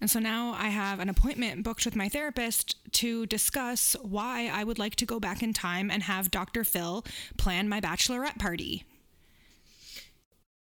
And 0.00 0.08
so 0.08 0.18
now 0.20 0.54
I 0.56 0.68
have 0.68 1.00
an 1.00 1.08
appointment 1.08 1.64
booked 1.64 1.84
with 1.84 1.96
my 1.96 2.08
therapist 2.08 2.76
to 2.94 3.26
discuss 3.26 3.96
why 4.00 4.50
I 4.52 4.62
would 4.64 4.78
like 4.78 4.94
to 4.96 5.06
go 5.06 5.18
back 5.18 5.42
in 5.42 5.52
time 5.52 5.90
and 5.90 6.04
have 6.04 6.30
Dr. 6.30 6.62
Phil 6.64 7.04
plan 7.36 7.68
my 7.68 7.80
bachelorette 7.80 8.38
party. 8.38 8.84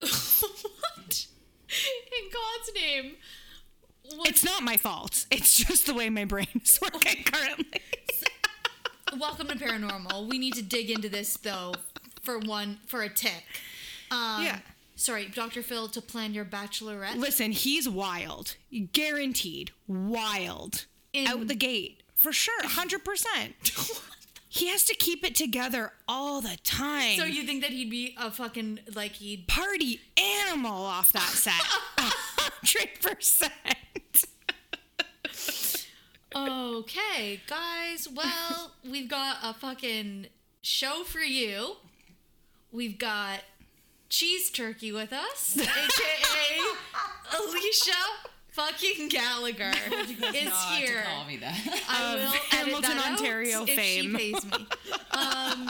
what? 0.00 1.26
In 1.68 2.30
God's 2.32 2.74
name. 2.74 3.16
What? 4.16 4.28
It's 4.28 4.44
not 4.44 4.62
my 4.62 4.76
fault. 4.76 5.26
It's 5.30 5.56
just 5.56 5.86
the 5.86 5.94
way 5.94 6.08
my 6.08 6.24
brain 6.24 6.48
is 6.62 6.78
working 6.80 7.22
currently. 7.24 7.82
Welcome 9.18 9.48
to 9.48 9.56
paranormal. 9.56 10.28
We 10.28 10.38
need 10.38 10.54
to 10.54 10.62
dig 10.62 10.90
into 10.90 11.08
this 11.08 11.36
though 11.36 11.74
for 12.22 12.38
one 12.38 12.78
for 12.86 13.02
a 13.02 13.08
tick. 13.08 13.44
Um, 14.10 14.44
Yeah. 14.44 14.58
Sorry, 14.98 15.26
Dr. 15.26 15.62
Phil, 15.62 15.86
to 15.90 16.02
plan 16.02 16.34
your 16.34 16.44
bachelorette. 16.44 17.14
Listen, 17.14 17.52
he's 17.52 17.88
wild. 17.88 18.56
Guaranteed. 18.92 19.70
Wild. 19.86 20.86
In- 21.12 21.28
Out 21.28 21.46
the 21.46 21.54
gate. 21.54 22.02
For 22.16 22.32
sure. 22.32 22.60
100%. 22.62 24.02
he 24.48 24.66
has 24.66 24.82
to 24.86 24.96
keep 24.96 25.24
it 25.24 25.36
together 25.36 25.92
all 26.08 26.40
the 26.40 26.56
time. 26.64 27.16
So 27.16 27.24
you 27.24 27.44
think 27.44 27.62
that 27.62 27.70
he'd 27.70 27.90
be 27.90 28.16
a 28.18 28.32
fucking 28.32 28.80
like 28.96 29.12
he'd 29.12 29.46
party 29.46 30.00
animal 30.48 30.82
off 30.82 31.12
that 31.12 31.20
set. 31.22 31.54
100%. 32.64 33.50
Okay, 36.34 37.40
guys. 37.46 38.08
Well, 38.12 38.72
we've 38.84 39.08
got 39.08 39.36
a 39.44 39.54
fucking 39.54 40.26
show 40.60 41.04
for 41.04 41.20
you. 41.20 41.76
We've 42.72 42.98
got 42.98 43.40
cheese 44.08 44.50
turkey 44.50 44.92
with 44.92 45.12
us, 45.12 45.56
aka 45.60 46.60
Alicia 47.38 47.92
fucking 48.50 49.08
Gallagher 49.08 49.72
is 50.34 50.44
Not 50.50 50.74
here. 50.78 51.02
to 51.02 51.08
call 51.08 51.24
me 51.26 51.36
that. 51.38 51.84
I 51.88 52.14
will 52.14 52.22
edit 52.22 52.34
Hamilton, 52.50 52.96
that 52.96 53.06
out 53.06 53.18
Ontario 53.20 53.62
if 53.64 53.76
fame. 53.76 54.16
She 54.18 54.32
pays 54.32 54.44
me. 54.44 54.66
Um, 55.10 55.68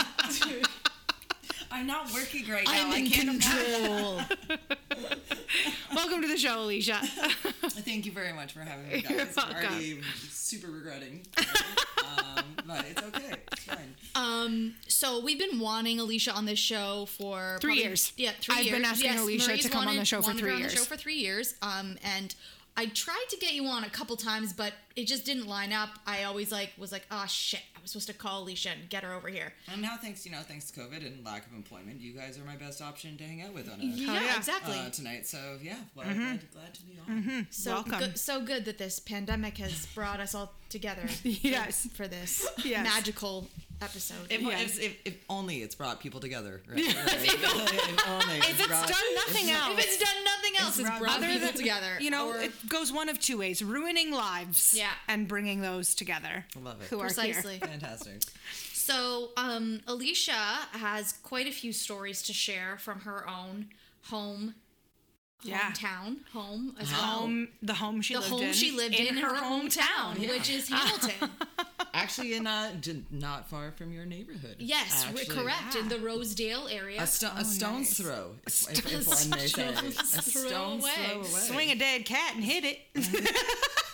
I'm 1.71 1.87
not 1.87 2.13
working 2.13 2.49
right 2.49 2.65
now. 2.65 2.73
I'm 2.73 2.93
I 2.93 2.97
in 2.99 3.07
can't 3.09 3.43
control. 3.43 4.21
Welcome 5.95 6.23
to 6.23 6.29
the 6.29 6.37
show, 6.39 6.63
Alicia. 6.63 6.99
Thank 7.03 8.07
you 8.07 8.13
very 8.13 8.33
much 8.33 8.53
for 8.53 8.61
having 8.61 8.89
me, 8.89 9.05
You're 9.09 9.19
guys. 9.19 9.35
I'm 9.37 9.53
welcome. 9.53 9.71
already 9.73 10.01
super 10.29 10.71
regretting. 10.71 11.27
um, 11.39 12.45
but 12.67 12.85
it's 12.91 13.03
okay. 13.03 13.35
It's 13.53 13.65
fine. 13.65 13.95
Um, 14.15 14.75
so 14.89 15.21
we've 15.23 15.39
been 15.39 15.61
wanting 15.61 16.01
Alicia 16.01 16.33
on 16.33 16.47
this 16.47 16.59
show 16.59 17.07
for 17.07 17.59
Three 17.61 17.71
probably- 17.73 17.83
years. 17.85 18.13
Yeah, 18.17 18.33
3 18.41 18.57
I've 18.57 18.65
years. 18.65 18.77
been 18.77 18.85
asking 18.85 19.11
yes, 19.13 19.21
Alicia 19.21 19.47
Marie's 19.49 19.63
to 19.65 19.69
come 19.71 19.89
on 19.89 19.97
the 19.97 20.05
show 20.05 20.21
for 20.23 20.29
wanted 20.29 20.41
three 20.41 20.49
her 20.51 20.55
on 20.55 20.61
years. 20.61 20.73
The 20.73 20.79
show 20.79 20.85
for 20.85 20.97
three 20.97 21.17
years. 21.17 21.55
Um, 21.63 21.99
and 22.03 22.35
I 22.79 22.87
tried 22.87 23.25
to 23.31 23.37
get 23.39 23.55
you 23.55 23.67
on 23.67 23.83
a 23.83 23.91
couple 23.91 24.15
times, 24.17 24.53
but 24.53 24.73
it 24.95 25.07
just 25.09 25.25
didn't 25.25 25.49
line 25.49 25.73
up. 25.73 25.89
I 26.07 26.23
always 26.23 26.53
like 26.53 26.71
was 26.79 26.93
like, 26.93 27.05
oh 27.11 27.25
shit, 27.27 27.63
I 27.77 27.83
was 27.83 27.91
supposed 27.91 28.07
to 28.07 28.15
call 28.15 28.45
Alicia 28.45 28.69
and 28.71 28.89
get 28.89 29.03
her 29.03 29.13
over 29.13 29.27
here. 29.29 29.53
And 29.73 29.83
now, 29.83 29.97
thanks, 30.01 30.25
you 30.25 30.31
know, 30.31 30.39
thanks 30.43 30.71
to 30.71 30.81
COVID 30.81 31.05
and 31.05 31.25
lack 31.27 31.45
of 31.45 31.55
employment, 31.55 32.01
you 32.01 32.13
guys 32.13 32.39
are 32.39 32.45
my 32.45 32.55
best 32.55 32.81
option 32.81 33.17
to 33.17 33.25
hang 33.25 33.43
out 33.43 33.53
with 33.53 33.69
on 33.69 33.81
a, 33.81 33.85
Yeah, 33.85 34.11
oh, 34.11 34.25
yeah. 34.25 34.37
exactly. 34.37 34.79
uh, 34.79 34.91
tonight. 34.91 35.27
So 35.27 35.59
yeah, 35.61 35.75
well, 35.97 36.07
mm-hmm. 36.07 36.21
glad, 36.21 36.51
glad 36.53 36.75
to 36.75 36.83
be 36.83 36.99
on. 37.01 37.23
Mm-hmm. 37.23 37.41
so 37.51 37.73
welcome. 37.73 37.99
Good, 37.99 38.19
so 38.19 38.41
good 38.45 38.65
that 38.67 38.79
this 38.79 39.01
pandemic 39.01 39.59
has 39.59 39.87
brought 39.87 40.21
us 40.21 40.33
all 40.37 40.53
together. 40.69 41.07
for- 41.09 41.27
Yes. 41.29 41.89
for 41.95 42.07
this 42.07 42.47
Yes. 42.65 42.85
magical 42.85 43.49
episode. 43.81 44.27
If, 44.31 44.41
Yeah. 44.41 44.59
if, 44.61 44.81
if, 44.81 44.97
if 45.05 45.15
only 45.29 45.63
it's 45.63 45.75
brought 45.75 46.01
people 46.01 46.21
together. 46.21 46.61
Right? 46.69 46.77
Right. 46.77 46.95
if 46.97 48.09
only 48.09 48.37
If 48.39 48.59
it's 48.59 48.67
brought- 48.67 48.89
done 48.89 49.15
nothing 49.15 49.51
else. 49.51 49.79
if 49.79 49.85
it's 49.85 49.99
done 49.99 50.25
nothing 50.25 50.53
else, 50.61 50.79
it's 50.79 50.89
brought 50.89 51.01
brought 51.01 51.17
other 51.19 51.27
people 51.29 51.49
than- 51.49 51.57
together. 51.57 51.93
You 52.01 52.11
know, 52.11 52.29
Or- 52.31 52.41
it 52.41 52.69
goes 52.69 52.93
one 52.93 53.09
of 53.09 53.21
two 53.21 53.39
ways: 53.39 53.63
ruining 53.63 54.11
lives, 54.13 54.75
Yeah. 54.77 54.91
and 55.07 55.29
bringing 55.29 55.61
those 55.61 55.95
together. 55.95 56.45
Love 56.61 56.81
it. 56.83 56.89
Who 56.89 56.99
are 57.01 57.07
precisely. 57.07 57.59
here? 57.59 57.69
Fantastic. 57.69 58.23
So, 58.73 59.31
um, 59.37 59.81
Alicia 59.87 60.33
has 60.73 61.13
quite 61.23 61.47
a 61.47 61.53
few 61.53 61.73
stories 61.73 62.23
to 62.23 62.33
share 62.33 62.79
from 62.79 63.01
her 63.01 63.29
own 63.29 63.67
home, 64.05 64.55
Yeah. 65.43 65.59
hometown, 65.73 66.27
home 66.33 66.75
as 66.81 66.91
well. 66.91 67.01
Home, 67.03 67.49
the 67.61 67.75
home 67.75 68.01
she 68.01 68.15
the 68.15 68.21
lived 68.21 68.33
home 68.33 68.43
in, 68.45 68.53
she 68.55 68.71
lived 68.71 68.95
in, 68.95 69.19
her, 69.19 69.35
hometown, 69.37 70.19
Yeah. 70.19 70.31
which 70.31 70.49
is 70.51 70.69
Hamilton. 70.71 71.31
Actually, 72.03 72.35
in 72.35 72.47
uh, 72.47 72.73
d- 72.81 73.05
not 73.11 73.49
far 73.49 73.73
from 73.73 73.93
your 73.93 74.07
neighborhood. 74.07 74.57
yes, 74.59 75.07
we're 75.13 75.21
Actually. 75.21 75.37
correct 75.37 75.75
in 75.77 75.89
the 75.89 75.99
Rosedale 75.99 76.69
area. 76.71 77.03
A, 77.03 77.07
sto- 77.07 77.33
a 77.37 77.45
stone's 77.45 77.97
throw, 77.99 78.37
if, 78.47 78.71
if, 78.71 78.93
if 78.93 79.07
one 79.07 79.31
may 79.31 79.47
say. 79.47 79.69
A 79.69 79.75
stone's 79.93 80.33
throw 80.33 80.63
away. 80.73 80.91
throw 81.07 81.15
away. 81.21 81.25
Swing 81.29 81.71
a 81.71 81.75
dead 81.75 82.05
cat 82.05 82.35
and 82.35 82.45
hit 82.45 82.65
it. 82.65 82.81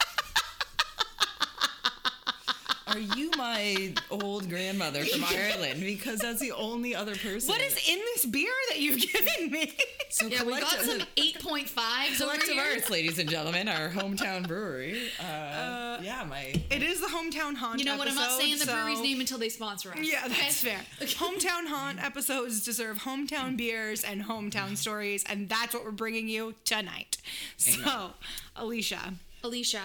Are 2.95 3.17
you 3.17 3.31
my 3.37 3.93
old 4.09 4.49
grandmother 4.49 5.05
from 5.05 5.25
Ireland? 5.29 5.81
Because 5.81 6.21
that's 6.21 6.39
the 6.39 6.53
only 6.53 6.95
other 6.95 7.17
person. 7.17 7.49
what 7.49 7.61
is 7.61 7.77
in 7.89 7.99
this 7.99 8.25
beer 8.25 8.53
that 8.69 8.79
you've 8.79 9.01
given 9.13 9.51
me? 9.51 9.73
so 10.11 10.29
yeah, 10.29 10.45
we 10.45 10.53
got 10.61 10.79
some 10.79 11.01
8.5s 11.17 12.21
over 12.23 12.33
Collective. 12.39 12.57
Arts, 12.57 12.91
ladies 12.91 13.19
and 13.19 13.29
gentlemen, 13.29 13.67
our 13.67 13.89
hometown 13.89 14.47
brewery. 14.47 15.09
Uh, 15.19 15.99
yeah, 16.03 16.25
my 16.29 16.55
It 16.71 16.85
is 16.85 17.01
the 17.01 17.09
hometown 17.09 17.57
haunt. 17.57 17.81
You 17.81 17.85
know 17.85 17.97
what? 17.97 18.07
I'm 18.07 18.15
not 18.15 18.39
saying 18.41 18.59
the 18.59 18.67
brewery's 18.67 19.01
name 19.01 19.19
until 19.19 19.39
they 19.39 19.49
sponsor 19.49 19.91
us. 19.91 19.99
Yeah, 20.01 20.29
that's 20.29 20.65
okay? 20.65 20.77
fair. 20.77 20.81
Hometown 21.25 21.67
haunt 21.67 22.03
episodes 22.03 22.65
deserve 22.65 22.99
hometown 23.01 23.57
beers 23.57 24.05
and 24.05 24.23
hometown 24.23 24.77
stories, 24.77 25.25
and 25.29 25.49
that's 25.49 25.75
what 25.75 25.85
we're 25.85 25.91
bringing 25.91 26.29
you 26.29 26.55
tonight. 26.65 27.17
So, 27.57 28.11
Alicia, 28.55 29.15
Alicia, 29.43 29.81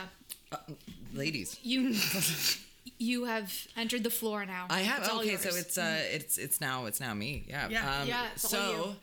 uh, 0.51 0.57
ladies. 1.13 1.59
you 1.63 1.95
you 2.99 3.23
have 3.25 3.51
entered 3.75 4.03
the 4.03 4.09
floor 4.11 4.45
now. 4.45 4.67
I 4.69 4.81
have 4.81 4.99
It's 5.03 5.09
okay, 5.13 5.35
so 5.37 5.49
it's 5.55 5.77
uh, 5.77 5.99
it's 6.11 6.37
it's 6.37 6.59
now 6.61 6.85
it's 6.85 6.99
now 6.99 7.13
me. 7.13 7.45
Yeah. 7.47 7.67
Yeah. 7.69 8.01
Um, 8.01 8.07
Yeah, 8.07 8.27
it's 8.33 8.47
so, 8.49 8.71
you. 8.71 8.95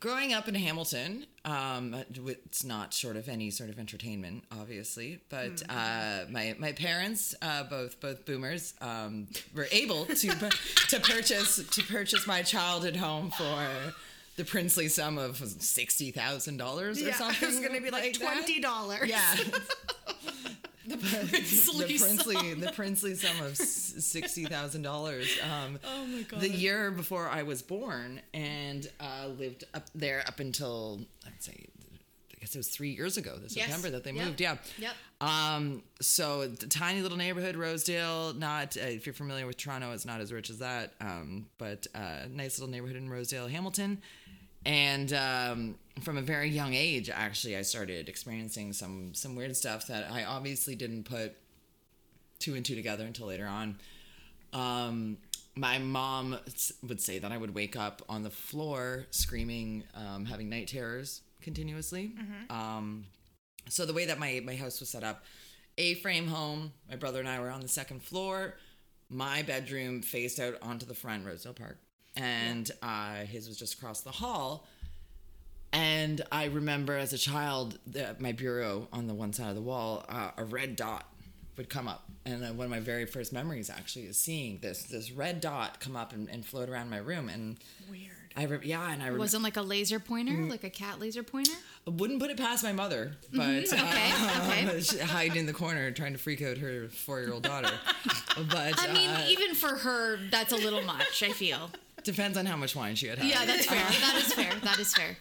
growing 0.00 0.32
up 0.32 0.48
in 0.48 0.54
Hamilton, 0.54 1.26
um, 1.44 1.94
it's 2.26 2.64
not 2.64 2.92
short 2.94 3.16
of 3.16 3.28
any 3.28 3.50
sort 3.50 3.68
of 3.70 3.78
entertainment, 3.78 4.44
obviously, 4.50 5.20
but 5.28 5.56
Mm-hmm. 5.56 5.70
uh, 5.70 6.30
my 6.32 6.56
my 6.58 6.72
parents, 6.72 7.34
uh, 7.42 7.64
both 7.64 8.00
both 8.00 8.24
boomers, 8.24 8.72
um, 8.80 9.28
were 9.54 9.68
able 9.70 10.06
to 10.06 10.28
to 10.88 11.00
purchase 11.00 11.56
to 11.70 11.82
purchase 11.82 12.26
my 12.26 12.42
childhood 12.42 12.96
home 12.96 13.30
for. 13.30 13.94
The 14.36 14.44
princely 14.44 14.88
sum 14.88 15.16
of 15.16 15.36
sixty 15.36 16.10
thousand 16.10 16.56
dollars 16.56 17.00
or 17.00 17.06
yeah, 17.06 17.14
something. 17.14 17.48
it's 17.48 17.60
gonna 17.60 17.80
be 17.80 17.90
like 17.90 18.18
that. 18.18 18.32
twenty 18.32 18.58
dollars. 18.58 19.08
Yeah. 19.08 19.36
the, 20.88 20.96
Princely 20.96 21.86
the 21.86 21.98
princely 21.98 22.54
the 22.54 22.72
princely 22.72 23.14
sum 23.14 23.44
of 23.44 23.56
sixty 23.56 24.44
thousand 24.44 24.82
dollars. 24.82 25.28
Um, 25.42 25.78
Oh 25.84 26.04
my 26.06 26.22
god. 26.22 26.40
the 26.40 26.48
year 26.50 26.90
before 26.90 27.28
I 27.28 27.42
was 27.42 27.62
born, 27.62 28.20
and 28.32 28.86
uh, 29.00 29.28
lived 29.28 29.64
up 29.74 29.86
there 29.94 30.22
up 30.26 30.40
until 30.40 31.00
I'd 31.26 31.42
say, 31.42 31.66
I 32.36 32.40
guess 32.40 32.54
it 32.54 32.58
was 32.58 32.68
three 32.68 32.90
years 32.90 33.16
ago, 33.16 33.36
this 33.38 33.56
Yes. 33.56 33.66
September 33.66 33.90
that 33.90 34.04
they 34.04 34.12
Yep. 34.12 34.24
moved. 34.26 34.40
Yeah. 34.40 34.56
Yep. 34.78 34.94
Um. 35.22 35.82
So 36.02 36.46
the 36.48 36.66
tiny 36.66 37.00
little 37.00 37.16
neighborhood, 37.16 37.56
Rosedale. 37.56 38.34
Not 38.34 38.76
uh, 38.76 38.80
if 38.82 39.06
you're 39.06 39.14
familiar 39.14 39.46
with 39.46 39.56
Toronto, 39.56 39.92
it's 39.92 40.04
not 40.04 40.20
as 40.20 40.32
rich 40.32 40.50
as 40.50 40.58
that. 40.58 40.92
Um. 41.00 41.46
But 41.56 41.86
uh, 41.94 42.26
nice 42.30 42.58
little 42.58 42.70
neighborhood 42.70 42.96
in 42.96 43.08
Rosedale, 43.08 43.48
Hamilton. 43.48 44.02
And 44.66 45.12
um, 45.12 45.74
from 46.02 46.16
a 46.16 46.22
very 46.22 46.48
young 46.48 46.74
age, 46.74 47.10
actually, 47.10 47.56
I 47.56 47.62
started 47.62 48.08
experiencing 48.08 48.72
some 48.72 49.14
some 49.14 49.36
weird 49.36 49.56
stuff 49.56 49.86
that 49.88 50.10
I 50.10 50.24
obviously 50.24 50.74
didn't 50.74 51.04
put 51.04 51.36
two 52.38 52.54
and 52.54 52.64
two 52.64 52.74
together 52.74 53.04
until 53.04 53.26
later 53.26 53.46
on. 53.46 53.78
Um, 54.52 55.18
my 55.56 55.78
mom 55.78 56.38
would 56.82 57.00
say 57.00 57.18
that 57.18 57.30
I 57.30 57.36
would 57.38 57.54
wake 57.54 57.76
up 57.76 58.02
on 58.08 58.22
the 58.22 58.30
floor 58.30 59.06
screaming, 59.10 59.84
um, 59.94 60.24
having 60.24 60.48
night 60.48 60.68
terrors 60.68 61.22
continuously. 61.40 62.12
Um, 62.50 63.06
so 63.68 63.86
the 63.86 63.92
way 63.92 64.06
that 64.06 64.18
my, 64.18 64.42
my 64.44 64.56
house 64.56 64.80
was 64.80 64.88
set 64.88 65.04
up 65.04 65.24
A-frame 65.78 66.26
home. 66.26 66.72
My 66.90 66.96
brother 66.96 67.20
and 67.20 67.28
I 67.28 67.38
were 67.40 67.50
on 67.50 67.60
the 67.60 67.68
second 67.68 68.02
floor. 68.02 68.56
My 69.08 69.42
bedroom 69.42 70.02
faced 70.02 70.40
out 70.40 70.56
onto 70.60 70.86
the 70.86 70.94
front, 70.94 71.24
Rosedale 71.24 71.52
Park, 71.54 71.78
and 72.16 72.70
uh, 72.82 73.16
his 73.26 73.48
was 73.48 73.56
just 73.58 73.74
across 73.74 74.00
the 74.00 74.10
hall. 74.10 74.66
And 75.72 76.20
I 76.30 76.44
remember 76.44 76.96
as 76.96 77.12
a 77.12 77.18
child, 77.18 77.78
the, 77.86 78.14
my 78.20 78.32
bureau 78.32 78.86
on 78.92 79.08
the 79.08 79.14
one 79.14 79.32
side 79.32 79.48
of 79.48 79.56
the 79.56 79.60
wall, 79.62 80.04
uh, 80.08 80.30
a 80.36 80.44
red 80.44 80.76
dot 80.76 81.08
would 81.56 81.68
come 81.68 81.88
up, 81.88 82.04
and 82.24 82.44
uh, 82.44 82.48
one 82.48 82.66
of 82.66 82.70
my 82.70 82.80
very 82.80 83.06
first 83.06 83.32
memories 83.32 83.70
actually 83.70 84.06
is 84.06 84.16
seeing 84.16 84.58
this 84.60 84.84
this 84.84 85.10
red 85.12 85.40
dot 85.40 85.80
come 85.80 85.96
up 85.96 86.12
and, 86.12 86.28
and 86.28 86.44
float 86.46 86.68
around 86.68 86.90
my 86.90 86.98
room. 86.98 87.28
And 87.28 87.56
Weird. 87.90 88.10
I 88.36 88.44
re- 88.44 88.58
yeah, 88.64 88.92
and 88.92 89.02
I 89.02 89.08
re- 89.08 89.18
wasn't 89.18 89.42
like 89.44 89.56
a 89.56 89.62
laser 89.62 89.98
pointer, 90.00 90.32
Mm. 90.32 90.50
like 90.50 90.64
a 90.64 90.70
cat 90.70 90.98
laser 91.00 91.22
pointer. 91.22 91.52
wouldn't 91.86 92.20
put 92.20 92.30
it 92.30 92.36
past 92.36 92.62
my 92.64 92.72
mother, 92.72 93.16
but 93.32 93.40
Mm-hmm. 93.40 93.74
Okay, 93.86 94.64
um, 94.64 94.76
okay. 94.76 94.98
hiding 95.06 95.36
in 95.38 95.46
the 95.46 95.52
corner 95.52 95.90
trying 95.92 96.12
to 96.12 96.18
freak 96.18 96.42
out 96.42 96.58
her 96.58 96.88
four 96.88 97.20
year 97.20 97.32
old 97.32 97.42
daughter. 97.44 97.72
but 98.50 98.74
I 98.78 98.92
mean, 98.92 99.10
uh, 99.10 99.26
even 99.28 99.54
for 99.54 99.74
her, 99.76 100.18
that's 100.30 100.52
a 100.52 100.56
little 100.56 100.82
much. 100.82 101.22
I 101.22 101.30
feel. 101.30 101.70
Depends 102.04 102.38
on 102.38 102.46
how 102.46 102.56
much 102.56 102.76
wine 102.76 102.94
she 102.94 103.08
had 103.08 103.18
had. 103.18 103.28
Yeah, 103.28 103.44
that's 103.44 103.66
fair. 103.66 103.84
That 103.84 104.16
is 104.16 104.32
fair. 104.32 104.52
That 104.62 104.78
is 104.78 104.94
fair. 104.94 105.16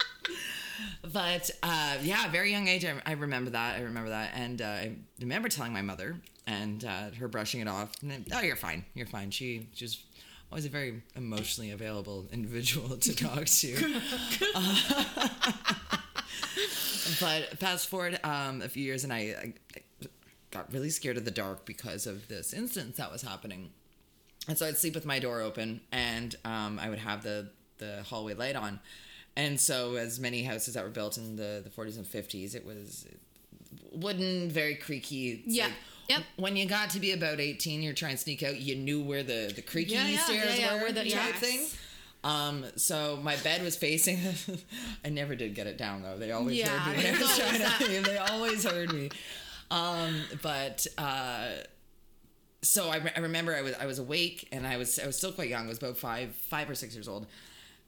But 1.11 1.49
uh, 1.61 1.97
yeah, 2.01 2.29
very 2.29 2.51
young 2.51 2.67
age, 2.67 2.85
I, 2.85 2.93
I 3.05 3.13
remember 3.13 3.51
that. 3.51 3.79
I 3.79 3.81
remember 3.83 4.09
that, 4.09 4.31
and 4.35 4.61
uh, 4.61 4.65
I 4.65 4.95
remember 5.19 5.49
telling 5.49 5.73
my 5.73 5.81
mother 5.81 6.17
and 6.47 6.83
uh, 6.83 7.11
her 7.19 7.27
brushing 7.27 7.61
it 7.61 7.67
off. 7.67 7.91
Then, 8.01 8.25
oh, 8.33 8.41
you're 8.41 8.55
fine. 8.55 8.85
You're 8.93 9.07
fine. 9.07 9.31
She 9.31 9.69
she's 9.73 10.03
always 10.51 10.65
a 10.65 10.69
very 10.69 11.01
emotionally 11.15 11.71
available 11.71 12.27
individual 12.31 12.97
to 12.97 13.15
talk 13.15 13.45
to. 13.45 14.01
Uh, 14.55 15.03
but 17.19 17.57
fast 17.59 17.89
forward 17.89 18.19
um, 18.23 18.61
a 18.61 18.69
few 18.69 18.83
years, 18.83 19.03
and 19.03 19.13
I, 19.13 19.17
I 19.17 19.53
I 19.75 20.07
got 20.51 20.71
really 20.71 20.89
scared 20.89 21.17
of 21.17 21.25
the 21.25 21.31
dark 21.31 21.65
because 21.65 22.05
of 22.05 22.27
this 22.27 22.53
instance 22.53 22.97
that 22.97 23.11
was 23.11 23.21
happening. 23.21 23.71
And 24.47 24.57
so 24.57 24.65
I'd 24.67 24.77
sleep 24.77 24.93
with 24.95 25.05
my 25.05 25.19
door 25.19 25.41
open, 25.41 25.79
and 25.91 26.35
um, 26.43 26.79
I 26.79 26.89
would 26.89 26.99
have 26.99 27.23
the 27.23 27.49
the 27.77 28.03
hallway 28.03 28.33
light 28.33 28.55
on. 28.55 28.79
And 29.35 29.59
so, 29.59 29.95
as 29.95 30.19
many 30.19 30.43
houses 30.43 30.73
that 30.75 30.83
were 30.83 30.89
built 30.91 31.17
in 31.17 31.35
the 31.37 31.61
the 31.63 31.69
40s 31.69 31.97
and 31.97 32.05
50s, 32.05 32.53
it 32.55 32.65
was 32.65 33.07
wooden, 33.91 34.49
very 34.49 34.75
creaky. 34.75 35.43
Yeah. 35.45 35.65
like, 35.65 35.73
Yep. 36.09 36.23
When 36.35 36.57
you 36.57 36.65
got 36.65 36.89
to 36.91 36.99
be 36.99 37.13
about 37.13 37.39
18, 37.39 37.81
you're 37.81 37.93
trying 37.93 38.11
to 38.11 38.17
sneak 38.17 38.43
out. 38.43 38.57
You 38.59 38.75
knew 38.75 39.01
where 39.01 39.23
the 39.23 39.51
the 39.55 39.61
creaky 39.61 39.93
Yeah, 39.93 40.07
yeah, 40.09 40.19
stairs 40.19 40.59
yeah, 40.59 40.73
were, 40.75 40.81
where 40.81 40.91
the- 40.91 41.09
type 41.09 41.35
thing. 41.35 41.65
Um, 42.25 42.65
so 42.75 43.17
my 43.23 43.35
bed 43.37 43.63
was 43.63 43.75
facing. 43.77 44.19
I 45.05 45.09
never 45.09 45.35
did 45.35 45.55
get 45.55 45.65
it 45.67 45.77
down 45.77 46.03
though. 46.03 46.17
They 46.17 46.31
always 46.33 46.57
Yeah, 46.57 46.77
heard 46.79 46.97
me 46.97 47.03
when 47.03 47.15
I 47.15 47.19
was 47.21 47.37
trying 47.37 47.87
to. 47.87 48.01
They 48.09 48.17
always 48.17 48.63
heard 48.65 48.93
me. 48.93 49.09
Um, 49.71 50.21
but 50.41 50.85
uh, 50.97 51.47
so 52.63 52.89
I, 52.89 52.97
re- 52.97 53.11
I 53.15 53.19
remember 53.19 53.53
I 53.55 53.61
was 53.61 53.75
I 53.79 53.85
was 53.85 53.99
awake 53.99 54.47
and 54.51 54.65
I 54.65 54.77
was 54.77 54.97
I 54.97 55.05
was 55.05 55.15
still 55.17 55.31
quite 55.31 55.49
young. 55.49 55.65
I 55.65 55.69
was 55.69 55.77
about 55.77 55.97
five 55.97 56.35
five 56.35 56.67
or 56.69 56.75
six 56.75 56.95
years 56.95 57.07
old, 57.07 57.27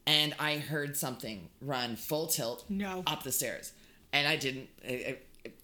and 0.06 0.36
I 0.40 0.58
heard 0.58 0.96
something 0.96 1.50
run 1.62 1.96
full 1.96 2.28
tilt 2.28 2.66
No. 2.70 3.02
up 3.08 3.24
the 3.24 3.32
stairs, 3.32 3.74
and 4.14 4.28
I 4.28 4.36
didn't. 4.36 4.70
I, 4.88 4.92
I, 4.92 5.18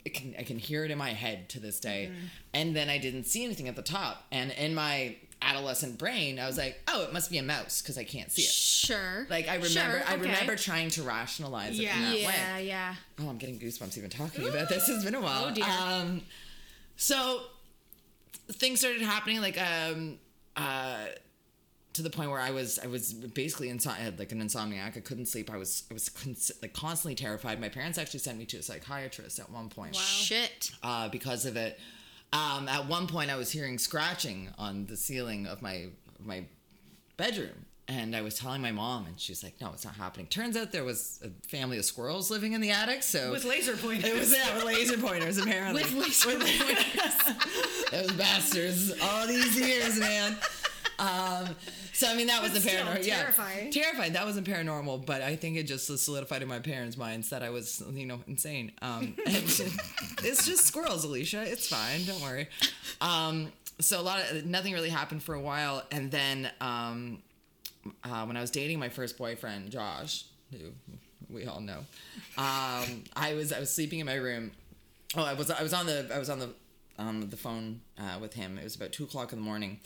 I 0.05 0.09
can 0.09 0.35
I 0.39 0.43
can 0.43 0.57
hear 0.59 0.83
it 0.85 0.91
in 0.91 0.97
my 0.97 1.09
head 1.11 1.49
to 1.49 1.59
this 1.59 1.79
day, 1.79 2.11
and 2.53 2.75
then 2.75 2.89
I 2.89 2.97
didn't 2.97 3.25
see 3.25 3.43
anything 3.45 3.67
at 3.67 3.75
the 3.75 3.81
top, 3.81 4.25
and 4.31 4.51
in 4.51 4.73
my 4.75 5.15
adolescent 5.43 5.97
brain 5.97 6.37
I 6.37 6.45
was 6.45 6.55
like, 6.55 6.79
oh, 6.87 7.01
it 7.03 7.11
must 7.13 7.31
be 7.31 7.39
a 7.39 7.43
mouse 7.43 7.81
because 7.81 7.97
I 7.97 8.03
can't 8.03 8.31
see 8.31 8.43
it. 8.43 8.47
Sure. 8.51 9.25
Like 9.27 9.47
I 9.47 9.55
remember, 9.55 9.69
Sure, 9.69 10.03
I 10.07 10.13
okay. 10.13 10.17
remember 10.21 10.55
trying 10.55 10.91
to 10.91 11.01
rationalize 11.01 11.79
it 11.79 11.81
Yeah. 11.81 11.95
in 11.97 12.01
that 12.03 12.19
Yeah, 12.19 12.27
way. 12.57 12.67
yeah. 12.67 12.95
Oh, 13.19 13.27
I'm 13.27 13.37
getting 13.39 13.57
goosebumps 13.57 13.97
even 13.97 14.11
talking 14.11 14.47
about 14.47 14.69
this. 14.69 14.87
It's 14.87 15.03
been 15.03 15.15
a 15.15 15.19
while. 15.21 15.45
Oh, 15.49 15.51
dear. 15.51 15.65
Um, 15.65 16.21
so 16.95 17.41
things 18.53 18.79
started 18.79 19.01
happening 19.01 19.41
like 19.41 19.59
um 19.61 20.17
uh 20.55 21.05
to 21.93 22.01
the 22.01 22.09
point 22.09 22.29
where 22.31 22.39
I 22.39 22.51
was 22.51 22.79
I 22.79 22.87
was 22.87 23.11
basically 23.13 23.67
insom- 23.69 23.87
I 23.91 23.95
had 23.95 24.17
like 24.17 24.31
an 24.31 24.41
insomniac. 24.41 24.95
I 24.95 25.01
couldn't 25.01 25.25
sleep. 25.25 25.51
I 25.51 25.57
was 25.57 25.83
I 25.91 25.93
was 25.93 26.07
cons- 26.09 26.51
like 26.61 26.73
constantly 26.73 27.15
terrified. 27.15 27.59
My 27.59 27.67
parents 27.69 27.97
actually 27.97 28.21
sent 28.21 28.37
me 28.37 28.45
to 28.45 28.57
a 28.57 28.61
psychiatrist 28.61 29.39
at 29.39 29.49
one 29.49 29.67
point 29.69 29.95
Wow. 29.95 30.01
Shit. 30.01 30.71
uh, 30.83 31.09
because 31.09 31.45
of 31.45 31.57
it. 31.57 31.77
Um, 32.33 32.69
at 32.69 32.87
one 32.87 33.07
point, 33.07 33.29
I 33.29 33.35
was 33.35 33.51
hearing 33.51 33.77
scratching 33.77 34.47
on 34.57 34.85
the 34.85 34.95
ceiling 34.95 35.47
of 35.47 35.61
my 35.61 35.87
of 36.17 36.25
my 36.25 36.45
bedroom, 37.17 37.65
and 37.91 38.15
I 38.15 38.21
was 38.21 38.35
telling 38.39 38.61
my 38.61 38.71
mom, 38.71 39.05
and 39.05 39.19
she's 39.19 39.43
like, 39.43 39.59
"No, 39.61 39.71
it's 39.73 39.85
not 39.85 39.95
happening." 39.95 40.27
Turns 40.27 40.55
out 40.57 40.71
there 40.71 40.83
was 40.83 41.19
a 41.23 41.29
family 41.47 41.77
of 41.77 41.85
squirrels 41.85 42.31
living 42.31 42.53
in 42.53 42.61
the 42.61 42.71
attic, 42.71 43.03
so 43.03 43.31
With 43.31 43.43
laser 43.45 43.75
pointers. 43.77 44.05
It 44.09 44.17
was 44.19 44.33
yeah, 44.33 44.55
with 44.55 44.65
laser 44.65 44.97
pointers 44.97 45.37
apparently. 45.37 45.83
With 45.83 45.93
laser 45.93 46.37
pointers. 46.37 47.91
Those 47.91 48.11
bastards, 48.13 48.93
all 49.01 49.27
these 49.27 49.59
years, 49.59 49.99
man. 49.99 50.37
Um, 50.99 51.55
so 51.93 52.07
I 52.09 52.15
mean, 52.15 52.27
that 52.27 52.41
was 52.41 52.51
But 52.51 52.61
the 52.61 52.69
still, 52.69 52.85
paranormal. 52.85 53.05
Yeah, 53.05 53.17
terrifying. 53.21 53.71
terrifying. 53.71 54.13
That 54.13 54.25
wasn't 54.25 54.47
paranormal, 54.47 55.05
but 55.05 55.21
I 55.21 55.35
think 55.35 55.57
it 55.57 55.63
just 55.63 55.87
solidified 55.97 56.41
in 56.41 56.47
my 56.47 56.59
parents' 56.59 56.95
minds 56.95 57.29
that 57.31 57.43
I 57.43 57.49
was, 57.49 57.83
you 57.91 58.05
know, 58.05 58.19
insane. 58.27 58.71
Um, 58.81 59.15
and 59.25 59.35
it's 59.35 60.45
just 60.45 60.65
squirrels, 60.65 61.03
Alicia. 61.03 61.41
It's 61.43 61.67
fine. 61.67 62.05
Don't 62.05 62.21
worry. 62.21 62.47
Um, 63.01 63.51
so 63.79 63.99
a 63.99 64.03
lot 64.03 64.19
of 64.31 64.45
nothing 64.45 64.73
really 64.73 64.89
happened 64.89 65.23
for 65.23 65.33
a 65.33 65.41
while, 65.41 65.83
and 65.91 66.11
then 66.11 66.51
um, 66.61 67.17
uh, 68.03 68.25
when 68.25 68.37
I 68.37 68.41
was 68.41 68.51
dating 68.51 68.79
my 68.79 68.89
first 68.89 69.17
boyfriend, 69.17 69.71
Josh, 69.71 70.25
who 70.51 70.71
we 71.29 71.45
all 71.45 71.61
know, 71.61 71.79
um, 72.37 73.03
I 73.15 73.33
was 73.35 73.51
I 73.53 73.59
was 73.59 73.73
sleeping 73.73 73.99
in 73.99 74.05
my 74.05 74.15
room. 74.15 74.51
Oh, 75.15 75.23
I 75.23 75.33
was 75.33 75.49
I 75.51 75.61
was 75.63 75.73
on 75.73 75.85
the 75.85 76.09
I 76.13 76.19
was 76.19 76.29
on 76.29 76.39
the 76.39 76.49
um, 76.97 77.29
the 77.29 77.37
phone 77.37 77.81
uh, 77.99 78.17
with 78.19 78.33
him. 78.33 78.57
It 78.57 78.63
was 78.63 78.75
about 78.75 78.91
two 78.91 79.03
o'clock 79.05 79.33
in 79.33 79.39
the 79.39 79.45
morning, 79.45 79.79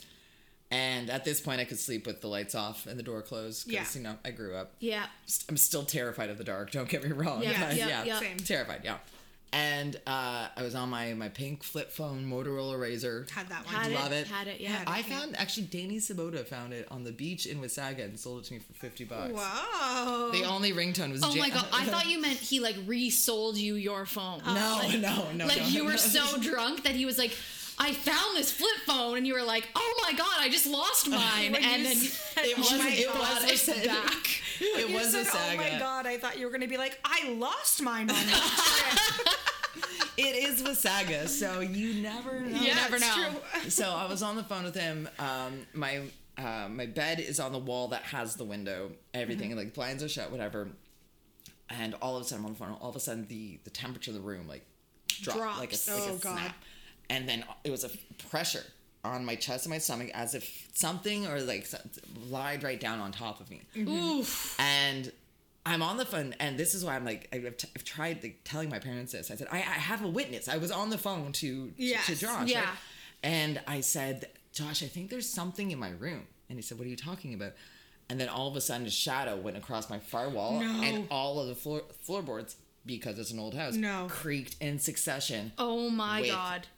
and 0.70 1.08
at 1.10 1.24
this 1.24 1.40
point, 1.40 1.60
I 1.60 1.64
could 1.64 1.78
sleep 1.78 2.06
with 2.06 2.20
the 2.20 2.28
lights 2.28 2.54
off 2.54 2.86
and 2.86 2.98
the 2.98 3.02
door 3.02 3.22
closed 3.22 3.66
because 3.68 3.94
Yeah. 3.96 4.00
you 4.02 4.08
know 4.08 4.16
I 4.24 4.30
grew 4.30 4.54
up. 4.54 4.72
Yeah. 4.80 5.06
I'm 5.48 5.56
still 5.56 5.84
terrified 5.84 6.30
of 6.30 6.38
the 6.38 6.44
dark. 6.44 6.70
Don't 6.72 6.88
get 6.88 7.02
me 7.04 7.10
wrong. 7.12 7.42
Yeah, 7.42 7.72
yeah, 7.72 8.04
yeah. 8.04 8.18
Same. 8.20 8.36
terrified. 8.38 8.80
Yeah. 8.84 8.98
And 9.58 9.96
uh, 10.06 10.48
I 10.54 10.62
was 10.62 10.74
on 10.74 10.90
my 10.90 11.14
my 11.14 11.28
pink 11.30 11.62
flip 11.62 11.90
phone 11.90 12.26
Motorola 12.30 12.76
RAZR. 12.78 13.30
Had 13.30 13.48
that 13.48 13.64
one. 13.64 13.74
Had 13.74 13.92
Love 13.92 14.12
it, 14.12 14.16
it. 14.22 14.26
Had 14.26 14.46
it. 14.48 14.60
Yeah. 14.60 14.68
Had 14.70 14.88
I 14.88 15.02
found 15.02 15.34
actually 15.38 15.64
Danny 15.66 15.96
Sabota 15.98 16.44
found 16.46 16.74
it 16.74 16.86
on 16.90 17.04
the 17.04 17.12
beach 17.12 17.46
in 17.46 17.60
Wasaga 17.62 18.04
and 18.04 18.18
sold 18.18 18.40
it 18.42 18.46
to 18.48 18.54
me 18.54 18.58
for 18.60 18.74
fifty 18.74 19.04
bucks. 19.04 19.32
Wow. 19.32 20.28
The 20.32 20.44
only 20.44 20.72
ringtone 20.72 21.10
was. 21.12 21.22
Oh 21.24 21.30
Jan- 21.30 21.38
my 21.38 21.48
god! 21.50 21.66
I 21.72 21.84
thought 21.86 22.06
you 22.10 22.20
meant 22.20 22.38
he 22.38 22.60
like 22.60 22.76
resold 22.86 23.56
you 23.56 23.76
your 23.76 24.04
phone. 24.04 24.42
No, 24.46 24.80
Like- 24.82 25.00
no, 25.00 25.30
no, 25.32 25.46
Like 25.46 25.58
no, 25.58 25.66
you 25.68 25.84
were 25.84 25.92
no. 25.92 25.96
so 25.96 26.38
drunk 26.40 26.82
that 26.84 26.92
he 26.94 27.06
was 27.06 27.16
like, 27.16 27.32
"I 27.78 27.92
found 27.92 28.36
this 28.36 28.50
flip 28.52 28.76
phone," 28.84 29.16
and 29.16 29.26
you 29.26 29.32
were 29.34 29.42
like, 29.42 29.66
"Oh 29.74 30.00
my 30.02 30.12
god, 30.12 30.36
I 30.38 30.48
just 30.50 30.66
lost 30.66 31.08
mine!" 31.08 31.54
And 31.54 31.84
then 31.86 31.96
said, 31.96 32.44
It 32.44 32.54
"Oh 32.58 32.60
was. 32.60 32.72
my 32.78 32.90
It 32.90 33.06
God," 33.06 33.42
was. 33.42 33.50
it's 33.52 33.68
Wasaga. 33.68 33.86
back. 33.86 34.26
It 34.58 34.88
You 34.90 34.96
was 34.96 35.10
said, 35.12 35.26
Wasaga. 35.26 35.52
Oh 35.54 35.56
my 35.56 35.78
god! 35.78 36.06
I 36.06 36.16
thought 36.18 36.38
you 36.38 36.46
were 36.46 36.52
gonna 36.52 36.66
be 36.68 36.78
like, 36.78 36.98
I 37.04 37.30
lost 37.32 37.82
mine 37.82 38.08
on 38.10 38.16
that 38.16 38.24
trip. 38.26 38.75
It 40.18 40.34
is 40.34 40.62
Wasaga, 40.62 41.28
so 41.28 41.60
you 41.60 42.00
never 42.02 42.40
know. 42.40 42.58
You 42.58 42.74
never 42.74 42.98
know. 42.98 43.14
true. 43.52 43.60
so 43.70 43.90
I 43.90 44.06
was 44.08 44.22
on 44.22 44.36
the 44.36 44.44
phone 44.44 44.64
with 44.64 44.74
him. 44.74 45.06
Um, 45.18 45.66
my 45.74 46.00
uh, 46.38 46.68
my 46.70 46.86
bed 46.86 47.20
is 47.20 47.38
on 47.38 47.52
the 47.52 47.58
wall 47.58 47.88
that 47.88 48.00
has 48.04 48.34
the 48.34 48.44
window. 48.44 48.92
Everything 49.12 49.54
like 49.54 49.74
blinds 49.74 50.02
are 50.02 50.08
shut, 50.08 50.30
whatever. 50.30 50.68
And 51.68 51.94
all 52.00 52.16
of 52.16 52.22
a 52.22 52.24
sudden, 52.24 52.44
I'm 52.44 52.46
on 52.46 52.52
the 52.54 52.58
phone. 52.58 52.72
All 52.80 52.88
of 52.88 52.96
a 52.96 53.00
sudden, 53.00 53.26
the 53.28 53.58
the 53.64 53.70
temperature 53.70 54.10
of 54.10 54.14
the 54.14 54.22
room 54.22 54.48
like 54.48 54.64
dropped, 55.20 55.58
like 55.58 55.72
a, 55.74 55.76
Drops. 55.76 55.88
like 55.88 55.98
a 55.98 56.02
Oh, 56.12 56.16
God. 56.16 56.38
snap. 56.38 56.56
And 57.10 57.28
then 57.28 57.44
it 57.62 57.70
was 57.70 57.84
a 57.84 57.90
pressure 58.30 58.64
on 59.04 59.22
my 59.26 59.34
chest 59.34 59.66
and 59.66 59.70
my 59.70 59.78
stomach 59.78 60.10
as 60.14 60.34
if 60.34 60.66
something 60.72 61.26
or 61.26 61.40
like 61.42 61.68
lied 62.30 62.62
right 62.62 62.80
down 62.80 63.00
on 63.00 63.12
top 63.12 63.40
of 63.42 63.50
me. 63.50 63.60
Oof. 63.78 64.58
And 64.58 65.12
I'm 65.66 65.82
on 65.82 65.96
the 65.98 66.06
phone, 66.06 66.34
and 66.40 66.56
this 66.56 66.74
is 66.74 66.84
why 66.84 66.94
I'm 66.96 67.04
like, 67.04 67.28
I've, 67.32 67.56
t- 67.56 67.68
I've 67.76 67.84
tried 67.84 68.22
like, 68.22 68.40
telling 68.44 68.70
my 68.70 68.78
parents 68.78 69.12
this. 69.12 69.30
I 69.30 69.34
said, 69.34 69.48
I, 69.50 69.56
I 69.58 69.60
have 69.90 70.02
a 70.04 70.08
witness. 70.08 70.48
I 70.48 70.56
was 70.58 70.70
on 70.70 70.88
the 70.90 70.96
phone 70.98 71.32
to 71.32 71.72
Yes. 71.76 72.06
to 72.06 72.14
Josh. 72.14 72.48
Yeah. 72.48 72.60
right? 72.60 72.68
And 73.24 73.60
I 73.66 73.80
said, 73.80 74.28
Josh, 74.52 74.82
I 74.82 74.86
think 74.86 75.10
there's 75.10 75.28
something 75.28 75.70
in 75.72 75.78
my 75.78 75.90
room. 75.90 76.22
And 76.48 76.56
he 76.56 76.62
said, 76.62 76.78
What 76.78 76.86
are 76.86 76.90
you 76.90 76.96
talking 76.96 77.34
about? 77.34 77.52
And 78.08 78.20
then 78.20 78.28
all 78.28 78.46
of 78.48 78.54
a 78.56 78.60
sudden, 78.60 78.86
a 78.86 78.90
shadow 78.90 79.36
went 79.36 79.56
across 79.56 79.90
my 79.90 79.98
firewall, 79.98 80.60
No. 80.60 80.82
and 80.84 81.08
all 81.10 81.40
of 81.40 81.48
the 81.48 81.56
floor 81.56 81.82
floorboards, 82.02 82.54
because 82.86 83.18
it's 83.18 83.32
an 83.32 83.40
old 83.40 83.54
house, 83.54 83.74
No. 83.74 84.06
creaked 84.08 84.54
in 84.60 84.78
succession. 84.78 85.50
Oh 85.58 85.90
my 85.90 86.24
god. 86.28 86.68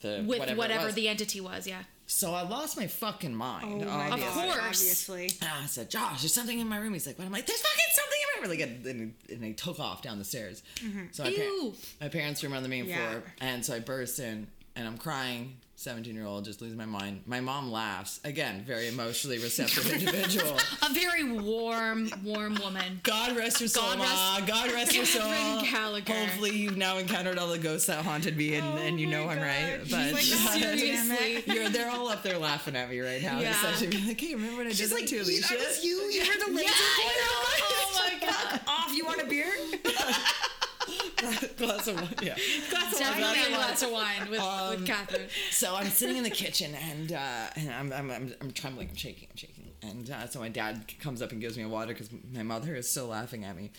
The, 0.00 0.22
With 0.24 0.38
whatever, 0.38 0.58
whatever, 0.58 0.92
the 0.92 1.08
entity 1.08 1.40
was, 1.40 1.66
yeah. 1.66 1.82
So 2.10 2.32
I 2.32 2.40
lost 2.42 2.78
my 2.78 2.86
fucking 2.86 3.34
mind. 3.34 3.82
Oh 3.82 3.86
my. 3.86 4.06
Of 4.08 4.18
god! 4.18 4.32
course. 4.32 4.58
Obviously. 4.58 5.30
And 5.42 5.50
I 5.62 5.66
said, 5.66 5.90
Josh, 5.90 6.22
there's 6.22 6.32
something 6.32 6.58
in 6.58 6.66
my 6.66 6.78
room. 6.78 6.94
He's 6.94 7.06
like, 7.06 7.18
what? 7.18 7.26
I'm 7.26 7.32
like, 7.32 7.44
there's 7.46 7.60
fucking 7.60 7.78
something 7.92 8.18
in 8.22 8.26
my 8.42 8.48
room. 8.48 8.58
Like, 8.58 8.86
and, 8.96 9.14
and 9.30 9.44
he 9.44 9.52
took 9.52 9.78
off 9.78 10.00
down 10.00 10.18
the 10.18 10.24
stairs. 10.24 10.62
Mm-hmm. 10.76 11.02
So 11.12 11.24
my, 11.24 11.30
par- 11.30 11.44
Ew. 11.44 11.74
my 12.00 12.08
parents' 12.08 12.42
room 12.42 12.54
on 12.54 12.62
the 12.62 12.68
main 12.70 12.86
Yeah. 12.86 13.10
floor. 13.10 13.22
And 13.42 13.62
so 13.64 13.74
I 13.74 13.80
burst 13.80 14.18
in 14.20 14.46
and 14.78 14.86
I'm 14.86 14.96
crying. 14.96 15.56
17 15.76 16.12
year 16.12 16.26
old, 16.26 16.44
just 16.44 16.60
losing 16.60 16.76
my 16.76 16.84
mind. 16.86 17.20
My 17.24 17.38
mom 17.40 17.70
laughs. 17.70 18.18
Again, 18.24 18.64
very 18.66 18.88
emotionally 18.88 19.38
receptive 19.38 19.88
individual. 19.92 20.56
A 20.82 20.92
very 20.92 21.22
warm, 21.38 22.10
warm 22.24 22.56
woman. 22.60 22.98
God 23.04 23.36
rest 23.36 23.60
your 23.60 23.68
soul, 23.68 23.84
God 23.84 23.98
Ma. 23.98 24.04
rest- 24.38 24.46
God 24.48 24.72
rest 24.72 24.92
your 24.96 25.04
soul. 25.04 25.22
Hopefully, 25.22 26.50
you've 26.56 26.76
now 26.76 26.98
encountered 26.98 27.38
all 27.38 27.46
the 27.46 27.60
ghosts 27.60 27.86
that 27.86 28.04
haunted 28.04 28.36
me, 28.36 28.56
and, 28.56 28.66
oh 28.66 28.82
and 28.82 28.98
you 29.00 29.06
Oh 29.06 29.10
know 29.10 29.26
my 29.26 29.34
I'm 29.34 29.40
right. 29.40 29.78
But 29.88 30.12
like, 30.14 30.22
seriously. 30.22 31.44
you're, 31.46 31.68
they're 31.68 31.90
all 31.92 32.08
up 32.08 32.24
there 32.24 32.38
laughing 32.38 32.74
at 32.74 32.90
me 32.90 32.98
right 32.98 33.22
now. 33.22 33.38
Yeah. 33.38 33.50
Essentially, 33.52 33.86
being 33.86 34.08
like, 34.08 34.20
"Hey, 34.20 34.34
remember 34.34 34.56
when 34.58 34.66
I 34.66 34.72
did 34.72 34.90
that 34.90 35.06
to 35.06 35.18
Alicia?" 35.18 35.54
That 35.54 35.58
was 35.60 35.84
you. 35.84 35.96
You 36.10 36.20
were 36.22 36.44
the 36.48 36.52
laser 36.56 36.72
Oh 36.72 38.00
my 38.20 38.26
god. 38.26 38.60
off. 38.66 38.92
You 38.96 39.04
want 39.06 39.22
a 39.22 39.26
beer? 39.26 39.46
Glass 41.56 41.88
of 41.88 41.96
wine. 41.96 42.14
Yeah. 42.22 42.34
Definitely 42.70 43.52
a 43.52 43.56
glass 43.56 43.82
of 43.82 43.90
wine 43.90 44.30
with, 44.30 44.40
with 44.70 44.86
Catherine. 44.86 45.28
So 45.50 45.74
I'm 45.74 45.86
sitting 45.88 46.16
in 46.16 46.22
the 46.24 46.30
kitchen 46.30 46.74
and 46.74 47.12
uh, 47.12 47.46
and 47.56 47.70
I'm, 47.70 47.92
I'm, 47.92 48.10
I'm, 48.10 48.34
I'm 48.40 48.50
trembling, 48.52 48.88
I'm 48.90 48.96
shaking, 48.96 49.28
I'm 49.30 49.36
shaking. 49.36 49.64
And 49.82 50.10
uh, 50.10 50.26
so 50.28 50.40
my 50.40 50.48
dad 50.48 50.92
comes 51.00 51.22
up 51.22 51.32
and 51.32 51.40
gives 51.40 51.56
me 51.56 51.62
a 51.62 51.68
water 51.68 51.88
because 51.92 52.10
my 52.32 52.42
mother 52.42 52.74
is 52.74 52.88
still 52.90 53.06
laughing 53.06 53.44
at 53.44 53.56
me. 53.56 53.70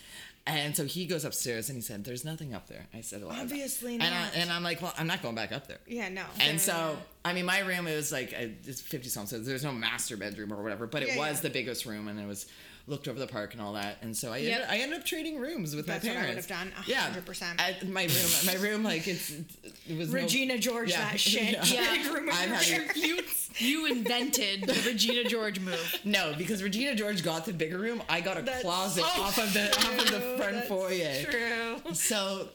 And 0.46 0.74
so 0.74 0.86
he 0.86 1.04
goes 1.04 1.24
upstairs 1.26 1.68
and 1.68 1.76
he 1.76 1.82
said, 1.82 2.02
"There's 2.04 2.24
nothing 2.24 2.54
up 2.54 2.66
there." 2.66 2.86
I 2.94 3.02
said, 3.02 3.20
well, 3.20 3.30
I'm 3.30 3.36
not." 3.36 3.44
Obviously 3.44 3.94
And, 3.94 4.02
I, 4.02 4.08
not. 4.24 4.34
and 4.36 4.50
I'm 4.50 4.62
like, 4.62 4.80
"Well, 4.80 4.92
I'm 4.96 5.06
not 5.06 5.22
going 5.22 5.34
back 5.34 5.52
up 5.52 5.66
there." 5.68 5.78
Yeah, 5.86 6.08
no. 6.08 6.22
And 6.40 6.58
so, 6.58 6.96
I 7.24 7.34
mean, 7.34 7.44
my 7.44 7.58
room 7.60 7.86
it 7.86 7.94
was 7.94 8.10
like 8.10 8.32
a, 8.32 8.50
it's 8.64 8.80
fifty 8.80 9.10
something. 9.10 9.38
So 9.38 9.44
there's 9.44 9.62
no 9.64 9.72
master 9.72 10.16
bedroom 10.16 10.50
or 10.52 10.62
whatever, 10.62 10.86
but 10.86 11.02
it 11.02 11.10
Yeah, 11.10 11.18
was 11.18 11.36
yeah. 11.36 11.42
the 11.42 11.50
biggest 11.50 11.84
room, 11.84 12.08
and 12.08 12.18
it 12.18 12.26
was 12.26 12.46
looked 12.86 13.06
over 13.08 13.18
the 13.18 13.26
park 13.26 13.52
and 13.52 13.62
all 13.62 13.74
that. 13.74 13.98
And 14.02 14.16
so 14.16 14.32
I 14.32 14.38
Yep. 14.38 14.52
ended, 14.52 14.68
I 14.70 14.78
ended 14.78 14.98
up 15.00 15.06
trading 15.06 15.38
rooms 15.38 15.76
with 15.76 15.86
That's 15.86 16.04
my 16.04 16.10
what 16.14 16.18
I 16.24 16.26
would 16.28 16.36
have 16.36 16.46
done, 16.46 16.72
Yeah, 16.86 17.08
100%. 17.12 17.60
I- 17.60 17.76
my 17.86 18.04
room, 18.04 18.30
my 18.46 18.54
room, 18.54 18.82
like 18.82 19.06
it's 19.06 19.30
it 19.30 19.96
was 19.96 20.08
no- 20.08 20.14
Regina 20.20 20.58
George, 20.58 20.90
Yeah. 20.90 21.10
that 21.10 21.20
shit. 21.20 21.52
Yeah. 21.52 21.64
Yeah. 21.64 22.12
Room 22.12 22.28
I'm 22.32 22.50
having 22.50 22.90
You, 22.96 23.20
you 23.58 23.86
invented 23.86 24.62
the 24.64 24.82
Regina 24.90 25.24
George 25.28 25.60
move. 25.60 26.00
no 26.04 26.34
because 26.36 26.62
Regina 26.62 26.94
George 26.94 27.22
got 27.22 27.44
the 27.46 27.52
bigger 27.52 27.78
room. 27.78 28.02
I 28.08 28.20
got 28.20 28.38
a 28.38 28.42
That's 28.42 28.62
closet 28.62 29.04
so 29.14 29.22
off 29.22 29.38
of 29.38 29.52
the 29.52 29.68
off 29.76 29.98
of 29.98 30.10
the 30.10 30.20
front 30.36 30.54
That's 30.54 30.68
foyer. 30.68 31.22
True. 31.24 31.94
So 31.94 32.48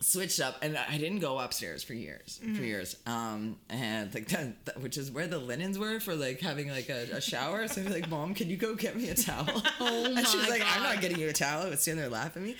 switched 0.00 0.40
up, 0.40 0.56
and 0.62 0.76
I 0.76 0.96
didn't 0.98 1.18
go 1.18 1.38
upstairs 1.38 1.82
for 1.82 1.92
years, 1.94 2.38
Mm-hmm. 2.42 2.54
for 2.54 2.62
years. 2.62 2.96
Um, 3.06 3.56
and 3.68 4.12
like 4.14 4.28
that, 4.34 4.64
that- 4.66 4.80
which 4.82 4.96
is 4.96 5.10
where 5.10 5.26
the 5.26 5.38
linens 5.38 5.78
were 5.78 5.98
for 6.00 6.14
like 6.14 6.40
having 6.40 6.70
like 6.70 6.88
a, 6.88 7.08
a 7.12 7.20
shower. 7.20 7.66
So 7.68 7.80
I'd 7.80 7.86
be 7.88 7.92
like, 7.94 8.08
"Mom, 8.10 8.34
can 8.34 8.48
you 8.48 8.56
go 8.56 8.74
get 8.74 8.96
me 8.96 9.08
a 9.08 9.14
towel?" 9.14 9.46
Oh 9.80 10.04
and 10.16 10.26
she 10.26 10.36
was 10.38 10.48
like, 10.48 10.62
"I'm 10.64 10.82
not 10.82 11.00
getting 11.00 11.18
you 11.18 11.28
a 11.28 11.32
towel." 11.32 11.66
I 11.66 11.68
would 11.70 11.80
stand 11.80 11.98
there 11.98 12.08
laughing 12.08 12.42
at 12.42 12.48
me. 12.48 12.56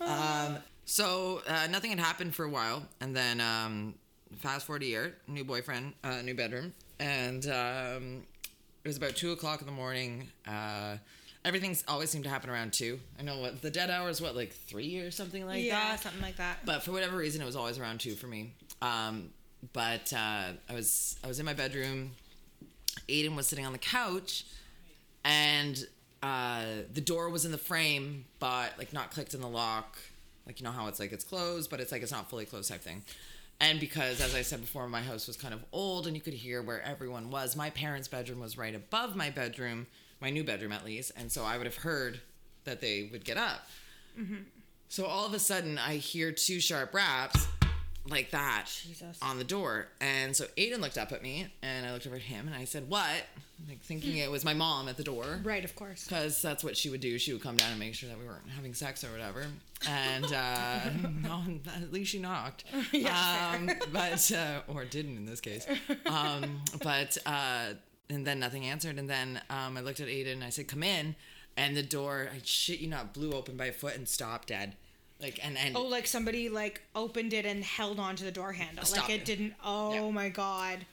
Um, 0.00 0.58
so 0.84 1.42
uh, 1.48 1.66
nothing 1.70 1.90
had 1.90 2.00
happened 2.00 2.34
for 2.34 2.44
a 2.44 2.50
while, 2.50 2.82
and 3.00 3.14
then 3.16 3.40
um, 3.40 3.94
fast 4.38 4.66
forward 4.66 4.82
a 4.82 4.86
year, 4.86 5.14
new 5.28 5.44
boyfriend, 5.44 5.92
uh, 6.04 6.20
new 6.22 6.34
bedroom, 6.34 6.74
and 6.98 7.44
um, 7.46 8.22
it 8.84 8.88
was 8.88 8.96
about 8.96 9.14
two 9.16 9.32
o'clock 9.32 9.60
in 9.60 9.66
the 9.66 9.72
morning. 9.72 10.28
Uh, 10.46 10.96
everything's 11.44 11.84
always 11.88 12.10
seemed 12.10 12.24
to 12.24 12.30
happen 12.30 12.50
around 12.50 12.72
two. 12.72 13.00
I 13.18 13.22
know 13.22 13.38
what 13.38 13.62
the 13.62 13.70
dead 13.70 13.90
hour 13.90 14.08
is. 14.08 14.20
What 14.20 14.36
like 14.36 14.52
three 14.52 14.98
or 14.98 15.10
something 15.10 15.46
like 15.46 15.64
yeah, 15.64 15.90
that. 15.90 16.00
something 16.00 16.22
like 16.22 16.36
that. 16.36 16.64
But 16.64 16.82
for 16.82 16.92
whatever 16.92 17.16
reason, 17.16 17.42
it 17.42 17.46
was 17.46 17.56
always 17.56 17.78
around 17.78 18.00
two 18.00 18.14
for 18.14 18.26
me. 18.26 18.54
Um, 18.80 19.30
but 19.72 20.12
uh, 20.12 20.52
I 20.68 20.74
was 20.74 21.16
I 21.22 21.28
was 21.28 21.38
in 21.38 21.46
my 21.46 21.54
bedroom. 21.54 22.12
Aiden 23.08 23.36
was 23.36 23.46
sitting 23.46 23.64
on 23.64 23.72
the 23.72 23.78
couch, 23.78 24.44
and 25.24 25.84
uh, 26.22 26.64
the 26.92 27.00
door 27.00 27.30
was 27.30 27.44
in 27.44 27.52
the 27.52 27.58
frame, 27.58 28.26
but 28.38 28.72
like 28.78 28.92
not 28.92 29.10
clicked 29.10 29.34
in 29.34 29.40
the 29.40 29.48
lock. 29.48 29.98
Like 30.46 30.60
you 30.60 30.64
know 30.64 30.72
how 30.72 30.88
it's 30.88 31.00
like 31.00 31.12
it's 31.12 31.24
closed, 31.24 31.70
but 31.70 31.80
it's 31.80 31.92
like 31.92 32.02
it's 32.02 32.12
not 32.12 32.28
fully 32.28 32.44
closed 32.44 32.70
type 32.70 32.82
thing. 32.82 33.02
And 33.60 33.78
because, 33.78 34.20
as 34.20 34.34
I 34.34 34.42
said 34.42 34.60
before, 34.60 34.88
my 34.88 35.02
house 35.02 35.28
was 35.28 35.36
kind 35.36 35.54
of 35.54 35.64
old, 35.72 36.08
and 36.08 36.16
you 36.16 36.22
could 36.22 36.34
hear 36.34 36.62
where 36.62 36.82
everyone 36.82 37.30
was. 37.30 37.54
My 37.54 37.70
parents' 37.70 38.08
bedroom 38.08 38.40
was 38.40 38.58
right 38.58 38.74
above 38.74 39.14
my 39.14 39.30
bedroom, 39.30 39.86
my 40.22 40.30
new 40.30 40.44
bedroom 40.44 40.72
at 40.72 40.84
least, 40.84 41.12
and 41.16 41.30
so 41.30 41.44
I 41.44 41.58
would 41.58 41.66
have 41.66 41.76
heard 41.76 42.20
that 42.64 42.80
they 42.80 43.08
would 43.12 43.24
get 43.24 43.36
up. 43.36 43.66
So 44.88 45.06
all 45.06 45.26
of 45.26 45.32
a 45.32 45.38
sudden, 45.38 45.78
I 45.78 45.96
hear 45.96 46.32
two 46.32 46.60
sharp 46.60 46.94
raps 46.94 47.48
like 48.08 48.30
that 48.32 48.66
Jesus. 48.66 49.18
on 49.22 49.38
the 49.38 49.44
door. 49.44 49.88
And 50.00 50.34
so 50.36 50.44
Aiden 50.58 50.80
looked 50.80 50.98
up 50.98 51.12
at 51.12 51.22
me, 51.22 51.46
and 51.62 51.86
I 51.86 51.92
looked 51.92 52.06
over 52.06 52.16
at 52.16 52.22
him, 52.22 52.46
and 52.46 52.54
I 52.54 52.64
said, 52.64 52.88
What? 52.88 53.26
Like 53.68 53.80
thinking 53.80 54.16
it 54.16 54.30
was 54.30 54.44
my 54.44 54.54
mom 54.54 54.88
at 54.88 54.96
the 54.96 55.04
door. 55.04 55.40
Right, 55.42 55.64
of 55.64 55.74
course. 55.76 56.04
Because 56.04 56.42
that's 56.42 56.64
what 56.64 56.76
she 56.76 56.90
would 56.90 57.00
do. 57.00 57.18
She 57.18 57.32
would 57.32 57.42
come 57.42 57.56
down 57.56 57.70
and 57.70 57.78
make 57.78 57.94
sure 57.94 58.08
that 58.08 58.18
we 58.18 58.26
weren't 58.26 58.48
having 58.56 58.74
sex 58.74 59.04
or 59.04 59.10
whatever. 59.12 59.46
And 59.88 60.32
uh, 60.32 60.80
no, 61.22 61.42
at 61.82 61.92
least 61.92 62.10
she 62.10 62.18
knocked. 62.18 62.64
um, 62.94 63.70
but 63.92 64.32
uh, 64.32 64.60
or 64.68 64.84
didn't 64.84 65.16
in 65.16 65.24
this 65.24 65.40
case. 65.40 65.66
Um, 66.06 66.60
but 66.82 67.16
uh, 67.24 67.74
and 68.12 68.26
then 68.26 68.38
nothing 68.40 68.64
answered. 68.66 68.98
And 68.98 69.08
then 69.08 69.40
um, 69.50 69.76
I 69.76 69.80
looked 69.80 70.00
at 70.00 70.08
Aiden 70.08 70.32
and 70.34 70.44
I 70.44 70.50
said, 70.50 70.68
"Come 70.68 70.82
in." 70.82 71.14
And 71.56 71.76
the 71.76 71.82
door, 71.82 72.28
I 72.34 72.40
shit 72.44 72.80
you 72.80 72.88
not, 72.88 73.12
blew 73.12 73.32
open 73.32 73.56
by 73.58 73.66
a 73.66 73.72
foot 73.72 73.94
and 73.96 74.08
stopped 74.08 74.48
dead. 74.48 74.74
Like 75.20 75.38
and 75.44 75.56
and 75.58 75.76
Oh, 75.76 75.82
like 75.84 76.06
somebody 76.06 76.48
like 76.48 76.80
opened 76.94 77.32
it 77.32 77.44
and 77.46 77.62
held 77.62 77.98
onto 78.00 78.24
the 78.24 78.32
door 78.32 78.52
handle. 78.52 78.84
Stop 78.84 79.08
like 79.08 79.18
it 79.18 79.24
didn't. 79.24 79.54
Oh 79.64 79.92
Yeah. 79.94 80.10
my 80.10 80.28
god. 80.28 80.86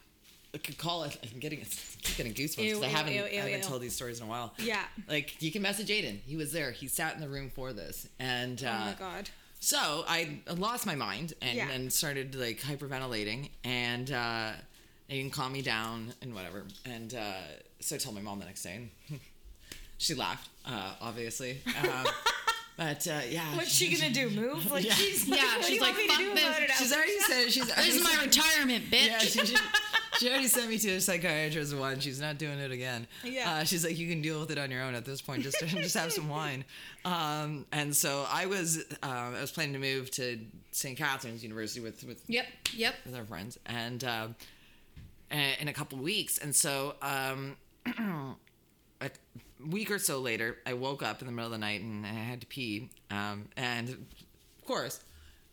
I 0.53 0.57
could 0.57 0.77
call 0.79 1.03
it. 1.03 1.15
I'm 1.31 1.39
getting, 1.39 1.59
I 1.61 1.63
keep 2.01 2.17
getting 2.17 2.33
goosebumps 2.33 2.57
because 2.57 2.81
I 2.83 2.87
haven't, 2.87 3.13
ew, 3.13 3.23
I 3.23 3.29
haven't 3.35 3.51
ew. 3.59 3.63
told 3.63 3.81
these 3.81 3.95
stories 3.95 4.19
in 4.19 4.25
a 4.25 4.29
while. 4.29 4.53
Yeah. 4.57 4.81
Like 5.07 5.41
you 5.41 5.51
can 5.51 5.61
message 5.61 5.89
Aiden. 5.89 6.19
He 6.25 6.35
was 6.35 6.51
there. 6.51 6.71
He 6.71 6.87
sat 6.87 7.13
in 7.15 7.21
the 7.21 7.29
room 7.29 7.49
for 7.53 7.71
this, 7.71 8.07
and 8.19 8.63
uh, 8.63 8.69
oh 8.81 8.85
my 8.85 8.95
god. 8.97 9.29
So 9.61 10.03
I 10.07 10.39
lost 10.55 10.85
my 10.85 10.95
mind 10.95 11.33
and, 11.41 11.55
Yeah. 11.57 11.69
and 11.69 11.91
started 11.93 12.33
like 12.35 12.59
hyperventilating, 12.61 13.49
and 13.63 14.11
uh, 14.11 14.51
Aiden 15.09 15.31
calm 15.31 15.53
me 15.53 15.61
down 15.61 16.13
and 16.21 16.33
whatever. 16.33 16.63
And 16.85 17.13
uh, 17.15 17.33
so 17.79 17.95
I 17.95 17.97
told 17.97 18.15
my 18.15 18.21
mom 18.21 18.39
the 18.39 18.45
next 18.45 18.63
day, 18.63 18.89
and 19.09 19.19
she 19.97 20.13
laughed, 20.15 20.49
uh, 20.65 20.93
obviously. 21.01 21.61
Um, 21.81 22.05
but 22.77 23.07
uh, 23.07 23.21
yeah, 23.29 23.55
What's 23.55 23.71
she 23.71 23.95
gonna 23.95 24.13
do? 24.13 24.29
Move? 24.29 24.71
Like 24.71 24.85
Yeah. 24.85 24.93
she's 24.93 25.27
Yeah, 25.27 25.35
what 25.57 25.61
do 25.61 25.63
she's 25.63 25.75
you 25.75 25.81
want 25.81 25.95
like, 25.95 25.97
me 25.97 26.07
to 26.07 26.13
"Fuck 26.13 26.19
do 26.19 26.33
this." 26.35 26.43
about 26.47 26.61
it? 26.61 26.71
She's 26.77 26.93
already 26.93 27.19
said 27.19 27.51
she's. 27.51 27.67
This 27.75 27.95
is 27.95 28.03
my 28.03 28.23
retirement, 28.23 28.85
bitch. 28.91 29.07
Yeah, 29.07 29.19
she, 29.19 29.39
she, 29.45 29.57
she 30.19 30.29
already 30.29 30.47
sent 30.47 30.69
me 30.69 30.77
to 30.79 30.89
a 30.91 31.01
psychiatrist 31.01 31.75
once. 31.75 32.03
She's 32.03 32.19
not 32.21 32.37
doing 32.37 32.59
it 32.59 32.71
again. 32.71 33.07
Yeah. 33.23 33.51
Uh, 33.51 33.63
she's 33.63 33.83
like, 33.85 33.97
you 33.97 34.07
can 34.09 34.21
deal 34.21 34.39
with 34.41 34.51
it 34.51 34.57
on 34.57 34.69
your 34.69 34.81
own 34.83 34.93
at 34.95 35.05
this 35.05 35.21
point. 35.21 35.43
Just 35.43 35.59
just 35.65 35.95
have 35.97 36.11
some 36.11 36.29
wine. 36.29 36.65
Um, 37.05 37.65
and 37.71 37.95
so 37.95 38.25
I 38.29 38.45
was 38.45 38.77
um, 39.01 39.35
I 39.35 39.41
was 39.41 39.51
planning 39.51 39.73
to 39.73 39.79
move 39.79 40.11
to 40.11 40.39
St. 40.71 40.97
Catharines 40.97 41.41
University 41.43 41.79
with 41.81 42.03
with 42.03 42.21
Yep, 42.27 42.45
yep. 42.75 42.95
with 43.05 43.15
our 43.15 43.23
friends 43.25 43.57
and 43.65 44.03
uh, 44.03 44.27
a- 44.27 44.35
in 45.31 45.67
a 45.67 45.73
couple 45.73 45.97
of 45.97 46.03
weeks. 46.03 46.37
And 46.37 46.55
so 46.55 46.95
um, 47.01 47.55
a 49.01 49.09
week 49.69 49.91
or 49.91 49.99
so 49.99 50.19
later, 50.19 50.57
I 50.65 50.73
woke 50.73 51.03
up 51.03 51.21
in 51.21 51.27
the 51.27 51.31
middle 51.33 51.47
of 51.47 51.51
the 51.51 51.57
night 51.57 51.81
and 51.81 52.05
I 52.05 52.09
had 52.09 52.41
to 52.41 52.47
pee. 52.47 52.89
Um, 53.11 53.47
and 53.57 53.89
of 53.89 54.65
course, 54.65 54.99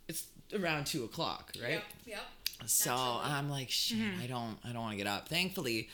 it's 0.09 0.27
around 0.55 0.87
two 0.87 1.05
o'clock, 1.05 1.53
right? 1.63 1.71
yep. 1.73 1.83
yep. 2.07 2.21
So 2.67 2.91
Naturally. 2.91 3.33
I'm 3.35 3.51
like, 3.51 3.71
shit, 3.71 3.99
I 4.23 4.27
don't, 4.27 4.57
I 4.65 4.69
don't 4.73 4.81
want 4.81 4.93
to 4.93 4.97
get 4.97 5.07
up. 5.07 5.29
Thankfully, 5.29 5.91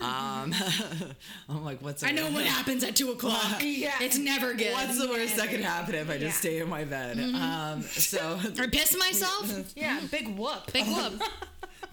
um, 0.00 0.54
I'm 1.48 1.64
like, 1.64 1.80
what's 1.82 2.04
I 2.04 2.12
know 2.12 2.30
what 2.30 2.44
happens 2.44 2.84
at 2.84 2.94
two 2.94 3.10
o'clock. 3.10 3.60
Yeah. 3.62 3.94
It's 4.00 4.18
never 4.18 4.54
good. 4.54 4.72
What's 4.72 4.98
the 5.00 5.08
worst 5.08 5.36
that 5.36 5.48
could 5.50 5.60
happen 5.60 5.94
if 5.96 6.08
I 6.08 6.14
just 6.18 6.22
Yeah. 6.22 6.30
stay 6.50 6.58
in 6.60 6.68
my 6.68 6.84
bed? 6.84 7.18
Um, 7.18 7.82
so 7.82 8.38
or 8.58 8.68
piss 8.68 8.96
myself? 8.96 9.72
Yeah, 9.74 10.00
big 10.10 10.36
whoop. 10.38 10.72
Big 10.72 10.86
whoop. 10.86 11.20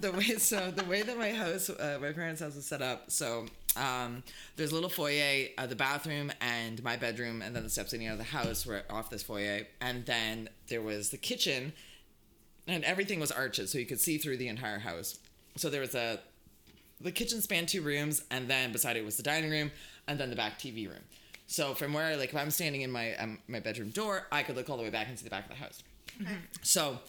The 0.01 0.11
way 0.11 0.35
so 0.37 0.71
the 0.71 0.83
way 0.85 1.01
that 1.01 1.17
my 1.17 1.31
house 1.31 1.69
uh, 1.69 1.97
my 2.01 2.11
parents 2.11 2.41
house 2.41 2.55
was 2.55 2.65
set 2.65 2.81
up 2.81 3.09
so 3.11 3.45
um, 3.75 4.23
there's 4.55 4.71
a 4.71 4.73
little 4.73 4.89
foyer 4.89 5.47
uh, 5.57 5.65
the 5.65 5.75
bathroom 5.75 6.31
and 6.41 6.83
my 6.83 6.97
bedroom 6.97 7.41
and 7.41 7.55
then 7.55 7.63
the 7.63 7.69
steps 7.69 7.93
leading 7.93 8.07
out 8.07 8.13
of 8.13 8.17
the 8.17 8.25
house 8.25 8.65
were 8.65 8.83
off 8.89 9.09
this 9.09 9.23
foyer. 9.23 9.67
And 9.79 10.05
then 10.05 10.49
there 10.67 10.81
was 10.81 11.09
the 11.09 11.17
kitchen 11.17 11.73
and 12.67 12.83
everything 12.83 13.19
was 13.19 13.31
arches 13.31 13.71
so 13.71 13.77
you 13.77 13.85
could 13.85 13.99
see 13.99 14.17
through 14.17 14.37
the 14.37 14.47
entire 14.47 14.79
house. 14.79 15.19
So 15.55 15.69
there 15.69 15.81
was 15.81 15.95
a 15.95 16.19
the 16.99 17.11
kitchen 17.11 17.41
spanned 17.41 17.67
two 17.67 17.81
rooms 17.81 18.23
and 18.29 18.47
then 18.47 18.71
beside 18.71 18.95
it 18.95 19.05
was 19.05 19.17
the 19.17 19.23
dining 19.23 19.49
room 19.49 19.71
and 20.07 20.19
then 20.19 20.29
the 20.29 20.35
back 20.35 20.59
tv 20.59 20.87
room. 20.87 21.03
So 21.47 21.73
from 21.73 21.93
where 21.93 22.17
like 22.17 22.29
if 22.29 22.35
i'm 22.35 22.51
standing 22.51 22.81
in 22.81 22.91
my 22.91 23.15
um, 23.15 23.39
my 23.47 23.59
bedroom 23.59 23.89
door 23.89 24.27
i 24.31 24.43
could 24.43 24.55
look 24.55 24.69
all 24.69 24.77
the 24.77 24.83
way 24.83 24.89
back 24.89 25.07
and 25.07 25.17
see 25.17 25.23
the 25.23 25.29
back 25.29 25.45
of 25.45 25.49
the 25.49 25.55
house. 25.55 25.81
So 26.61 26.99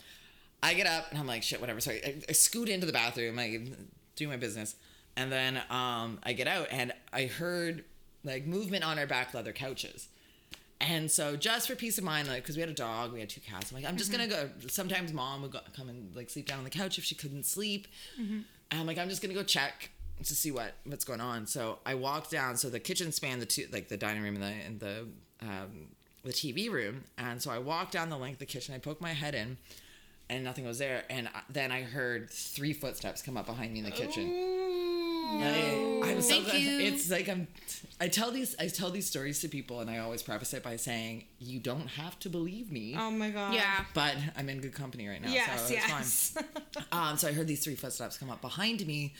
I 0.62 0.74
get 0.74 0.86
up 0.86 1.10
and 1.10 1.18
I'm 1.18 1.26
like, 1.26 1.42
shit, 1.42 1.60
whatever. 1.60 1.80
So 1.80 1.90
I, 1.90 2.16
I 2.28 2.32
scoot 2.32 2.68
into 2.68 2.86
the 2.86 2.92
bathroom, 2.92 3.38
I 3.38 3.60
do 4.16 4.28
my 4.28 4.36
business, 4.36 4.76
and 5.16 5.30
then 5.32 5.60
um, 5.70 6.18
I 6.22 6.32
get 6.32 6.46
out 6.46 6.68
and 6.70 6.92
I 7.12 7.26
heard 7.26 7.84
like 8.24 8.46
movement 8.46 8.84
on 8.84 8.98
our 8.98 9.06
back 9.06 9.34
leather 9.34 9.52
couches. 9.52 10.08
And 10.80 11.10
so 11.10 11.36
just 11.36 11.68
for 11.68 11.76
peace 11.76 11.96
of 11.98 12.04
mind, 12.04 12.26
like, 12.26 12.42
because 12.42 12.56
we 12.56 12.60
had 12.60 12.68
a 12.68 12.74
dog, 12.74 13.12
we 13.12 13.20
had 13.20 13.28
two 13.28 13.40
cats. 13.40 13.70
I'm 13.70 13.76
like, 13.76 13.86
I'm 13.88 13.96
just 13.96 14.10
gonna 14.10 14.26
go. 14.26 14.50
Sometimes 14.68 15.12
mom 15.12 15.42
would 15.42 15.52
go, 15.52 15.60
come 15.76 15.88
and 15.88 16.14
like 16.16 16.28
sleep 16.28 16.48
down 16.48 16.58
on 16.58 16.64
the 16.64 16.70
couch 16.70 16.98
if 16.98 17.04
she 17.04 17.14
couldn't 17.14 17.44
sleep. 17.46 17.86
And 18.18 18.80
I'm 18.80 18.86
like, 18.86 18.98
I'm 18.98 19.08
just 19.08 19.22
gonna 19.22 19.34
go 19.34 19.44
check 19.44 19.90
to 20.24 20.34
see 20.34 20.50
what 20.50 20.74
what's 20.84 21.04
going 21.04 21.20
on. 21.20 21.46
So 21.46 21.78
I 21.86 21.94
walk 21.94 22.30
down. 22.30 22.56
So 22.56 22.68
the 22.68 22.80
kitchen 22.80 23.12
span 23.12 23.38
the 23.38 23.46
two, 23.46 23.66
like 23.72 23.88
the 23.88 23.96
dining 23.96 24.22
room 24.22 24.34
and 24.34 24.42
the 24.42 24.66
and 24.66 24.80
the 24.80 25.06
um, 25.40 25.88
the 26.24 26.32
TV 26.32 26.70
room. 26.70 27.04
And 27.16 27.40
so 27.40 27.50
I 27.52 27.58
walk 27.58 27.92
down 27.92 28.10
the 28.10 28.18
length 28.18 28.34
of 28.36 28.40
the 28.40 28.46
kitchen. 28.46 28.74
I 28.74 28.78
poke 28.78 29.00
my 29.00 29.12
head 29.12 29.36
in, 29.36 29.58
and 30.34 30.44
nothing 30.44 30.64
was 30.66 30.78
there. 30.78 31.04
And 31.10 31.28
I- 31.28 31.42
then 31.50 31.70
I 31.72 31.82
heard 31.82 32.30
three 32.30 32.72
footsteps 32.72 33.22
come 33.22 33.36
up 33.36 33.46
behind 33.46 33.72
me 33.72 33.80
in 33.80 33.84
the 33.84 33.90
kitchen. 33.90 34.58
I, 35.34 36.00
I'm 36.04 36.20
so 36.20 36.28
Thank 36.34 36.44
glad- 36.46 36.60
you. 36.60 36.80
It's 36.80 37.10
like 37.10 37.28
I'm. 37.28 37.48
I 38.00 38.08
tell 38.08 38.30
these. 38.30 38.54
I 38.58 38.68
tell 38.68 38.90
these 38.90 39.06
stories 39.06 39.40
to 39.40 39.48
people, 39.48 39.80
and 39.80 39.88
I 39.88 39.98
always 39.98 40.22
preface 40.22 40.52
it 40.52 40.62
by 40.62 40.76
saying, 40.76 41.24
"You 41.38 41.58
don't 41.60 41.86
have 41.88 42.18
to 42.20 42.28
believe 42.28 42.70
me." 42.70 42.94
Oh 42.98 43.10
my 43.10 43.30
god. 43.30 43.54
Yeah. 43.54 43.84
but 43.94 44.14
I'm 44.36 44.48
in 44.50 44.60
good 44.60 44.74
company 44.74 45.08
right 45.08 45.22
now, 45.22 45.30
Yes, 45.32 45.68
so 45.68 45.74
it's 45.74 45.88
yes. 45.88 46.30
fine. 46.34 46.44
Um, 46.92 47.16
so 47.16 47.28
I 47.28 47.32
heard 47.32 47.46
these 47.46 47.64
three 47.64 47.74
footsteps 47.76 48.18
come 48.18 48.28
up 48.30 48.40
behind 48.42 48.86
me, 48.86 49.14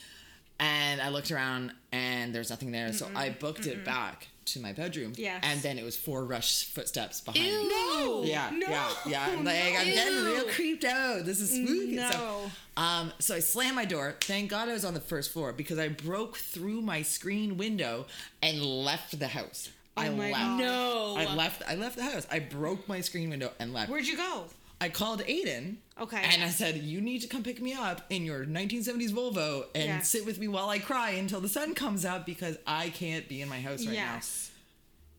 and 0.59 1.01
I 1.01 1.09
looked 1.09 1.31
around, 1.31 1.71
and 1.91 2.33
there's 2.35 2.49
nothing 2.51 2.71
there. 2.71 2.93
So 2.93 3.07
I 3.15 3.29
booked 3.31 3.65
it 3.65 3.83
back 3.83 4.27
to 4.45 4.59
my 4.59 4.73
bedroom. 4.73 5.13
Yeah. 5.15 5.39
And 5.43 5.61
then 5.61 5.77
it 5.77 5.83
was 5.83 5.95
four 5.95 6.25
rush 6.25 6.65
footsteps 6.65 7.21
behind 7.21 7.45
Ew. 7.45 7.63
me. 7.63 7.69
No. 7.69 8.23
Yeah, 8.23 8.49
No. 8.53 8.67
yeah, 8.69 8.89
yeah. 9.07 9.25
I'm 9.29 9.43
like, 9.43 9.55
I'm 9.77 9.85
getting 9.85 10.23
real 10.25 10.45
creeped 10.49 10.83
out. 10.85 11.25
This 11.25 11.39
is 11.41 11.51
spooky. 11.51 11.95
No. 11.95 12.09
So, 12.11 12.51
um, 12.81 13.11
so 13.19 13.35
I 13.35 13.39
slammed 13.39 13.75
my 13.75 13.85
door. 13.85 14.15
Thank 14.21 14.49
God 14.49 14.69
I 14.69 14.73
was 14.73 14.85
on 14.85 14.93
the 14.93 14.99
first 14.99 15.31
floor 15.31 15.53
because 15.53 15.79
I 15.79 15.87
broke 15.89 16.37
through 16.37 16.81
my 16.81 17.01
screen 17.01 17.57
window 17.57 18.05
and 18.41 18.61
left 18.61 19.17
the 19.19 19.27
house. 19.27 19.69
I 19.95 20.07
Oh 20.07 20.15
my 20.15 20.31
left. 20.31 20.39
God. 20.39 20.59
No. 20.59 21.15
I 21.17 21.35
left. 21.35 21.61
I 21.67 21.75
left 21.75 21.95
the 21.97 22.03
house. 22.03 22.25
I 22.31 22.39
broke 22.39 22.87
my 22.87 23.01
screen 23.01 23.29
window 23.29 23.51
and 23.59 23.73
left. 23.73 23.91
Where'd 23.91 24.07
you 24.07 24.17
go? 24.17 24.45
I 24.83 24.89
called 24.89 25.21
Aiden. 25.21 25.77
Okay. 25.99 26.21
And 26.21 26.43
I 26.43 26.49
said, 26.49 26.75
You 26.77 26.99
need 26.99 27.19
to 27.21 27.27
come 27.27 27.41
pick 27.41 27.61
me 27.61 27.73
up 27.73 28.01
in 28.09 28.25
your 28.25 28.43
1970s 28.45 29.11
Volvo 29.11 29.63
and 29.73 29.85
Yes. 29.85 30.09
sit 30.09 30.25
with 30.25 30.39
me 30.39 30.47
while 30.49 30.67
I 30.69 30.79
cry 30.79 31.11
until 31.11 31.39
the 31.39 31.47
sun 31.47 31.73
comes 31.73 32.03
out 32.05 32.25
because 32.25 32.57
I 32.67 32.89
can't 32.89 33.29
be 33.29 33.41
in 33.41 33.47
my 33.47 33.61
house 33.61 33.85
right 33.85 33.95
now. 33.95 34.15
yes. 34.15 34.49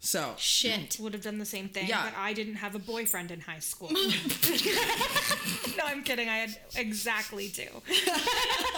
So, 0.01 0.35
Shit. 0.37 0.99
Would 1.01 1.15
have 1.15 1.23
done 1.23 1.39
the 1.39 1.47
same 1.47 1.71
thing, 1.71 1.87
Yeah. 1.89 2.05
but 2.05 2.13
I 2.19 2.35
didn't 2.35 2.57
have 2.57 2.75
a 2.75 2.79
boyfriend 2.79 3.31
in 3.31 3.41
high 3.41 3.61
school. 3.61 3.89
no, 5.79 5.85
I'm 5.87 6.03
kidding. 6.03 6.29
I 6.29 6.37
had 6.45 6.51
exactly 6.77 7.49
two. 7.49 7.63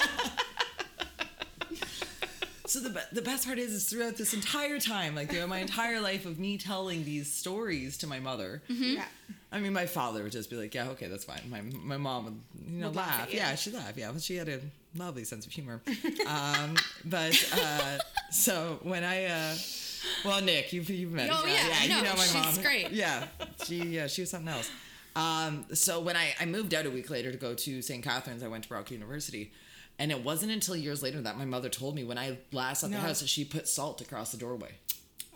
so 2.66 2.80
the, 2.80 3.02
the 3.12 3.22
best 3.22 3.46
part 3.46 3.58
is, 3.58 3.72
is 3.72 3.88
throughout 3.88 4.16
this 4.16 4.34
entire 4.34 4.78
time, 4.80 5.14
like 5.14 5.30
throughout 5.30 5.48
my 5.48 5.58
entire 5.58 6.00
life 6.00 6.26
of 6.26 6.38
me 6.38 6.58
telling 6.58 7.04
these 7.04 7.32
stories 7.32 7.96
to 7.98 8.06
my 8.06 8.18
mother, 8.20 8.62
Yeah. 8.68 9.04
I 9.52 9.60
mean, 9.60 9.72
my 9.72 9.86
father 9.86 10.22
would 10.24 10.32
just 10.32 10.50
be 10.50 10.56
like, 10.56 10.74
"Yeah, 10.74 10.88
okay, 10.90 11.06
that's 11.06 11.24
fine." 11.24 11.40
My 11.48 11.60
my 11.62 11.96
mom 11.96 12.24
would, 12.24 12.40
you 12.68 12.80
know, 12.80 12.88
Would 12.88 12.96
laugh 12.96 13.20
laugh. 13.20 13.32
Yeah, 13.34 13.54
she'd 13.54 13.74
laugh. 13.74 13.96
Yeah, 13.96 14.10
but 14.12 14.20
she 14.22 14.36
had 14.36 14.48
a 14.48 14.60
lovely 14.96 15.24
sense 15.24 15.46
of 15.46 15.52
humor. 15.52 15.80
um, 16.26 16.76
but 17.04 17.32
uh, 17.54 17.98
so 18.30 18.78
when 18.82 19.02
I, 19.04 19.24
uh, 19.26 19.54
well, 20.24 20.42
Nick, 20.42 20.72
you've 20.72 20.90
you've 20.90 21.12
met. 21.12 21.30
Oh, 21.32 21.36
her. 21.36 21.48
yeah, 21.48 21.68
I 21.80 21.84
you 21.84 21.88
know. 21.90 22.02
know 22.02 22.14
my 22.16 22.24
She's 22.24 22.34
mom. 22.56 22.62
great. 22.62 22.90
Yeah, 22.90 23.26
she 23.64 23.76
yeah 23.84 24.08
she 24.08 24.22
was 24.22 24.30
something 24.30 24.52
else. 24.52 24.68
Um, 25.14 25.64
so 25.72 26.00
when 26.00 26.16
I 26.16 26.34
I 26.40 26.44
moved 26.44 26.74
out 26.74 26.84
a 26.84 26.90
week 26.90 27.08
later 27.08 27.30
to 27.32 27.38
go 27.38 27.54
to 27.54 27.80
St. 27.80 28.02
Catharines, 28.04 28.42
I 28.42 28.48
went 28.48 28.64
to 28.64 28.68
Brock 28.68 28.90
University. 28.90 29.52
And 29.98 30.10
it 30.10 30.22
wasn't 30.22 30.52
until 30.52 30.76
years 30.76 31.02
later 31.02 31.20
that 31.22 31.38
my 31.38 31.44
mother 31.46 31.68
told 31.68 31.94
me 31.94 32.04
when 32.04 32.18
I 32.18 32.38
last 32.52 32.82
left 32.82 32.92
No. 32.92 33.00
the 33.00 33.06
house 33.06 33.20
that 33.20 33.28
she 33.28 33.44
put 33.44 33.66
salt 33.66 34.00
across 34.00 34.30
the 34.32 34.36
doorway. 34.38 34.72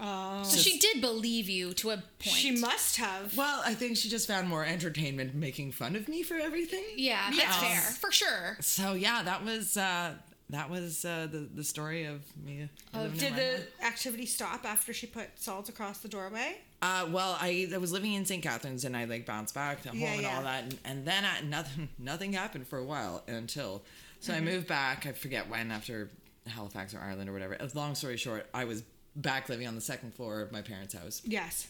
Oh. 0.02 0.43
So 0.45 0.57
she 0.59 0.79
did 0.79 1.00
believe 1.00 1.49
you 1.49 1.75
to 1.75 1.90
a 1.90 1.97
point. 1.97 2.05
she 2.37 2.50
must 2.52 2.97
have. 2.97 3.37
Well, 3.37 3.62
I 3.64 3.75
think 3.75 3.97
she 3.99 4.09
just 4.09 4.26
found 4.26 4.49
more 4.49 4.64
entertainment 4.64 5.35
making 5.35 5.73
fun 5.73 5.95
of 5.97 6.09
me 6.09 6.23
for 6.23 6.37
everything. 6.37 6.85
Yeah, 6.97 7.21
that's 7.31 7.37
Yes. 7.38 7.61
fair. 7.61 7.81
For 8.00 8.12
sure. 8.12 8.57
So 8.61 8.95
yeah, 8.95 9.23
that 9.23 9.45
was 9.45 9.76
uh, 9.76 10.14
that 10.49 10.71
was 10.71 11.05
uh, 11.05 11.29
the 11.31 11.49
the 11.55 11.64
story 11.64 12.05
of 12.05 12.21
me. 12.45 12.69
living 12.95 13.19
Did 13.19 13.37
the 13.37 13.43
home. 13.59 13.61
activity 13.87 14.25
stop 14.26 14.64
after 14.64 14.93
she 14.95 15.07
put 15.07 15.29
salt 15.38 15.69
across 15.69 15.99
the 15.99 16.09
doorway? 16.09 16.59
Uh, 16.82 17.06
well, 17.10 17.37
I, 17.40 17.68
I 17.75 17.76
was 17.78 17.92
living 17.92 18.14
in 18.14 18.25
St. 18.25 18.42
Catharines 18.42 18.84
and 18.87 18.96
I 18.96 19.04
like 19.04 19.26
bounced 19.26 19.54
back 19.54 19.82
to 19.82 19.90
home 19.90 19.99
Yeah, 19.99 20.12
and 20.14 20.22
yeah. 20.22 20.37
all 20.37 20.42
that, 20.44 20.62
and, 20.64 20.78
and 20.84 21.04
then 21.06 21.25
I, 21.25 21.42
nothing 21.42 21.88
nothing 21.99 22.32
happened 22.32 22.66
for 22.68 22.78
a 22.78 22.84
while 22.84 23.22
until 23.28 23.82
so 24.20 24.32
Mm-hmm. 24.32 24.49
I 24.49 24.50
moved 24.50 24.66
back. 24.66 25.06
I 25.06 25.12
forget 25.12 25.49
when 25.50 25.70
after 25.70 26.08
Halifax 26.46 26.94
or 26.94 27.00
Ireland 27.00 27.28
or 27.28 27.32
whatever. 27.34 27.56
Long 27.75 27.94
story 27.94 28.16
short, 28.16 28.46
I 28.54 28.64
was 28.64 28.82
back 29.16 29.49
living 29.49 29.66
on 29.66 29.75
the 29.75 29.80
second 29.80 30.14
floor 30.14 30.40
of 30.40 30.52
my 30.52 30.62
parents' 30.62 30.94
house. 30.94 31.20
Yes. 31.25 31.68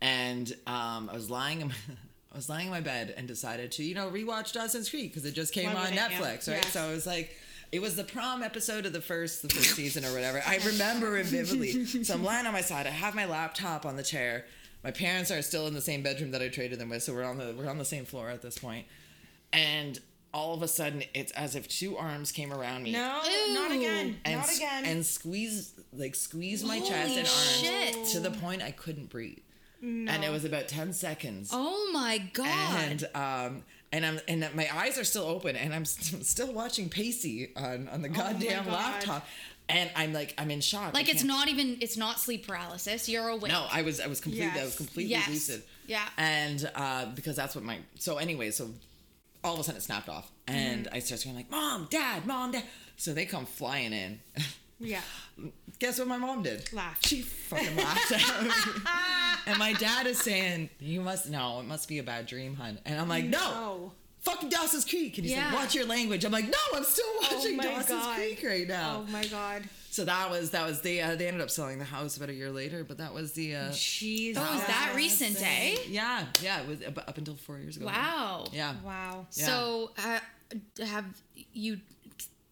and 0.00 0.52
um, 0.66 1.08
I 1.10 1.14
was 1.14 1.30
lying. 1.30 1.60
In 1.62 1.68
my, 1.68 1.74
I 2.32 2.36
was 2.36 2.48
lying 2.50 2.66
in 2.66 2.72
my 2.72 2.80
bed 2.82 3.14
and 3.16 3.26
decided 3.26 3.72
to, 3.72 3.82
you 3.82 3.94
know, 3.94 4.10
rewatch 4.10 4.52
Dawson's 4.52 4.90
Creek 4.90 5.10
because 5.10 5.24
it 5.24 5.32
just 5.34 5.54
came 5.54 5.70
on 5.74 5.92
you? 5.94 5.98
Netflix, 5.98 6.46
right? 6.48 6.58
Yes. 6.62 6.72
So 6.72 6.82
I 6.82 6.90
was 6.92 7.06
like, 7.06 7.34
it 7.72 7.80
was 7.82 7.96
the 7.96 8.04
prom 8.04 8.42
episode 8.42 8.86
of 8.86 8.92
the 8.92 9.00
first 9.00 9.42
the 9.42 9.48
first 9.48 9.74
season 9.74 10.04
or 10.04 10.12
whatever. 10.12 10.42
I 10.46 10.58
remember 10.64 11.16
it 11.18 11.26
vividly. 11.26 11.84
So 12.04 12.14
I'm 12.14 12.24
lying 12.24 12.46
on 12.46 12.52
my 12.52 12.60
side. 12.60 12.86
I 12.86 12.90
have 12.90 13.14
my 13.14 13.24
laptop 13.26 13.84
on 13.86 13.96
the 13.96 14.02
chair. 14.02 14.44
My 14.84 14.90
parents 14.92 15.30
are 15.30 15.42
still 15.42 15.66
in 15.66 15.74
the 15.74 15.80
same 15.80 16.02
bedroom 16.02 16.30
that 16.30 16.42
I 16.42 16.48
traded 16.48 16.78
them 16.78 16.90
with, 16.90 17.02
so 17.02 17.12
we're 17.12 17.24
on 17.24 17.38
the 17.38 17.54
we're 17.58 17.68
on 17.68 17.78
the 17.78 17.84
same 17.84 18.04
floor 18.04 18.28
at 18.30 18.40
this 18.42 18.58
point. 18.58 18.86
And 19.52 19.98
all 20.34 20.54
of 20.54 20.62
a 20.62 20.68
sudden, 20.68 21.02
it's 21.14 21.32
as 21.32 21.54
if 21.56 21.66
two 21.68 21.96
arms 21.96 22.30
came 22.30 22.52
around 22.52 22.82
me 22.82 22.92
No, 22.92 23.20
Ew. 23.46 23.54
not 23.54 23.70
again. 23.72 24.16
and 24.24 24.36
not 24.36 24.44
s- 24.48 24.56
again. 24.58 24.84
and 24.84 25.04
squeeze 25.06 25.72
like 25.92 26.14
squeeze 26.14 26.62
my 26.64 26.78
chest 26.80 27.08
Holy 27.08 27.18
and 27.20 27.28
arms 27.28 27.60
shit. 27.60 28.06
to 28.08 28.20
the 28.20 28.30
point 28.30 28.62
I 28.62 28.70
couldn't 28.70 29.08
breathe. 29.10 29.38
And 29.82 30.24
it 30.24 30.32
was 30.32 30.44
about 30.44 30.66
ten 30.68 30.92
seconds. 30.92 31.50
Oh 31.52 31.90
my 31.92 32.18
god. 32.32 32.46
And 32.82 33.08
um 33.14 33.62
and 33.96 34.04
I'm 34.06 34.20
and 34.28 34.40
my 34.54 34.68
eyes 34.82 34.98
are 34.98 35.04
still 35.04 35.24
open 35.36 35.56
and 35.56 35.74
I'm 35.74 35.84
st- 35.84 36.24
still 36.34 36.52
watching 36.52 36.88
Pacey 36.88 37.52
on 37.56 37.88
on 37.88 38.02
the 38.02 38.08
goddamn 38.08 38.64
God. 38.64 38.72
laptop. 38.72 39.26
And 39.68 39.90
I'm 39.96 40.12
like 40.12 40.32
I'm 40.38 40.50
in 40.52 40.60
shock. 40.60 40.90
I 40.94 40.98
like 40.98 41.08
it's 41.08 41.22
can't- 41.22 41.28
not 41.28 41.48
even 41.48 41.78
it's 41.80 41.96
not 41.96 42.20
sleep 42.20 42.46
paralysis. 42.46 43.08
You're 43.08 43.28
awake. 43.28 43.50
no, 43.50 43.66
I 43.78 43.82
was 43.82 44.00
I 44.00 44.06
was 44.06 44.20
completely 44.20 44.60
I 44.60 44.64
was 44.64 44.76
completely 44.76 45.10
Yes. 45.16 45.28
lucid. 45.28 45.62
Yeah. 45.88 46.06
And 46.18 46.70
uh, 46.74 47.06
because 47.18 47.34
that's 47.36 47.54
what 47.56 47.64
my 47.64 47.78
so 47.98 48.18
anyway, 48.18 48.50
so 48.52 48.68
all 49.42 49.54
of 49.54 49.60
a 49.60 49.64
sudden 49.64 49.78
it 49.78 49.82
snapped 49.82 50.08
off, 50.08 50.30
and 50.48 50.88
I 50.92 50.98
start 51.00 51.20
screaming 51.20 51.40
like, 51.42 51.50
"Mom, 51.50 51.86
Dad, 51.90 52.26
Mom, 52.26 52.50
Dad!" 52.52 52.64
So 52.96 53.12
they 53.14 53.24
come 53.26 53.46
flying 53.46 53.92
in. 53.92 54.20
yeah. 54.80 55.00
Guess 55.78 55.98
what 55.98 56.08
my 56.08 56.16
mom 56.16 56.42
did? 56.42 56.72
Laughed. 56.72 57.06
She 57.06 57.20
fucking 57.22 57.76
laughed 57.76 58.12
at 58.12 58.42
me. 58.44 58.50
and 59.46 59.58
my 59.58 59.72
dad 59.74 60.06
is 60.06 60.18
saying, 60.18 60.70
"You 60.80 61.00
must 61.02 61.28
no, 61.30 61.60
it 61.60 61.64
must 61.66 61.86
be 61.88 61.98
a 61.98 62.02
bad 62.02 62.26
dream, 62.26 62.54
hun." 62.56 62.78
And 62.86 62.98
I'm 63.00 63.08
like, 63.08 63.26
"No, 63.26 63.38
No. 63.38 63.92
fucking 64.20 64.48
Dawson's 64.48 64.84
Creek." 64.86 65.18
And 65.18 65.26
he's 65.26 65.36
Yeah. 65.36 65.50
like, 65.50 65.60
"Watch 65.60 65.74
your 65.74 65.84
language." 65.86 66.24
I'm 66.24 66.32
like, 66.32 66.46
"No, 66.48 66.58
I'm 66.74 66.84
still 66.84 67.04
watching 67.22 67.56
my 67.58 67.64
Dawson's 67.64 67.88
God. 68.02 68.16
Creek 68.16 68.42
right 68.46 68.66
now." 68.66 69.04
Oh 69.06 69.10
my 69.12 69.24
god. 69.26 69.64
So 69.90 70.04
that 70.06 70.30
was 70.30 70.50
that 70.50 70.66
was 70.66 70.80
they 70.82 71.00
uh, 71.00 71.14
they 71.14 71.26
ended 71.26 71.42
up 71.42 71.50
selling 71.50 71.78
the 71.78 71.84
house 71.84 72.16
about 72.16 72.28
a 72.30 72.34
year 72.34 72.50
later, 72.50 72.82
but 72.84 72.98
that 72.98 73.12
was 73.14 73.32
the 73.32 73.54
uh, 73.56 73.72
Jesus. 73.72 74.42
Oh, 74.46 74.54
is 74.58 74.66
that 74.66 74.92
recent, 74.96 75.40
eh? 75.42 75.76
yeah 75.88 76.24
yeah 76.42 76.60
it 76.62 76.68
was 76.68 76.82
up, 76.82 76.98
up 76.98 77.16
until 77.18 77.34
four 77.36 77.58
years 77.58 77.76
ago. 77.76 77.86
Wow. 77.86 78.46
Yeah. 78.52 78.74
Wow. 78.84 79.26
Yeah. 79.32 79.46
So 79.46 79.90
uh, 80.04 80.18
have 80.86 81.04
you 81.52 81.80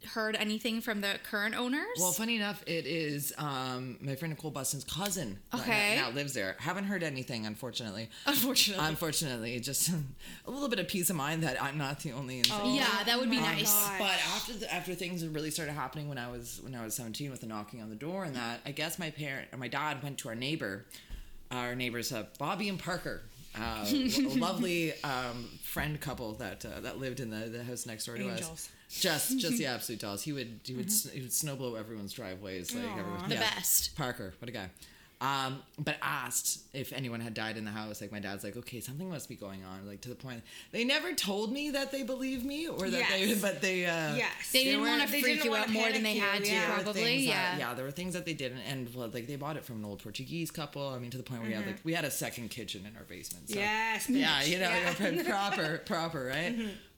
heard 0.07 0.37
anything 0.37 0.81
from 0.81 1.01
the 1.01 1.14
current 1.31 1.55
owners? 1.55 1.87
Well, 1.99 2.12
funny 2.12 2.37
enough, 2.37 2.62
it 2.67 2.87
is 2.87 3.33
um, 3.38 3.97
my 4.01 4.14
friend 4.17 4.35
Nicole 4.35 4.51
Buston's 4.51 4.85
cousin 4.85 5.38
that 5.53 5.61
Okay. 5.62 5.97
now 5.97 6.11
lives 6.11 6.33
there. 6.35 6.57
Haven't 6.59 6.85
heard 6.85 7.03
anything, 7.03 7.47
unfortunately. 7.47 8.11
Unfortunately. 8.27 8.85
Unfortunately, 8.87 9.61
just 9.61 9.88
a 10.47 10.51
little 10.51 10.69
bit 10.69 10.79
of 10.79 10.88
peace 10.88 11.11
of 11.11 11.17
mind 11.17 11.43
that 11.43 11.62
I'm 11.62 11.79
not 11.79 12.01
the 12.01 12.12
only 12.12 12.38
insane. 12.38 12.75
yeah, 12.75 13.03
that 13.05 13.19
would 13.19 13.31
be 13.31 13.38
Oh 13.38 13.43
nice. 13.43 13.73
God. 13.73 13.99
But 13.99 14.19
after 14.35 14.53
the, 14.55 14.73
after 14.75 14.95
things 14.95 15.27
really 15.27 15.51
started 15.51 15.73
happening 15.73 16.09
when 16.09 16.19
I 16.19 16.31
was 16.31 16.61
when 16.62 16.75
I 16.75 16.85
was 16.85 16.95
17 16.95 17.31
with 17.31 17.40
the 17.40 17.47
knocking 17.47 17.81
on 17.83 17.90
the 17.90 17.97
door 17.97 18.25
and 18.25 18.35
that, 18.37 18.61
I 18.67 18.73
guess 18.73 18.99
my 18.99 19.11
parent 19.11 19.49
or 19.53 19.59
my 19.59 19.69
dad 19.69 20.03
went 20.03 20.19
to 20.19 20.29
our 20.29 20.35
neighbor, 20.35 20.85
our 21.51 21.75
neighbors 21.75 22.12
uh, 22.12 22.27
Bobby 22.38 22.69
and 22.69 22.79
Parker. 22.79 23.23
Uh, 23.57 23.87
a 23.88 24.21
lovely 24.37 24.93
um, 25.05 25.49
friend 25.62 26.01
couple 26.01 26.33
that 26.33 26.64
uh, 26.67 26.81
that 26.81 26.99
lived 26.99 27.21
in 27.21 27.31
the, 27.31 27.47
the 27.49 27.62
house 27.62 27.87
next 27.87 28.05
door 28.07 28.17
to 28.17 28.29
us. 28.31 28.69
Angels. 28.96 29.28
Just 29.28 29.38
just 29.38 29.59
the 29.59 29.66
absolute 29.66 30.00
dolls. 30.00 30.22
He 30.22 30.33
would 30.33 30.61
he 30.64 30.74
would 30.74 30.87
s 30.87 31.09
he 31.12 31.20
would 31.20 31.30
snowblow 31.30 31.78
everyone's 31.78 32.12
driveways 32.12 32.74
like 32.74 32.85
everyone. 32.98 33.28
The 33.28 33.37
best. 33.37 33.96
Parker, 33.96 34.35
what 34.40 34.48
a 34.48 34.52
guy. 34.52 34.70
Um, 35.20 35.62
but 35.78 35.96
asked 36.02 36.64
if 36.74 36.92
anyone 36.92 37.20
had 37.20 37.33
died 37.33 37.57
in 37.57 37.64
the 37.64 37.70
house. 37.70 38.00
Like 38.02 38.12
my 38.12 38.18
dad's 38.18 38.44
like, 38.44 38.57
okay, 38.59 38.80
something 38.80 39.09
must 39.09 39.26
be 39.28 39.37
going 39.37 39.64
on. 39.64 39.87
Like 39.87 40.02
to 40.02 40.11
the 40.11 40.14
point 40.16 40.42
they 40.70 40.85
never 40.85 41.14
told 41.14 41.50
me 41.50 41.70
that 41.70 41.92
they 41.92 42.02
believed 42.02 42.44
me 42.44 42.68
or 42.68 42.90
that 42.90 43.09
they, 43.09 43.35
but 43.40 43.62
they, 43.62 43.87
uh, 43.87 44.16
Yes. 44.16 44.52
They 44.52 44.64
didn't 44.64 44.83
were- 44.83 44.88
want 44.88 45.02
to 45.02 45.09
freak 45.20 45.44
you 45.44 45.54
out 45.54 45.70
more 45.70 45.85
than 45.90 46.02
panic 46.02 46.04
they 46.04 46.14
you, 46.16 46.20
had 46.20 46.44
to, 46.44 46.50
yeah. 46.50 46.74
probably. 46.74 47.16
Yeah. 47.20 47.33
that, 47.52 47.59
yeah, 47.59 47.74
there 47.74 47.85
were 47.87 47.90
things 47.90 48.12
that 48.12 48.26
they 48.26 48.35
didn't, 48.35 48.59
and 48.68 48.92
well, 48.94 49.09
like 49.14 49.26
they 49.26 49.37
bought 49.37 49.57
it 49.57 49.64
from 49.64 49.76
an 49.76 49.85
old 49.87 50.02
Portuguese 50.02 50.50
couple. 50.50 50.87
I 50.88 50.98
mean, 50.98 51.11
to 51.12 51.16
the 51.16 51.22
point 51.22 51.40
where 51.40 51.48
we 51.48 51.54
had 51.57 51.66
like 51.66 51.78
we 51.85 51.94
had 51.94 52.04
a 52.04 52.11
second 52.11 52.50
kitchen 52.50 52.85
in 52.85 52.94
our 52.96 53.04
basement. 53.04 53.48
So. 53.48 53.57
Yes. 53.59 54.11
Yeah, 54.11 54.42
you 54.42 54.59
know, 54.59 54.68
Yeah. 54.68 55.09
you 55.11 55.16
know, 55.22 55.24
proper, 55.24 55.78
proper, 55.87 56.24
right? 56.26 56.54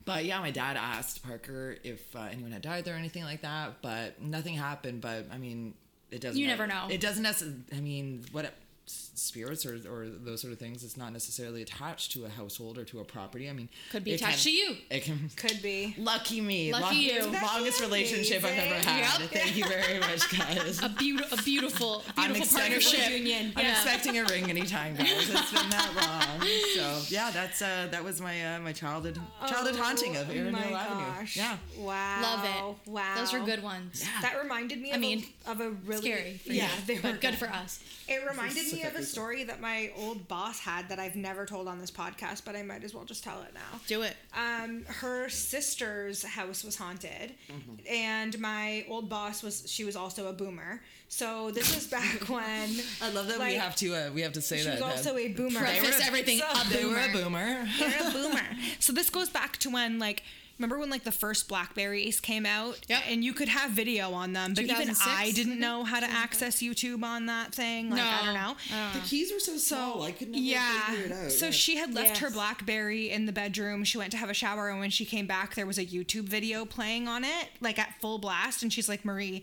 But 0.06 0.24
yeah, 0.24 0.38
my 0.38 0.52
dad 0.52 0.76
asked 0.76 1.22
Parker 1.24 1.76
if 1.82 2.14
uh, 2.16 2.28
anyone 2.30 2.52
had 2.52 2.62
died 2.62 2.84
there 2.84 2.94
or 2.94 2.98
anything 2.98 3.24
like 3.24 3.42
that, 3.42 3.82
but 3.82 4.22
nothing 4.22 4.54
happened. 4.54 5.00
But 5.02 5.26
I 5.32 5.36
mean, 5.36 5.74
it 6.10 6.20
doesn't. 6.20 6.40
You 6.40 6.46
never 6.46 6.66
know. 6.66 6.86
It 6.88 7.00
doesn't 7.00 7.24
necessarily. 7.24 7.58
I 7.72 7.80
mean, 7.80 8.24
what 8.30 8.54
spirits 8.86 9.66
or, 9.66 9.74
or 9.90 10.06
those 10.08 10.40
sort 10.40 10.52
of 10.52 10.58
things. 10.58 10.84
It's 10.84 10.96
not 10.96 11.12
necessarily 11.12 11.62
attached 11.62 12.12
to 12.12 12.24
a 12.24 12.28
household 12.28 12.78
or 12.78 12.84
to 12.84 13.00
a 13.00 13.04
property. 13.04 13.48
I 13.48 13.52
mean, 13.52 13.68
Could 13.90 14.04
be 14.04 14.14
attached 14.14 14.44
can- 14.44 14.52
to 14.52 14.56
you. 14.56 14.76
It 14.90 15.00
can. 15.02 15.30
Could 15.36 15.60
be. 15.62 15.94
Lucky 15.98 16.40
me. 16.40 16.72
Lucky 16.72 17.10
Long- 17.20 17.32
you. 17.32 17.40
Longest 17.42 17.80
relationship 17.80 18.44
I've 18.44 18.58
ever 18.58 18.74
had. 18.88 19.20
Yep. 19.20 19.30
Thank 19.30 19.56
you 19.56 19.64
very 19.66 19.98
much, 19.98 20.38
guys. 20.38 20.82
A, 20.82 20.88
beautiful, 20.88 21.38
a 21.38 21.42
beautiful, 21.42 22.02
I'm 22.16 22.32
beautiful 22.32 22.58
partnership. 22.58 23.10
Union. 23.10 23.52
I'm 23.56 23.64
Yeah. 23.64 23.72
expecting 23.72 24.18
a 24.18 24.24
ring 24.24 24.48
anytime, 24.50 24.94
guys. 24.96 25.08
It's 25.10 25.52
been 25.52 25.70
that 25.70 26.38
long. 26.40 26.48
So 26.74 27.14
yeah, 27.14 27.30
that's 27.32 27.62
uh, 27.62 27.88
that 27.90 28.04
was 28.04 28.20
my 28.20 28.56
uh, 28.56 28.60
my 28.60 28.72
childhood 28.72 29.18
childhood 29.48 29.76
haunting 29.76 30.16
of 30.16 30.28
Oh 30.30 30.32
Arundel 30.32 30.52
my 30.52 30.78
Avenue. 30.78 31.26
Yeah. 31.34 31.56
Wow. 31.78 32.22
Love 32.22 32.44
it. 32.84 32.90
Wow. 32.90 33.14
Those 33.16 33.32
were 33.32 33.40
good 33.40 33.62
ones. 33.62 34.04
That 34.22 34.36
reminded 34.40 34.80
me. 34.80 34.92
I 34.92 34.94
of 34.96 35.00
mean, 35.00 35.24
a, 35.46 35.50
of 35.50 35.60
a 35.60 35.70
really 35.70 36.02
Scary. 36.02 36.40
For 36.46 36.52
yeah, 36.52 36.64
you, 36.66 36.70
they 36.86 36.94
were 36.96 37.00
but 37.12 37.20
good 37.20 37.34
for 37.34 37.48
us. 37.48 37.82
It 38.08 38.20
reminded 38.28 38.72
me 38.72 38.75
of 38.84 38.92
Specifically 38.92 39.02
a 39.02 39.04
for- 39.04 39.10
story 39.10 39.44
that 39.44 39.60
my 39.60 39.90
old 39.96 40.28
boss 40.28 40.58
had 40.60 40.88
that 40.88 40.98
I've 40.98 41.16
never 41.16 41.46
told 41.46 41.68
on 41.68 41.78
this 41.78 41.90
podcast, 41.90 42.42
but 42.44 42.54
I 42.56 42.62
might 42.62 42.84
as 42.84 42.94
well 42.94 43.04
just 43.04 43.22
tell 43.24 43.42
it 43.42 43.52
now. 43.54 43.80
Do 43.86 44.02
it. 44.02 44.16
Um, 44.36 44.84
her 44.86 45.28
sister's 45.28 46.22
house 46.22 46.62
was 46.64 46.76
haunted, 46.76 47.34
Mm-hmm. 47.50 47.74
and 47.90 48.38
my 48.40 48.84
old 48.88 49.08
boss 49.08 49.42
was 49.42 49.64
she 49.70 49.84
was 49.84 49.96
also 49.96 50.28
a 50.28 50.32
boomer. 50.32 50.82
So 51.08 51.50
this 51.52 51.74
was 51.74 51.86
back 51.86 52.20
when 52.28 52.70
I 53.00 53.10
love 53.10 53.28
that 53.28 53.38
we 53.38 53.54
have 53.54 53.76
to 53.76 53.94
uh, 53.94 54.10
we 54.12 54.22
have 54.22 54.32
to 54.34 54.40
say 54.42 54.58
she 54.58 54.64
that. 54.64 54.72
was 54.74 54.80
that 54.80 54.96
also 54.98 55.16
a 55.16 55.28
boomer. 55.28 55.60
Preface 55.60 56.00
everything. 56.06 56.38
So- 56.38 56.46
a 56.50 56.68
they 56.68 56.84
were 56.84 56.96
a 56.98 57.08
boomer. 57.12 57.64
boomer. 57.64 57.68
You're 57.78 58.08
a 58.08 58.12
boomer. 58.12 58.46
so 58.80 58.92
this 58.92 59.10
goes 59.10 59.28
back 59.30 59.56
to 59.58 59.70
when 59.70 59.98
like 59.98 60.22
remember 60.58 60.78
when 60.78 60.90
like 60.90 61.04
the 61.04 61.12
first 61.12 61.48
Blackberries 61.48 62.20
came 62.20 62.46
out? 62.46 62.78
Yep. 62.88 63.02
And 63.08 63.24
you 63.24 63.32
could 63.32 63.48
have 63.48 63.70
video 63.72 64.12
on 64.12 64.32
them, 64.32 64.54
but 64.54 64.64
even 64.64 64.90
I 65.04 65.24
I 65.26 65.30
didn't 65.32 65.58
know 65.60 65.84
how 65.84 66.00
to 66.00 66.06
access 66.10 66.56
YouTube 66.62 67.02
on 67.02 67.26
that 67.26 67.54
thing. 67.54 67.90
Like 67.90 68.00
I 68.02 68.24
don't 68.24 68.34
know. 68.34 68.56
The 68.94 69.00
keys 69.06 69.32
were 69.32 69.40
so 69.40 69.56
small. 69.56 70.02
I 70.02 70.12
could 70.12 70.28
never 70.28 70.38
figure 70.42 71.04
it 71.06 71.10
Yeah. 71.10 71.24
out. 71.24 71.32
So 71.32 71.46
Yeah. 71.46 71.50
she 71.52 71.76
had 71.76 71.94
left 71.94 72.18
her 72.18 72.30
Blackberry 72.30 73.10
in 73.10 73.26
the 73.26 73.32
bedroom. 73.32 73.84
She 73.84 73.98
went 73.98 74.10
to 74.12 74.16
have 74.18 74.30
a 74.30 74.34
shower, 74.34 74.68
and 74.70 74.78
when 74.80 74.90
she 74.90 75.04
came 75.04 75.26
back, 75.26 75.54
there 75.54 75.66
was 75.66 75.78
a 75.78 75.84
YouTube 75.84 76.24
video 76.28 76.64
playing 76.64 77.08
on 77.08 77.24
it, 77.24 77.48
like 77.60 77.78
at 77.78 78.00
full 78.00 78.18
blast. 78.18 78.62
And 78.62 78.72
she's 78.72 78.88
like, 78.88 79.04
Marie, 79.04 79.42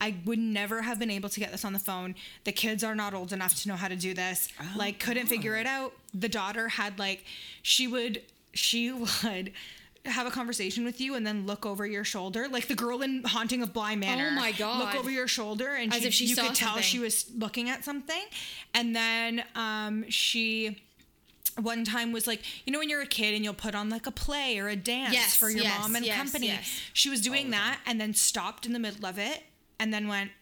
I 0.00 0.16
would 0.24 0.38
never 0.38 0.82
have 0.82 0.98
been 0.98 1.10
able 1.10 1.28
to 1.28 1.40
get 1.40 1.52
this 1.52 1.64
on 1.64 1.72
the 1.72 1.78
phone. 1.78 2.14
The 2.44 2.52
kids 2.52 2.82
are 2.84 2.94
not 2.94 3.14
old 3.14 3.32
enough 3.32 3.54
to 3.62 3.68
know 3.68 3.76
how 3.76 3.88
to 3.88 3.96
do 3.96 4.12
this. 4.14 4.48
Oh, 4.60 4.72
like, 4.76 4.98
couldn't 4.98 5.26
figure 5.28 5.56
it 5.56 5.66
out. 5.66 5.92
The 6.12 6.28
daughter 6.28 6.68
had 6.68 6.98
like, 6.98 7.24
she 7.62 7.86
would, 7.86 8.22
she 8.52 8.90
would. 9.22 9.52
Have 10.06 10.26
a 10.26 10.30
conversation 10.30 10.84
with 10.84 11.00
you 11.00 11.14
and 11.14 11.26
then 11.26 11.46
look 11.46 11.64
over 11.64 11.86
your 11.86 12.04
shoulder, 12.04 12.46
like 12.48 12.68
the 12.68 12.74
girl 12.74 13.00
in 13.02 13.22
*Haunting 13.24 13.62
of 13.62 13.72
Bly 13.72 13.96
Manor*. 13.96 14.28
Oh 14.32 14.34
my 14.34 14.52
God. 14.52 14.78
Look 14.84 14.94
over 14.96 15.10
your 15.10 15.26
shoulder, 15.26 15.68
and 15.74 15.92
As 15.94 16.00
she, 16.02 16.06
if 16.08 16.14
she 16.14 16.24
you 16.26 16.34
saw 16.34 16.46
could 16.48 16.54
tell 16.54 16.76
she 16.78 16.98
was 16.98 17.24
looking 17.36 17.70
at 17.70 17.84
something. 17.84 18.22
And 18.74 18.94
then 18.94 19.44
um, 19.54 20.04
she 20.10 20.82
one 21.58 21.84
time 21.84 22.12
was 22.12 22.26
like, 22.26 22.42
you 22.66 22.72
know, 22.72 22.80
when 22.80 22.90
you're 22.90 23.00
a 23.00 23.06
kid 23.06 23.34
and 23.34 23.44
you'll 23.44 23.54
put 23.54 23.74
on 23.74 23.88
like 23.88 24.06
a 24.06 24.10
play 24.10 24.58
or 24.58 24.68
a 24.68 24.76
dance 24.76 25.14
Yes, 25.14 25.36
for 25.36 25.48
your 25.48 25.62
yes, 25.62 25.78
mom 25.80 25.94
and 25.96 26.04
yes, 26.04 26.16
company. 26.16 26.48
yes. 26.48 26.80
She 26.92 27.08
was 27.08 27.20
doing 27.20 27.50
that 27.50 27.78
and 27.86 28.00
then 28.00 28.12
stopped 28.12 28.66
in 28.66 28.72
the 28.72 28.78
middle 28.80 29.06
of 29.06 29.18
it 29.18 29.42
and 29.78 29.94
then 29.94 30.08
went, 30.08 30.32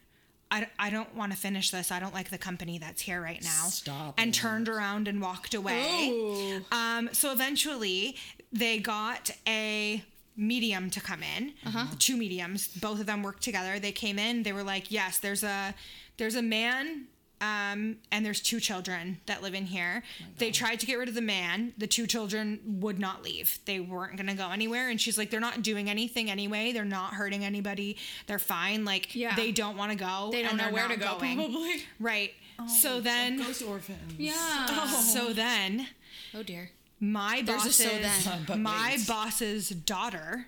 I, 0.51 0.69
I 0.79 0.91
don't 0.91 1.15
want 1.15 1.33
to 1.33 1.39
finish 1.39 1.71
this. 1.71 1.91
I 1.93 2.01
don't 2.01 2.15
like 2.15 2.31
the 2.31 2.39
company 2.39 2.79
that's 2.79 3.03
here 3.03 3.21
right 3.23 3.43
now. 3.43 3.67
Stop 3.69 4.15
And 4.19 4.31
it. 4.31 4.35
turned 4.39 4.69
around 4.71 5.07
and 5.07 5.21
walked 5.21 5.55
away. 5.55 6.09
Ooh. 6.11 6.65
Um, 6.73 7.11
so 7.13 7.31
eventually 7.33 8.17
they 8.53 8.79
got 8.79 9.31
a 9.47 10.05
medium 10.37 10.91
to 10.91 11.01
come 11.01 11.23
in. 11.23 11.53
Two 11.99 12.17
mediums. 12.17 12.69
Both 12.69 13.01
of 13.01 13.07
them 13.07 13.23
worked 13.23 13.43
together. 13.43 13.79
They 13.79 13.93
came 13.93 14.19
in. 14.19 14.43
They 14.43 14.53
were 14.53 14.63
like, 14.63 14.91
"Yes, 14.91 15.19
there's 15.19 15.43
a 15.43 15.75
there's 16.17 16.35
a 16.37 16.43
man 16.43 17.07
um, 17.43 17.97
and 18.13 18.25
there's 18.25 18.41
two 18.41 18.61
children 18.61 19.19
that 19.27 19.43
live 19.43 19.53
in 19.55 19.67
here. 19.67 20.05
they 20.39 20.53
tried 20.53 20.79
to 20.79 20.87
get 20.87 20.95
rid 20.97 21.09
of 21.09 21.17
the 21.17 21.21
man. 21.21 21.73
The 21.77 21.89
two 21.89 22.07
children 22.07 22.61
would 22.65 23.01
not 23.01 23.25
leave. 23.25 23.59
They 23.65 23.81
weren't 23.81 24.17
going 24.17 24.29
to 24.29 24.35
go 24.35 24.51
anywhere. 24.51 24.91
And 24.91 25.01
she's 25.01 25.19
like, 25.19 25.31
they're 25.31 25.41
not 25.41 25.61
doing 25.63 25.91
anything 25.91 26.31
anyway. 26.31 26.71
They're 26.71 26.85
not 26.85 27.15
hurting 27.15 27.45
anybody. 27.45 27.97
They're 28.29 28.39
fine. 28.39 28.85
Like, 28.85 29.17
Yeah. 29.17 29.35
they 29.35 29.51
don't 29.51 29.77
want 29.77 29.91
to 29.91 29.99
go. 29.99 30.29
They 30.31 30.43
don't 30.43 30.53
and 30.53 30.59
know 30.61 30.71
where 30.71 30.87
to 30.87 30.97
go, 30.97 31.19
going. 31.19 31.35
probably. 31.37 31.83
Right. 31.99 32.33
so 32.69 33.01
then, 33.01 33.39
ghost 33.39 33.63
orphans. 33.65 34.15
Yeah. 34.19 34.87
so 34.87 35.33
then, 35.33 35.89
Oh 36.33 36.45
dear. 36.45 36.71
My 37.03 37.43
There's 37.45 37.65
boss's 37.65 38.25
so. 38.25 38.55
My 38.57 38.95
wait. 38.97 39.09
boss's 39.09 39.69
daughter 39.71 40.47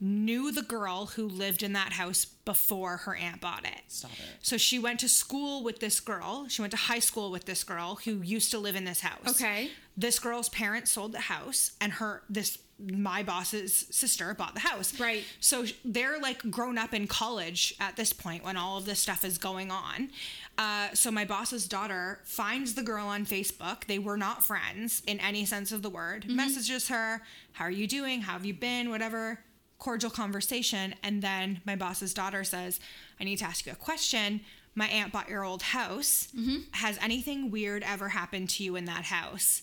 knew 0.00 0.52
the 0.52 0.62
girl 0.62 1.06
who 1.06 1.26
lived 1.26 1.62
in 1.64 1.72
that 1.72 1.94
house 1.94 2.26
before 2.44 2.98
her 2.98 3.16
aunt 3.16 3.40
bought 3.40 3.64
it. 3.64 3.80
Stop 3.88 4.12
it. 4.12 4.36
So 4.40 4.56
she 4.56 4.78
went 4.78 5.00
to 5.00 5.08
school 5.08 5.64
with 5.64 5.80
this 5.80 5.98
girl. 5.98 6.46
She 6.48 6.62
went 6.62 6.70
to 6.72 6.76
high 6.76 7.00
school 7.00 7.32
with 7.32 7.46
this 7.46 7.64
girl 7.64 7.96
who 8.04 8.22
used 8.22 8.52
to 8.52 8.58
live 8.58 8.76
in 8.76 8.84
this 8.84 9.00
house. 9.00 9.26
Okay. 9.26 9.70
This 9.96 10.18
girl's 10.20 10.48
parents 10.50 10.92
sold 10.92 11.12
the 11.12 11.20
house 11.20 11.72
and 11.80 11.94
her 11.94 12.22
this 12.28 12.58
my 12.78 13.22
boss's 13.22 13.86
sister 13.90 14.34
bought 14.34 14.54
the 14.54 14.60
house. 14.60 15.00
Right. 15.00 15.24
So 15.40 15.64
they're 15.84 16.20
like 16.20 16.50
grown 16.50 16.76
up 16.76 16.92
in 16.92 17.06
college 17.06 17.74
at 17.80 17.96
this 17.96 18.12
point 18.12 18.44
when 18.44 18.56
all 18.56 18.76
of 18.76 18.84
this 18.84 19.00
stuff 19.00 19.24
is 19.24 19.38
going 19.38 19.70
on. 19.70 20.10
Uh, 20.58 20.88
so 20.94 21.10
my 21.10 21.24
boss's 21.24 21.68
daughter 21.68 22.20
finds 22.24 22.74
the 22.74 22.82
girl 22.82 23.06
on 23.06 23.26
Facebook. 23.26 23.84
They 23.84 23.98
were 23.98 24.16
not 24.16 24.44
friends 24.44 25.02
in 25.06 25.20
any 25.20 25.44
sense 25.44 25.70
of 25.70 25.82
the 25.82 25.90
word. 25.90 26.28
Messages 26.28 26.88
her, 26.88 27.22
"How 27.52 27.66
are 27.66 27.70
you 27.70 27.86
doing? 27.86 28.22
How 28.22 28.32
have 28.32 28.46
you 28.46 28.54
been? 28.54 28.88
Whatever." 28.88 29.44
Cordial 29.78 30.10
conversation, 30.10 30.94
and 31.02 31.20
then 31.20 31.60
my 31.66 31.76
boss's 31.76 32.14
daughter 32.14 32.42
says, 32.44 32.80
"I 33.20 33.24
need 33.24 33.36
to 33.36 33.44
ask 33.44 33.66
you 33.66 33.72
a 33.72 33.76
question. 33.76 34.40
My 34.74 34.88
aunt 34.88 35.12
bought 35.12 35.28
your 35.28 35.44
old 35.44 35.62
house. 35.62 36.28
Has 36.72 36.96
anything 37.02 37.50
weird 37.50 37.82
ever 37.82 38.08
happened 38.08 38.48
to 38.50 38.64
you 38.64 38.76
in 38.76 38.86
that 38.86 39.04
house?" 39.04 39.62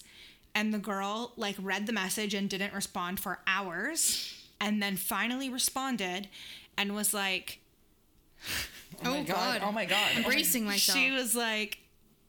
And 0.53 0.71
the 0.71 0.77
girl 0.77 1.34
like 1.36 1.56
read 1.60 1.88
the 1.88 1.93
message 1.93 2.36
and 2.36 2.47
didn't 2.47 2.73
respond 2.75 3.19
for 3.19 3.39
hours, 3.47 4.32
and 4.62 4.84
then 4.84 4.97
finally 4.97 5.49
responded 5.49 6.29
and 6.77 6.93
was 6.93 7.13
like, 7.13 7.60
Oh, 9.03 9.12
my 9.12 9.17
Oh, 9.19 9.23
god. 9.23 9.25
God. 9.25 9.62
Oh 9.63 9.71
my 9.71 9.86
god. 9.86 10.12
Oh 10.15 10.19
my- 10.21 10.25
Bracing 10.27 10.65
myself. 10.65 10.97
she 10.97 11.12
was 11.12 11.36
like, 11.36 11.79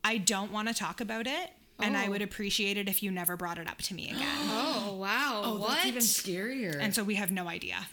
I 0.03 0.19
don't 0.19 0.53
want 0.53 0.69
to 0.69 0.75
talk 0.75 1.01
about 1.01 1.27
it. 1.27 1.51
And 1.81 1.97
I 1.97 2.07
Oh. 2.07 2.11
would 2.11 2.23
appreciate 2.23 2.77
it 2.77 2.89
if 2.89 3.03
you 3.03 3.11
never 3.11 3.37
brought 3.37 3.59
it 3.59 3.69
up 3.69 3.79
to 3.83 3.95
me 3.95 4.07
again. 4.11 4.21
oh 4.25 4.97
wow. 5.01 5.43
Oh, 5.45 5.59
what? 5.59 5.71
that's 5.71 5.87
even 5.87 6.03
scarier. 6.03 6.79
and 6.81 6.95
so 6.95 7.03
we 7.03 7.17
have 7.17 7.33
no 7.33 7.49
idea. 7.49 7.87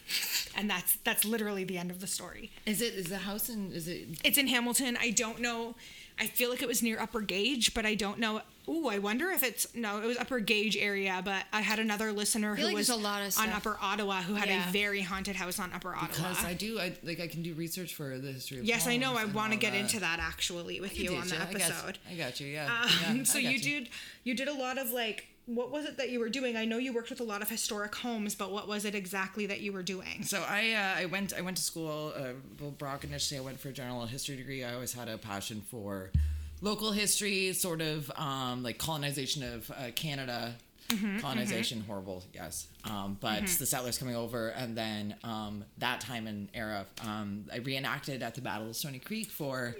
And 0.55 0.69
that's 0.69 0.97
that's 1.03 1.25
literally 1.25 1.63
the 1.63 1.79
end 1.79 1.89
of 1.89 1.99
the 1.99 2.05
story. 2.07 2.51
is 2.67 2.79
it 2.81 2.93
is 2.93 3.07
the 3.07 3.17
house 3.17 3.49
in 3.49 3.71
is 3.71 3.87
it 3.87 4.07
It's 4.23 4.37
in 4.37 4.47
Hamilton. 4.47 4.97
I 5.01 5.09
don't 5.09 5.39
know. 5.41 5.75
I 6.21 6.27
feel 6.27 6.49
like 6.51 6.61
it 6.61 6.67
was 6.67 6.83
near 6.83 6.99
Upper 6.99 7.19
Gage, 7.21 7.73
but 7.73 7.85
I 7.85 7.95
don't 7.95 8.19
know. 8.19 8.41
Ooh, 8.69 8.87
I 8.87 8.99
wonder 8.99 9.31
if 9.31 9.43
it's 9.43 9.65
no, 9.75 10.01
it 10.01 10.05
was 10.05 10.17
Upper 10.17 10.39
Gage 10.39 10.77
area. 10.77 11.19
But 11.25 11.45
I 11.51 11.61
had 11.61 11.79
another 11.79 12.11
listener 12.13 12.55
who 12.55 12.63
like 12.65 12.75
was 12.75 12.89
a 12.89 12.95
lot 12.95 13.23
of 13.27 13.35
on. 13.39 13.49
Upper 13.49 13.75
Ottawa 13.81 14.21
who 14.21 14.35
had 14.35 14.47
Yeah. 14.47 14.69
a 14.69 14.71
very 14.71 15.01
haunted 15.01 15.35
house 15.35 15.59
on 15.59 15.73
Upper 15.73 15.95
Ottawa. 15.95 16.07
because 16.29 16.45
I 16.45 16.53
do 16.53 16.79
I 16.79 16.93
like 17.03 17.19
I 17.19 17.27
can 17.27 17.41
do 17.41 17.53
research 17.55 17.95
for 17.95 18.19
the 18.19 18.31
history 18.33 18.59
of 18.59 18.65
yes, 18.65 18.85
I 18.87 18.97
know. 18.97 19.17
I 19.17 19.25
want 19.25 19.51
to 19.53 19.57
get 19.57 19.73
that. 19.73 19.79
into 19.79 19.99
that 20.01 20.19
actually 20.19 20.79
with 20.79 20.91
I 20.91 20.95
you 20.95 21.09
get 21.09 21.19
on 21.21 21.27
the 21.27 21.35
ya. 21.35 21.41
I 21.41 21.53
got- 21.53 21.61
episode. 21.61 21.97
I 22.09 22.13
got 22.13 22.39
you. 22.39 22.47
Yeah. 22.47 22.65
Um, 22.65 23.17
yeah 23.17 23.23
so 23.23 23.39
I 23.39 23.43
got 23.43 23.51
you 23.53 23.59
did 23.59 23.89
you 24.23 24.33
did 24.35 24.47
a 24.47 24.53
lot 24.53 24.77
of 24.77 24.91
like 24.91 25.25
what 25.55 25.71
was 25.71 25.85
it 25.85 25.97
that 25.97 26.09
you 26.09 26.19
were 26.19 26.29
doing? 26.29 26.55
I 26.57 26.65
know 26.65 26.77
you 26.77 26.93
worked 26.93 27.09
with 27.09 27.19
a 27.19 27.23
lot 27.23 27.41
of 27.41 27.49
historic 27.49 27.93
homes, 27.95 28.35
but 28.35 28.51
what 28.51 28.67
was 28.67 28.85
it 28.85 28.95
exactly 28.95 29.45
that 29.47 29.61
you 29.61 29.71
were 29.71 29.83
doing? 29.83 30.23
So 30.23 30.43
I 30.47 30.71
uh, 30.73 31.01
I 31.01 31.05
went 31.05 31.33
I 31.37 31.41
went 31.41 31.57
to 31.57 31.63
school. 31.63 32.13
Uh, 32.15 32.33
well, 32.59 32.71
Brock 32.71 33.03
initially 33.03 33.39
I 33.39 33.43
went 33.43 33.59
for 33.59 33.69
a 33.69 33.73
general 33.73 34.05
history 34.05 34.35
degree. 34.35 34.63
I 34.63 34.73
always 34.73 34.93
had 34.93 35.07
a 35.09 35.17
passion 35.17 35.61
for 35.69 36.11
local 36.61 36.91
history, 36.91 37.53
sort 37.53 37.81
of 37.81 38.11
um, 38.15 38.63
like 38.63 38.77
colonization 38.77 39.43
of 39.43 39.69
uh, 39.71 39.91
Canada. 39.95 40.55
colonization 41.21 41.79
horrible 41.87 42.21
yes 42.33 42.67
um, 42.83 43.15
but 43.21 43.47
the 43.47 43.65
settlers 43.65 43.97
coming 43.97 44.13
over 44.13 44.49
and 44.49 44.77
then 44.77 45.15
um, 45.23 45.63
that 45.77 46.01
time 46.01 46.27
and 46.27 46.49
era 46.53 46.85
um, 47.07 47.45
i 47.53 47.57
reenacted 47.59 48.21
at 48.21 48.35
the 48.35 48.41
battle 48.41 48.67
of 48.69 48.75
Stoney 48.75 48.99
Creek 48.99 49.29
for 49.29 49.73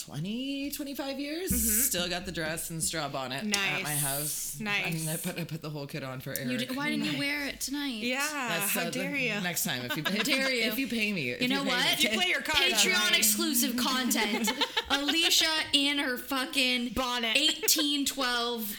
20 0.00 0.70
25 0.70 1.20
years 1.20 1.84
still 1.86 2.08
got 2.08 2.24
the 2.26 2.32
dress 2.32 2.70
and 2.70 2.82
straw 2.82 3.08
bonnet 3.08 3.44
at 3.44 3.46
my 3.46 3.56
house. 3.94 4.56
Nice. 4.60 4.82
house 4.82 4.86
i 4.86 4.90
mean 4.90 5.08
i 5.08 5.16
put, 5.16 5.38
I 5.38 5.44
put 5.44 5.62
the 5.62 5.70
whole 5.70 5.86
kit 5.86 6.02
on 6.02 6.20
for 6.20 6.30
eric 6.30 6.48
You 6.50 6.58
did, 6.58 6.76
why 6.76 6.90
didn't 6.90 7.06
you 7.06 7.18
wear 7.24 7.46
it 7.46 7.60
tonight? 7.60 7.94
Yeah, 8.02 8.18
That's, 8.32 8.70
how 8.72 8.80
uh, 8.82 8.84
the- 8.86 8.90
dare 8.92 9.16
you? 9.16 9.40
Next 9.40 9.64
time, 9.64 9.82
if 9.84 9.96
you 9.96 10.02
if, 10.06 10.24
dare 10.24 10.50
you, 10.50 10.62
you. 10.64 10.70
if 10.72 10.78
you 10.78 10.88
pay 10.88 11.12
me, 11.12 11.30
if 11.30 11.42
You 11.42 11.48
know 11.48 11.62
pay 11.62 11.68
what? 11.68 11.84
me. 11.84 11.90
If 11.92 12.02
you 12.04 12.10
play 12.10 12.26
your 12.28 12.40
cards 12.42 12.82
Patreon 12.84 13.10
right. 13.10 13.18
exclusive 13.18 13.76
content. 13.76 14.50
Alicia 14.90 15.46
in 15.72 15.98
her 15.98 16.16
fucking 16.16 16.90
Bonnet. 16.94 17.36
1812 17.36 18.76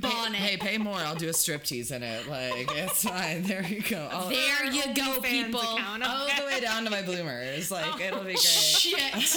bonnet. 0.00 0.36
Hey, 0.36 0.56
pay 0.56 0.78
more. 0.78 0.96
I'll 0.96 1.14
do 1.14 1.28
a 1.28 1.32
striptease 1.32 1.92
in 1.92 2.02
it. 2.02 2.28
Like 2.28 2.70
it's 2.74 3.04
fine. 3.04 3.42
There 3.42 3.64
you 3.64 3.82
go. 3.82 4.08
I'll, 4.10 4.28
there 4.28 4.64
you 4.72 4.94
go, 4.94 5.20
people. 5.20 5.60
account. 5.60 6.02
all 6.02 6.26
the 6.26 6.44
way 6.46 6.60
down 6.60 6.84
to 6.84 6.90
my 6.90 7.02
bloomers. 7.02 7.70
Like 7.70 8.00
it'll 8.00 8.20
be 8.20 8.32
great. 8.32 8.38
Shit. 8.40 9.36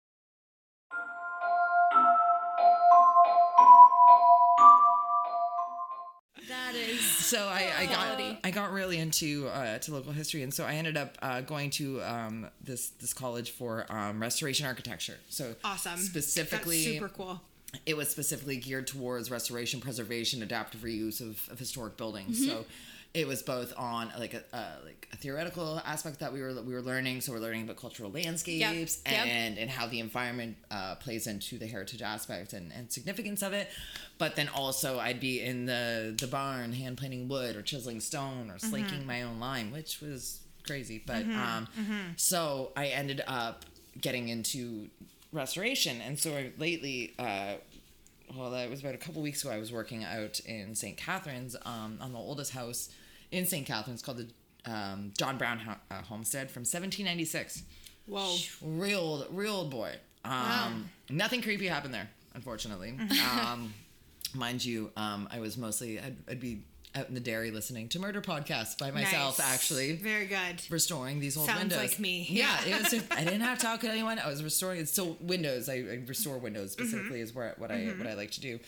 I 8.51 8.53
got 8.53 8.73
really 8.73 8.97
into 8.97 9.47
uh, 9.47 9.77
to 9.79 9.93
local 9.93 10.11
history, 10.11 10.43
and 10.43 10.53
so 10.53 10.65
I 10.65 10.73
ended 10.73 10.97
up 10.97 11.17
uh, 11.21 11.39
going 11.39 11.69
to 11.71 12.01
um, 12.03 12.47
this 12.61 12.89
this 12.99 13.13
college 13.13 13.51
for 13.51 13.85
um, 13.89 14.21
restoration 14.21 14.65
architecture. 14.65 15.17
So 15.29 15.55
Awesome. 15.63 15.97
specifically, 15.97 16.83
That's 16.83 16.95
super 16.95 17.09
cool. 17.09 17.41
it 17.85 17.95
was 17.95 18.09
specifically 18.09 18.57
geared 18.57 18.87
towards 18.87 19.31
restoration, 19.31 19.79
preservation, 19.79 20.43
adaptive 20.43 20.81
reuse 20.81 21.21
of, 21.21 21.47
of 21.49 21.59
historic 21.59 21.95
buildings. 21.95 22.45
So 22.45 22.65
it 23.13 23.27
was 23.27 23.43
both 23.43 23.73
on 23.77 24.09
like 24.17 24.33
a 24.33 24.41
uh, 24.55 24.75
like 24.85 25.09
a 25.11 25.17
theoretical 25.17 25.81
aspect 25.85 26.19
that 26.19 26.31
we 26.31 26.41
were 26.41 26.53
we 26.61 26.73
were 26.73 26.81
learning. 26.81 27.19
So 27.21 27.33
we're 27.33 27.39
learning 27.39 27.63
about 27.63 27.75
cultural 27.77 28.09
landscapes 28.09 29.01
Yep. 29.05 29.25
and 29.27 29.57
and 29.57 29.69
how 29.69 29.87
the 29.87 29.99
environment 29.99 30.55
uh, 30.69 30.95
plays 30.95 31.27
into 31.27 31.57
the 31.57 31.67
heritage 31.67 32.01
aspect 32.01 32.53
and, 32.53 32.71
and 32.71 32.89
significance 32.91 33.41
of 33.41 33.51
it. 33.51 33.69
But 34.17 34.35
then 34.37 34.47
also 34.49 34.97
I'd 34.99 35.19
be 35.19 35.41
in 35.41 35.65
the 35.65 36.15
the 36.17 36.27
barn 36.27 36.71
hand 36.71 36.97
planing 36.97 37.27
wood 37.27 37.55
or 37.57 37.61
chiseling 37.61 37.99
stone 37.99 38.49
or 38.49 38.57
slaking 38.59 39.05
my 39.05 39.23
own 39.23 39.39
lime, 39.41 39.71
which 39.71 39.99
was 39.99 40.39
crazy. 40.65 41.03
But 41.05 41.25
um, 41.25 41.67
so 42.15 42.71
I 42.77 42.87
ended 42.87 43.21
up 43.27 43.65
getting 43.99 44.29
into 44.29 44.87
restoration, 45.33 45.99
and 46.01 46.17
so 46.19 46.45
lately. 46.57 47.13
Uh, 47.19 47.55
well, 48.33 48.51
that 48.51 48.69
was 48.69 48.79
about 48.79 48.95
a 48.95 48.97
couple 48.97 49.21
weeks 49.21 49.43
ago. 49.43 49.51
I 49.53 49.57
was 49.57 49.73
working 49.73 50.05
out 50.05 50.39
in 50.45 50.73
St. 50.73 50.95
Catharines 50.95 51.53
um, 51.65 51.97
on 51.99 52.13
the 52.13 52.17
oldest 52.17 52.53
house 52.53 52.89
in 53.31 53.45
St. 53.45 53.65
Catharines 53.65 54.01
called 54.01 54.17
the 54.17 54.71
um, 54.71 55.11
John 55.17 55.37
Brown 55.37 55.59
ho- 55.59 55.75
uh, 55.89 56.01
Homestead 56.03 56.51
from 56.51 56.61
1796. 56.61 57.63
Whoa. 58.07 58.35
Real 58.61 58.99
old, 58.99 59.27
real 59.31 59.55
old 59.55 59.71
boy. 59.71 59.95
Um, 60.25 60.89
Nothing 61.09 61.41
creepy 61.41 61.67
happened 61.67 61.93
there, 61.93 62.09
unfortunately. 62.35 62.95
um, 63.41 63.73
mind 64.33 64.63
you, 64.63 64.91
um, 64.97 65.27
I 65.31 65.39
was 65.39 65.57
mostly, 65.57 65.99
I'd, 65.99 66.15
I'd 66.29 66.39
be 66.39 66.61
out 66.93 67.07
in 67.07 67.13
the 67.13 67.21
dairy 67.21 67.51
listening 67.51 67.87
to 67.89 67.99
murder 67.99 68.21
podcasts 68.21 68.77
by 68.77 68.91
myself, 68.91 69.39
Nice. 69.39 69.53
actually 69.53 69.95
Very 69.95 70.25
good. 70.25 70.61
restoring 70.69 71.19
these 71.21 71.37
old 71.37 71.45
Sounds 71.47 71.59
windows. 71.59 71.77
like 71.79 71.99
me. 71.99 72.27
Yeah, 72.29 72.55
it 72.65 72.83
was. 72.91 73.03
I 73.11 73.23
didn't 73.23 73.41
have 73.41 73.57
to 73.59 73.65
talk 73.65 73.79
to 73.81 73.89
anyone. 73.89 74.19
I 74.19 74.27
was 74.27 74.43
restoring. 74.43 74.81
It's 74.81 74.91
still 74.91 75.15
windows. 75.21 75.69
I, 75.69 75.75
I 75.75 76.03
restore 76.05 76.37
windows 76.37 76.73
specifically 76.73 77.21
is 77.21 77.33
where 77.33 77.55
what 77.57 77.71
I 77.71 77.85
what 77.97 78.07
I 78.07 78.13
like 78.15 78.31
to 78.31 78.41
do. 78.41 78.59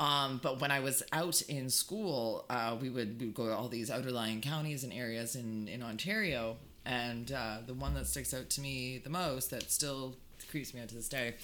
Um, 0.00 0.38
but 0.42 0.60
when 0.60 0.70
I 0.70 0.80
was 0.80 1.02
out 1.12 1.40
in 1.42 1.68
school, 1.70 2.44
uh, 2.48 2.76
we 2.80 2.88
would 2.88 3.18
we 3.20 3.26
would 3.26 3.34
go 3.34 3.46
to 3.46 3.54
all 3.56 3.68
these 3.68 3.90
outlying 3.90 4.40
counties 4.40 4.84
and 4.84 4.92
areas 4.92 5.34
in 5.34 5.66
in 5.68 5.82
Ontario, 5.82 6.56
and 6.84 7.30
uh, 7.32 7.58
the 7.66 7.74
one 7.74 7.94
that 7.94 8.06
sticks 8.06 8.32
out 8.32 8.48
to 8.50 8.60
me 8.60 8.98
the 9.02 9.10
most 9.10 9.50
that 9.50 9.70
still 9.70 10.16
creeps 10.50 10.72
me 10.72 10.80
out 10.80 10.88
to 10.90 10.94
this 10.94 11.08
day. 11.08 11.34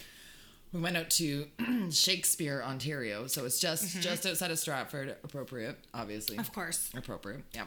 We 0.72 0.80
went 0.80 0.96
out 0.96 1.10
to 1.10 1.46
Shakespeare, 1.90 2.62
Ontario, 2.64 3.26
so 3.26 3.44
it's 3.44 3.58
just 3.60 4.00
just 4.00 4.24
outside 4.26 4.50
of 4.50 4.58
Stratford. 4.58 5.16
Appropriate, 5.24 5.76
obviously 5.92 6.36
Of 6.38 6.52
course. 6.52 6.90
appropriate 6.96 7.42
yeah 7.54 7.64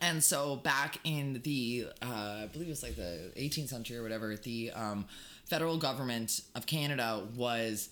and 0.00 0.24
so 0.24 0.56
back 0.56 0.98
in 1.04 1.40
the 1.44 1.86
uh, 2.02 2.40
i 2.42 2.48
believe 2.52 2.66
it 2.66 2.70
was 2.70 2.82
like 2.82 2.96
the 2.96 3.30
18th 3.36 3.68
century 3.68 3.96
or 3.98 4.02
whatever 4.02 4.34
the 4.34 4.72
um, 4.72 5.04
federal 5.44 5.76
government 5.76 6.40
of 6.56 6.66
canada 6.66 7.22
was 7.36 7.90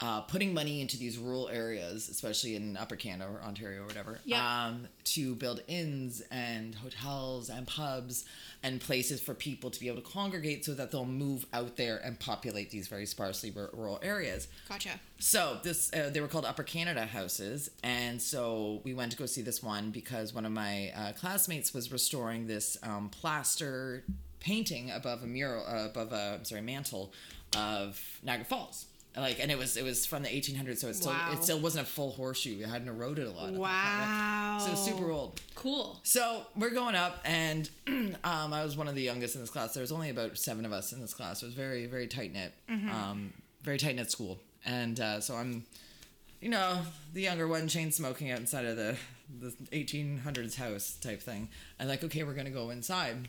uh, 0.00 0.20
putting 0.22 0.52
money 0.52 0.80
into 0.80 0.98
these 0.98 1.16
rural 1.18 1.48
areas 1.48 2.08
especially 2.08 2.56
in 2.56 2.76
upper 2.76 2.96
canada 2.96 3.30
or 3.30 3.40
ontario 3.46 3.82
or 3.82 3.86
whatever 3.86 4.18
Yeah. 4.24 4.66
um, 4.66 4.88
to 5.04 5.34
build 5.36 5.60
inns 5.68 6.20
and 6.32 6.74
hotels 6.74 7.48
and 7.48 7.66
pubs 7.66 8.24
and 8.62 8.80
places 8.80 9.20
for 9.20 9.34
people 9.34 9.70
to 9.70 9.78
be 9.78 9.86
able 9.88 10.02
to 10.02 10.08
congregate 10.10 10.64
so 10.64 10.74
that 10.74 10.90
they'll 10.90 11.04
move 11.04 11.46
out 11.52 11.76
there 11.76 11.98
and 12.04 12.18
populate 12.18 12.70
these 12.70 12.88
very 12.88 13.06
sparsely 13.06 13.50
ru- 13.52 13.68
rural 13.72 14.00
areas 14.02 14.48
gotcha. 14.68 14.98
so 15.20 15.58
this 15.62 15.92
uh, 15.94 16.10
they 16.12 16.20
were 16.20 16.28
called 16.28 16.44
Upper 16.44 16.64
Canada 16.64 17.06
houses, 17.06 17.70
and 17.84 18.20
so 18.20 18.80
we 18.84 18.94
went 18.94 19.12
to 19.12 19.18
go 19.18 19.26
see 19.26 19.42
this 19.42 19.62
one 19.62 19.90
because 19.90 20.34
one 20.34 20.44
of 20.44 20.52
my 20.52 20.90
uh, 20.96 21.12
classmates 21.12 21.72
was 21.72 21.92
restoring 21.92 22.46
this 22.48 22.76
um, 22.82 23.10
plaster 23.10 24.02
painting 24.40 24.90
above 24.90 25.22
a 25.22 25.26
mural, 25.26 25.64
uh, 25.66 25.86
above 25.86 26.12
a 26.12 26.34
I'm 26.38 26.44
sorry 26.44 26.60
mantle 26.62 27.12
of 27.56 28.00
Niagara 28.22 28.44
Falls. 28.44 28.86
Like, 29.16 29.38
and 29.38 29.50
it 29.50 29.56
was 29.56 29.76
it 29.76 29.84
was 29.84 30.04
from 30.06 30.24
the 30.24 30.28
1800s, 30.28 30.78
so 30.78 30.88
it 30.88 30.94
still 30.94 31.12
Wow. 31.12 31.30
it 31.32 31.42
still 31.44 31.60
wasn't 31.60 31.86
a 31.86 31.90
full 31.90 32.10
horseshoe. 32.10 32.60
It 32.60 32.68
hadn't 32.68 32.88
eroded 32.88 33.26
a 33.28 33.30
lot. 33.30 33.52
Wow. 33.52 34.58
So 34.60 34.74
super 34.74 35.10
old. 35.10 35.40
Cool. 35.54 36.00
So 36.02 36.42
we're 36.56 36.70
going 36.70 36.96
up, 36.96 37.20
and 37.24 37.70
um, 37.86 38.16
I 38.52 38.64
was 38.64 38.76
one 38.76 38.88
of 38.88 38.96
the 38.96 39.02
youngest 39.02 39.36
in 39.36 39.40
this 39.40 39.50
class. 39.50 39.72
There 39.72 39.82
was 39.82 39.92
only 39.92 40.10
about 40.10 40.36
seven 40.36 40.64
of 40.64 40.72
us 40.72 40.92
in 40.92 41.00
this 41.00 41.14
class. 41.14 41.42
It 41.42 41.46
was 41.46 41.54
very, 41.54 41.86
very 41.86 42.08
tight 42.08 42.32
knit, 42.32 42.52
um, 42.68 43.32
very 43.62 43.78
tight 43.78 43.94
knit 43.94 44.10
school. 44.10 44.38
And 44.66 44.98
uh, 44.98 45.20
so 45.20 45.36
I'm, 45.36 45.64
you 46.40 46.48
know, 46.48 46.78
the 47.12 47.20
younger 47.22 47.46
one, 47.46 47.68
chain 47.68 47.92
smoking 47.92 48.30
outside 48.32 48.64
of 48.64 48.76
the 48.76 48.96
the 49.40 49.50
1800s 49.72 50.56
house 50.56 50.96
type 51.00 51.22
thing. 51.22 51.48
And 51.78 51.88
like, 51.88 52.02
okay, 52.04 52.24
we're 52.24 52.34
gonna 52.34 52.50
go 52.50 52.70
inside. 52.70 53.28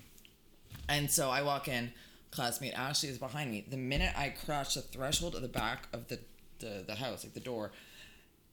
And 0.89 1.09
so 1.11 1.29
I 1.29 1.41
walk 1.43 1.67
in. 1.67 1.91
Classmate 2.31 2.73
Ashley 2.73 3.09
is 3.09 3.17
behind 3.17 3.51
me. 3.51 3.65
The 3.69 3.77
minute 3.77 4.13
I 4.17 4.29
cross 4.29 4.73
the 4.73 4.81
threshold 4.81 5.35
of 5.35 5.41
the 5.41 5.47
back 5.47 5.87
of 5.93 6.07
the 6.07 6.19
the, 6.59 6.83
the 6.87 6.95
house, 6.95 7.23
like 7.23 7.33
the 7.33 7.39
door, 7.39 7.71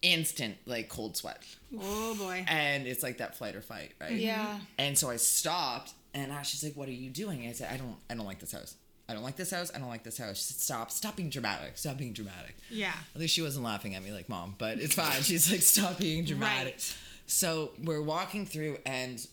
instant 0.02 0.56
like 0.66 0.88
cold 0.88 1.16
sweat 1.16 1.42
Oh 1.80 2.14
boy. 2.16 2.44
and 2.48 2.86
it's 2.86 3.02
like 3.02 3.18
that 3.18 3.36
flight 3.36 3.54
or 3.54 3.60
fight, 3.60 3.92
right? 4.00 4.10
Mm-hmm. 4.12 4.20
Yeah. 4.20 4.58
And 4.78 4.98
so 4.98 5.08
I 5.10 5.16
stopped, 5.16 5.92
and 6.14 6.32
Ashley's 6.32 6.64
like, 6.64 6.76
"What 6.76 6.88
are 6.88 6.92
you 6.92 7.10
doing?" 7.10 7.46
I 7.46 7.52
said, 7.52 7.72
"I 7.72 7.76
don't, 7.76 7.96
I 8.10 8.14
don't 8.14 8.26
like 8.26 8.40
this 8.40 8.52
house. 8.52 8.74
I 9.08 9.14
don't 9.14 9.22
like 9.22 9.36
this 9.36 9.50
house. 9.50 9.70
I 9.74 9.78
don't 9.78 9.88
like 9.88 10.02
this 10.04 10.18
house." 10.18 10.36
She 10.38 10.52
said, 10.52 10.60
"Stop, 10.60 10.90
stop 10.90 11.16
being 11.16 11.30
dramatic. 11.30 11.78
Stop 11.78 11.98
being 11.98 12.12
dramatic." 12.12 12.56
Yeah. 12.70 12.92
At 13.14 13.20
least 13.20 13.34
she 13.34 13.42
wasn't 13.42 13.64
laughing 13.64 13.94
at 13.94 14.02
me 14.02 14.12
like 14.12 14.28
mom, 14.28 14.54
but 14.58 14.78
it's 14.78 14.94
fine. 14.94 15.22
She's 15.22 15.50
like, 15.50 15.62
"Stop 15.62 15.98
being 15.98 16.24
dramatic." 16.24 16.74
Right. 16.74 16.96
So 17.26 17.70
we're 17.82 18.02
walking 18.02 18.44
through, 18.46 18.78
and 18.84 19.24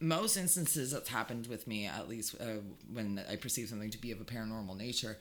most 0.00 0.36
instances 0.36 0.90
that's 0.90 1.08
happened 1.08 1.46
with 1.46 1.66
me, 1.66 1.86
at 1.86 2.08
least 2.08 2.34
uh, 2.40 2.60
when 2.92 3.22
I 3.30 3.36
perceive 3.36 3.68
something 3.68 3.90
to 3.90 3.98
be 3.98 4.12
of 4.12 4.20
a 4.20 4.24
paranormal 4.24 4.76
nature, 4.76 5.16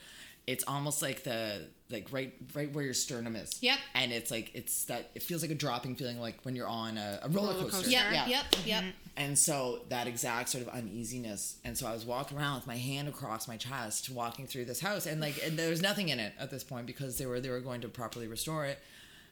it's 0.46 0.64
almost 0.68 1.02
like 1.02 1.24
the 1.24 1.68
like 1.90 2.08
right 2.12 2.34
right 2.54 2.72
where 2.74 2.84
your 2.84 2.94
sternum 2.94 3.36
is. 3.36 3.62
Yep. 3.62 3.78
And 3.96 4.12
it's 4.12 4.30
like 4.30 4.52
it's 4.54 4.86
that 4.86 5.12
it 5.16 5.24
feels 5.24 5.42
like 5.42 5.52
a 5.52 5.56
dropping 5.56 5.96
feeling 5.96 6.20
like 6.20 6.40
when 6.44 6.56
you're 6.56 6.68
on 6.68 6.98
a, 6.98 7.20
a 7.24 7.30
roller, 7.30 7.54
Roller 7.54 7.64
coaster. 7.64 7.78
coaster. 7.78 7.92
Yep. 7.92 8.06
Yeah. 8.14 8.28
Yep. 8.28 8.46
Yep. 8.66 8.84
And 9.16 9.38
so 9.40 9.82
that 9.90 10.08
exact 10.08 10.50
sort 10.50 10.68
of 10.68 10.74
uneasiness. 10.74 11.58
And 11.64 11.78
so 11.78 11.88
I 11.88 11.94
was 11.94 12.04
walking 12.04 12.38
around 12.38 12.56
with 12.56 12.68
my 12.68 12.78
hand 12.78 13.08
across 13.08 13.48
my 13.48 13.58
chest, 13.58 14.10
walking 14.10 14.48
through 14.48 14.66
this 14.66 14.82
house, 14.82 15.06
and 15.06 15.22
like 15.22 15.40
and 15.46 15.58
there 15.58 15.70
was 15.70 15.82
nothing 15.82 16.10
in 16.10 16.20
it 16.20 16.34
at 16.40 16.52
this 16.52 16.64
point 16.64 16.88
because 16.88 17.18
they 17.18 17.26
were 17.26 17.40
they 17.40 17.50
were 17.50 17.62
going 17.62 17.82
to 17.82 17.88
properly 17.88 18.28
restore 18.28 18.66
it. 18.66 18.80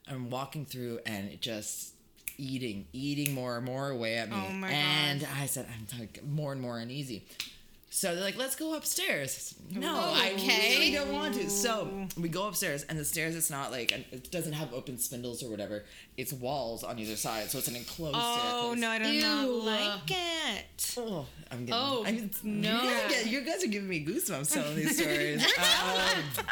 I'm 0.08 0.30
walking 0.30 0.66
through, 0.66 1.00
and 1.06 1.30
it 1.30 1.42
just 1.42 1.94
eating, 2.42 2.86
eating 2.94 3.34
more 3.36 3.58
and 3.58 3.66
more 3.66 3.90
away 3.90 4.16
at 4.18 4.30
me. 4.30 4.36
Oh 4.38 4.52
my 4.54 4.70
and 4.70 5.26
I 5.40 5.46
said, 5.46 5.68
I'm 5.72 6.00
like 6.00 6.24
more 6.24 6.52
and 6.52 6.62
more 6.62 6.80
uneasy. 6.80 7.24
So 7.94 8.16
they're 8.16 8.24
like, 8.24 8.38
let's 8.38 8.56
go 8.56 8.74
upstairs. 8.76 9.36
I 9.36 9.74
said, 9.74 9.82
no, 9.82 9.94
I 9.94 10.32
Okay. 10.36 10.78
really 10.78 10.92
don't 10.94 11.12
want 11.12 11.34
to. 11.36 11.50
So 11.50 12.08
we 12.18 12.30
go 12.30 12.48
upstairs, 12.48 12.84
and 12.84 12.98
the 12.98 13.04
stairs, 13.04 13.36
it's 13.36 13.50
not 13.50 13.70
like, 13.70 13.92
it 13.92 14.32
doesn't 14.32 14.54
have 14.54 14.74
open 14.74 14.98
spindles 14.98 15.44
or 15.44 15.50
whatever. 15.50 15.84
It's 16.16 16.32
walls 16.32 16.86
on 16.86 17.00
either 17.00 17.18
side, 17.18 17.50
so 17.52 17.58
it's 17.58 17.68
an 17.68 17.76
enclosed 17.76 18.16
Oh 18.18 18.74
staircase. 18.76 18.82
no, 18.82 18.90
I 18.90 19.00
do 19.00 19.22
not 19.22 19.46
Ew. 19.46 19.62
like 19.64 20.12
it. 20.12 20.96
Oh, 20.98 21.26
I'm 21.52 21.66
getting. 21.66 21.74
Oh, 21.74 22.04
I'm, 22.08 22.32
no. 22.44 22.82
You 22.82 22.90
guys, 22.92 23.12
get- 23.12 23.26
you 23.28 23.42
guys 23.42 23.64
are 23.66 23.68
giving 23.68 23.90
me 23.90 24.06
goosebumps 24.06 24.54
telling 24.54 24.76
these 24.78 24.96
stories. 25.02 25.44
um, 25.44 26.46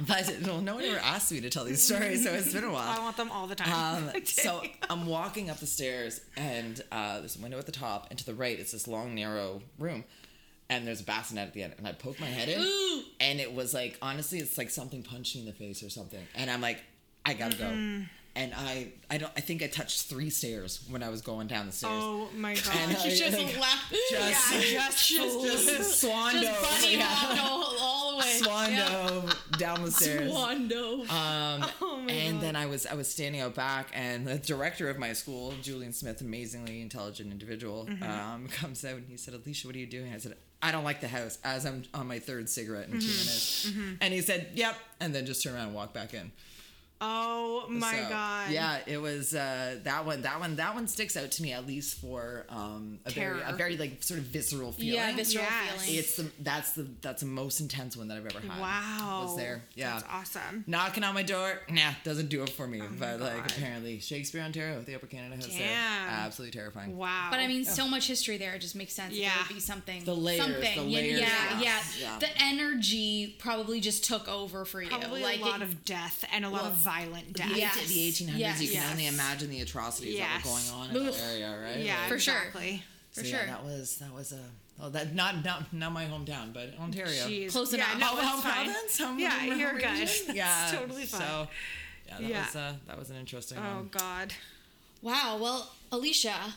but 0.00 0.32
well, 0.44 0.60
no 0.60 0.74
one 0.76 0.84
ever 0.84 0.98
asked 0.98 1.32
me 1.32 1.40
to 1.40 1.50
tell 1.50 1.64
these 1.64 1.82
stories, 1.82 2.24
so 2.24 2.32
it's 2.32 2.52
been 2.52 2.64
a 2.64 2.70
while. 2.72 2.88
I 3.00 3.02
want 3.02 3.16
them 3.16 3.30
all 3.30 3.46
the 3.46 3.54
time. 3.54 4.08
Um, 4.14 4.24
so 4.24 4.62
I'm 4.90 5.06
walking 5.06 5.50
up 5.50 5.58
the 5.58 5.66
stairs, 5.66 6.20
and 6.36 6.80
uh, 6.92 7.20
there's 7.20 7.36
a 7.36 7.40
window 7.42 7.58
at 7.58 7.66
the 7.66 7.72
top, 7.72 8.08
and 8.10 8.18
to 8.18 8.26
the 8.26 8.34
right, 8.34 8.58
it's 8.58 8.72
this 8.72 8.86
long, 8.86 9.14
narrow 9.14 9.62
room. 9.78 10.04
And 10.68 10.84
there's 10.84 11.00
a 11.00 11.04
bassinet 11.04 11.46
at 11.46 11.54
the 11.54 11.62
end, 11.62 11.74
and 11.78 11.86
I 11.86 11.92
poke 11.92 12.18
my 12.18 12.26
head 12.26 12.48
in, 12.48 12.60
and 13.20 13.38
it 13.40 13.54
was 13.54 13.72
like, 13.72 13.96
honestly, 14.02 14.38
it's 14.38 14.58
like 14.58 14.70
something 14.70 15.02
punched 15.02 15.36
me 15.36 15.42
in 15.42 15.46
the 15.46 15.52
face 15.52 15.82
or 15.82 15.88
something. 15.90 16.26
And 16.34 16.50
I'm 16.50 16.60
like, 16.60 16.80
I 17.24 17.34
gotta 17.34 17.56
go. 17.56 17.66
And 18.36 18.52
I, 18.54 18.92
I 19.08 19.16
don't, 19.16 19.32
I 19.34 19.40
think 19.40 19.62
I 19.62 19.66
touched 19.66 20.08
three 20.08 20.28
stairs 20.28 20.84
when 20.90 21.02
I 21.02 21.08
was 21.08 21.22
going 21.22 21.46
down 21.46 21.64
the 21.64 21.72
stairs. 21.72 21.92
oh 21.94 22.28
my 22.36 22.54
god. 22.54 22.76
And 22.76 22.90
I- 22.94 23.08
just 23.08 23.58
laugh- 23.58 23.90
just, 24.10 24.72
yeah, 24.72 24.88
just, 24.90 25.08
just 25.08 26.00
swan 26.02 26.32
just 26.32 26.44
dove, 26.44 26.62
bunny 26.62 26.96
yeah. 26.98 27.38
all, 27.40 27.74
all 27.80 28.05
the 28.18 28.44
swan 28.44 28.72
Yeah. 28.72 28.88
dove 28.88 29.42
down 29.58 29.84
the 29.84 29.90
stairs. 29.90 30.30
Swan 30.32 30.68
dove. 30.68 31.10
Um, 31.10 31.64
Oh 31.80 32.06
and 32.08 32.34
God. 32.36 32.42
then 32.42 32.56
I 32.56 32.66
was 32.66 32.86
I 32.86 32.94
was 32.94 33.08
standing 33.10 33.40
out 33.40 33.54
back, 33.54 33.88
and 33.94 34.26
the 34.26 34.38
director 34.38 34.88
of 34.88 34.98
my 34.98 35.12
school, 35.12 35.52
Julian 35.62 35.92
Smith, 35.92 36.20
amazingly 36.20 36.80
intelligent 36.82 37.30
individual, 37.32 37.86
Mm-hmm. 37.86 38.02
um, 38.02 38.48
comes 38.60 38.84
out 38.84 38.96
and 38.96 39.08
he 39.08 39.16
said, 39.16 39.34
"Alicia, 39.34 39.66
what 39.66 39.76
are 39.76 39.78
you 39.78 39.86
doing?" 39.86 40.12
I 40.12 40.18
said, 40.18 40.36
"I 40.62 40.72
don't 40.72 40.84
like 40.84 41.00
the 41.00 41.08
house." 41.08 41.38
As 41.44 41.64
I'm 41.66 41.84
on 41.94 42.06
my 42.06 42.18
third 42.18 42.48
cigarette 42.48 42.88
in 42.88 43.00
two 43.00 43.06
Mm-hmm. 43.06 43.78
minutes, 43.80 43.98
and 44.00 44.14
he 44.14 44.20
said, 44.20 44.48
"Yep," 44.54 44.76
and 45.00 45.14
then 45.14 45.26
just 45.26 45.42
turned 45.42 45.56
around 45.56 45.66
and 45.66 45.74
walked 45.74 45.94
back 45.94 46.14
in. 46.14 46.32
Oh 47.00 47.66
my 47.68 47.92
So, 48.04 48.08
god. 48.08 48.50
Yeah, 48.50 48.78
it 48.86 48.96
was 48.98 49.34
uh, 49.34 49.78
that 49.84 50.06
one. 50.06 50.22
That 50.22 50.40
one. 50.40 50.56
That 50.56 50.74
one 50.74 50.88
sticks 50.88 51.16
out 51.16 51.30
to 51.32 51.42
me 51.42 51.52
at 51.52 51.66
least 51.66 52.00
for 52.00 52.46
um, 52.48 52.98
a 53.04 53.10
very 53.10 53.40
a 53.42 53.52
very 53.52 53.76
like 53.76 54.02
sort 54.02 54.18
of 54.18 54.26
visceral 54.26 54.72
feeling. 54.72 54.94
yeah, 54.94 55.14
visceral 55.14 55.44
Yes. 55.44 55.82
feeling. 55.84 55.98
It's 55.98 56.16
the 56.16 56.30
that's 56.40 56.72
the 56.72 56.86
that's 57.02 57.20
the 57.20 57.28
most 57.28 57.60
intense 57.60 57.96
one 57.96 58.08
that 58.08 58.16
I've 58.16 58.26
ever 58.26 58.40
had. 58.40 58.58
Wow. 58.60 59.24
was 59.26 59.36
there? 59.36 59.62
Yeah, 59.74 59.92
That's 59.94 60.04
awesome. 60.10 60.64
knocking 60.66 61.04
on 61.04 61.12
my 61.14 61.22
door. 61.22 61.60
Nah, 61.70 61.90
doesn't 62.04 62.28
do 62.28 62.42
it 62.42 62.48
for 62.50 62.66
me. 62.66 62.80
but 62.98 63.20
like 63.20 63.32
Oh 63.32 63.38
God. 63.40 63.52
apparently 63.56 64.00
Shakespeare, 64.00 64.40
Ontario, 64.42 64.80
the 64.80 64.94
Upper 64.94 65.06
Canada 65.06 65.34
House 65.36 65.46
there, 65.48 65.58
Damn. 65.68 66.08
absolutely 66.08 66.58
terrifying. 66.58 66.96
Wow. 66.96 67.28
But 67.30 67.40
I 67.40 67.46
mean, 67.46 67.64
so 67.66 67.86
much 67.86 68.06
history 68.06 68.38
there. 68.38 68.54
It 68.54 68.60
just 68.60 68.74
makes 68.74 68.94
sense. 68.94 69.12
Yeah. 69.12 69.26
Yeah. 69.26 69.32
It 69.42 69.48
would 69.48 69.54
be 69.54 69.60
something. 69.60 70.04
The 70.04 70.14
layers, 70.14 70.40
Something. 70.42 70.76
the 70.76 70.82
layers, 70.82 71.20
Yeah, 71.20 71.28
yeah. 71.28 71.60
yeah. 71.60 71.80
Yeah. 72.00 72.18
The 72.20 72.28
energy 72.42 73.34
probably 73.38 73.80
just 73.80 74.04
took 74.04 74.28
over 74.28 74.64
for 74.64 74.80
you. 74.80 74.88
probably 74.88 75.22
like 75.22 75.40
a 75.40 75.44
lot 75.44 75.60
it- 75.60 75.64
of 75.64 75.84
death 75.84 76.24
and 76.32 76.44
a 76.44 76.48
lot 76.48 76.62
Well, 76.62 76.70
of 76.72 76.85
violent 76.90 77.32
death. 77.32 77.52
The, 77.52 77.58
Yes. 77.58 77.74
the 77.88 77.98
1800s, 78.08 78.38
Yes. 78.38 78.62
you 78.62 78.68
can 78.68 78.76
Yes. 78.82 78.90
only 78.92 79.06
imagine 79.08 79.50
the 79.50 79.60
atrocities 79.60 80.14
Yes. 80.14 80.28
that 80.42 80.44
were 80.44 80.50
going 80.50 80.68
on 80.70 80.90
in 80.90 80.96
Oof. 80.96 81.16
that 81.16 81.24
area, 81.32 81.58
right? 81.60 81.84
Yeah, 81.84 81.98
Like, 82.00 82.08
For 82.08 82.18
sure. 82.18 82.34
exactly. 82.36 82.82
For 83.12 83.20
so 83.24 83.26
sure. 83.30 83.38
Yeah, 83.40 83.46
that 83.46 83.64
was 83.64 83.96
that 83.96 84.12
was 84.14 84.32
a 84.32 84.44
oh 84.80 84.88
that 84.90 85.14
not 85.14 85.44
not 85.44 85.72
not 85.72 85.92
my 85.92 86.04
hometown, 86.06 86.52
but 86.52 86.74
Ontario. 86.78 87.26
Jeez. 87.28 87.50
Close 87.52 87.72
yeah, 87.74 87.78
enough. 87.96 87.98
No, 87.98 88.06
Home- 88.06 88.18
it's 88.18 88.28
home 88.28 88.40
fine. 88.42 88.64
province? 88.70 88.98
Home- 88.98 89.18
yeah, 89.18 89.30
home 89.40 89.58
you're 89.60 89.74
region? 89.74 90.08
good. 90.26 90.36
Yeah, 90.36 90.68
totally 90.72 91.06
fine. 91.06 91.20
So, 91.20 91.48
yeah, 92.08 92.18
that 92.18 92.22
Yeah. 92.28 92.44
was 92.46 92.56
uh, 92.56 92.74
that 92.86 92.98
was 92.98 93.10
an 93.10 93.16
interesting 93.16 93.58
oh 93.58 93.62
one. 93.76 93.88
god. 93.88 94.34
Wow. 95.02 95.38
Well, 95.40 95.70
Alicia, 95.92 96.54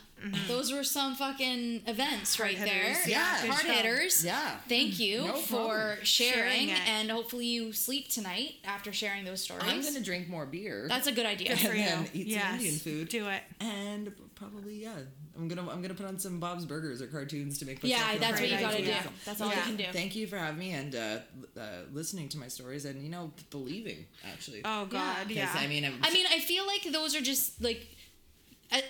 those 0.48 0.72
were 0.72 0.84
some 0.84 1.16
fucking 1.16 1.84
events 1.88 2.40
right 2.40 2.58
there. 2.58 2.94
Mm-hmm. 2.96 3.10
Yeah. 3.10 3.52
Hard 3.52 3.66
hitters. 3.66 4.24
Yeah. 4.26 4.58
Thank 4.68 5.00
you 5.00 5.22
No 5.26 5.34
for 5.36 5.56
problem. 5.56 5.98
sharing, 6.04 6.68
Sharing 6.68 6.70
and 6.72 7.12
hopefully 7.12 7.46
you 7.46 7.74
sleep 7.74 8.10
tonight 8.10 8.56
after 8.66 8.92
sharing 8.92 9.26
those 9.26 9.42
stories. 9.42 9.64
I'm 9.66 9.82
gonna 9.82 10.02
drink 10.02 10.28
more 10.30 10.46
beer. 10.46 10.88
That's 10.90 11.08
a 11.08 11.12
good 11.12 11.26
idea. 11.26 11.50
Good 11.50 11.60
for 11.60 11.68
And 11.72 11.78
you. 11.78 11.86
then 11.86 12.10
eat 12.14 12.22
some 12.24 12.32
yes. 12.32 12.54
Indian 12.56 12.76
food. 12.76 13.10
Do 13.10 13.28
it. 13.30 13.42
and 13.60 14.14
probably 14.36 14.76
yeah. 14.84 14.94
I'm 15.38 15.48
gonna 15.48 15.70
I'm 15.70 15.82
gonna 15.82 15.94
put 15.94 16.06
on 16.06 16.20
some 16.20 16.40
Bob's 16.42 16.66
Burgers 16.66 17.02
or 17.02 17.08
cartoons 17.08 17.60
to 17.60 17.66
make 17.66 17.82
myself 17.82 18.02
yeah, 18.02 18.12
feel 18.12 18.20
that's 18.20 18.32
what 18.42 18.50
better. 18.50 18.56
you 18.62 18.68
gotta 18.68 18.78
idea. 18.78 19.02
do. 19.04 19.10
That's 19.26 19.40
all 19.42 19.50
Yeah. 19.50 19.56
you 19.56 19.62
can 19.64 19.76
do. 19.78 19.86
Thank 19.94 20.16
you 20.18 20.28
for 20.28 20.38
having 20.38 20.60
me 20.60 20.72
and 20.74 20.94
uh, 20.96 21.20
uh, 21.58 21.62
listening 21.94 22.28
to 22.30 22.38
my 22.38 22.50
stories 22.50 22.84
and 22.84 23.02
you 23.02 23.10
know 23.10 23.32
believing 23.50 24.06
actually. 24.34 24.62
Oh 24.66 24.86
god, 24.86 25.30
Yeah. 25.32 25.50
I 25.56 25.68
mean, 25.68 25.86
I'm, 25.86 25.94
I 26.04 26.12
mean, 26.12 26.26
I 26.30 26.40
feel 26.40 26.68
like 26.68 26.84
those 26.92 27.16
are 27.16 27.22
just 27.22 27.62
like, 27.64 27.78
a- 27.78 27.96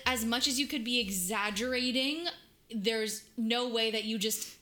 as 0.06 0.24
much 0.24 0.46
as 0.48 0.58
you 0.58 0.66
could 0.66 0.84
be 0.84 1.00
exaggerating, 1.00 2.26
there's 2.74 3.24
no 3.36 3.68
way 3.68 3.90
that 3.90 4.04
you 4.04 4.18
just 4.18 4.56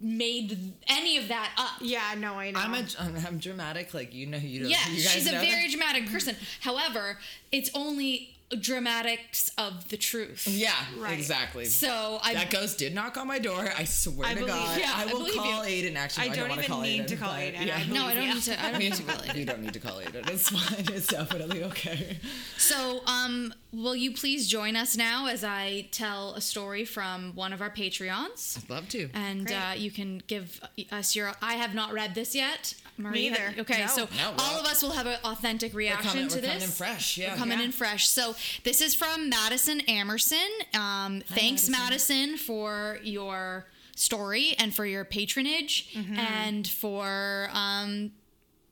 made 0.00 0.72
any 0.86 1.18
of 1.18 1.28
that 1.28 1.52
up. 1.58 1.80
yeah. 1.80 2.14
No, 2.16 2.34
I 2.34 2.50
know. 2.50 2.60
I'm 2.60 2.74
a 2.74 2.86
I'm, 2.98 3.26
I'm 3.26 3.38
dramatic 3.38 3.92
like 3.94 4.14
you 4.14 4.26
know 4.26 4.38
you 4.38 4.60
don't. 4.60 4.70
Yeah, 4.70 4.78
you 4.88 5.02
guys 5.02 5.10
she's 5.10 5.26
a 5.26 5.32
very 5.32 5.46
that? 5.46 5.70
dramatic 5.70 6.10
person. 6.10 6.36
However, 6.60 7.18
it's 7.52 7.70
only 7.74 8.36
dramatics 8.56 9.50
of 9.58 9.88
the 9.88 9.96
truth. 9.96 10.46
yeah 10.46 10.72
Right. 10.98 11.12
exactly. 11.18 11.64
So 11.66 12.18
I 12.22 12.34
that 12.34 12.50
ghost 12.50 12.78
did 12.78 12.94
knock 12.94 13.16
on 13.16 13.26
my 13.26 13.38
door. 13.38 13.72
I 13.76 13.84
swear 13.84 14.28
I 14.28 14.34
to 14.34 14.40
believe- 14.40 14.54
God, 14.54 14.78
yeah, 14.80 14.92
I 14.94 15.02
I 15.02 15.04
will 15.06 15.18
believe 15.18 15.34
call 15.34 15.66
you. 15.68 15.90
Aiden. 15.90 15.96
Actually, 15.96 16.24
I 16.24 16.26
no, 16.28 16.32
I 16.32 16.36
don't 16.48 16.50
even 16.58 16.64
call 16.64 16.80
need 16.82 17.02
Aiden, 17.02 17.06
to 17.08 17.16
call 17.16 17.32
Aiden. 17.32 17.66
Yeah. 17.66 17.76
I 17.76 17.84
no, 17.92 18.04
I 18.06 18.14
don't 18.14 18.24
you. 18.28 18.34
need 18.34 18.42
to. 18.44 18.64
I 18.64 18.70
don't 18.70 18.78
need 18.80 18.94
to 18.94 19.02
call 19.02 19.20
it. 19.22 19.36
you 19.36 19.44
don't 19.44 19.62
need 19.62 19.72
to 19.72 19.80
call 19.80 19.96
Aiden. 20.00 20.30
It's 20.30 20.48
fine. 20.50 20.84
It's 20.94 21.06
definitely 21.08 21.64
okay. 21.64 22.18
So, 22.58 23.02
um, 23.06 23.54
will 23.72 23.96
you 23.96 24.12
please 24.12 24.48
join 24.48 24.76
us 24.76 24.96
now 24.96 25.26
as 25.26 25.44
I 25.44 25.88
tell 25.90 26.34
a 26.34 26.40
story 26.40 26.84
from 26.84 27.32
one 27.34 27.52
of 27.52 27.60
our 27.60 27.70
Patreons? 27.70 28.58
I'd 28.62 28.70
love 28.70 28.88
to. 28.90 29.08
and 29.14 29.50
uh, 29.50 29.72
you 29.76 29.90
can 29.90 30.22
give 30.26 30.60
us 30.90 31.14
your. 31.16 31.32
I 31.42 31.54
have 31.54 31.74
not 31.74 31.92
read 31.92 32.14
this 32.14 32.34
yet. 32.34 32.74
Marie, 32.96 33.12
Me 33.12 33.28
ha- 33.28 33.34
either. 33.48 33.60
Okay, 33.62 33.80
No. 33.80 33.86
so 33.88 34.08
No, 34.16 34.34
all 34.38 34.60
of 34.60 34.66
us 34.66 34.82
will 34.82 34.92
have 34.92 35.06
an 35.06 35.18
authentic 35.24 35.74
reaction 35.74 36.10
coming- 36.10 36.28
to 36.28 36.34
we're 36.36 36.40
this. 36.42 36.50
coming 36.50 36.62
in 36.62 36.70
fresh, 36.70 37.18
yeah. 37.18 37.32
We're 37.32 37.38
coming 37.38 37.58
Yeah. 37.58 37.64
in 37.66 37.72
fresh. 37.72 38.08
So 38.08 38.36
this 38.62 38.80
is 38.80 38.94
from 38.94 39.28
Madison 39.28 39.80
Amerson. 39.88 40.48
Um, 40.74 41.22
thanks, 41.26 41.68
Madison. 41.68 42.36
for 42.36 42.98
your 43.02 43.66
story 43.96 44.54
and 44.58 44.74
for 44.74 44.86
your 44.86 45.04
patronage 45.04 45.88
Mm-hmm. 45.94 46.18
and 46.18 46.66
for 46.68 47.48
um, 47.52 48.12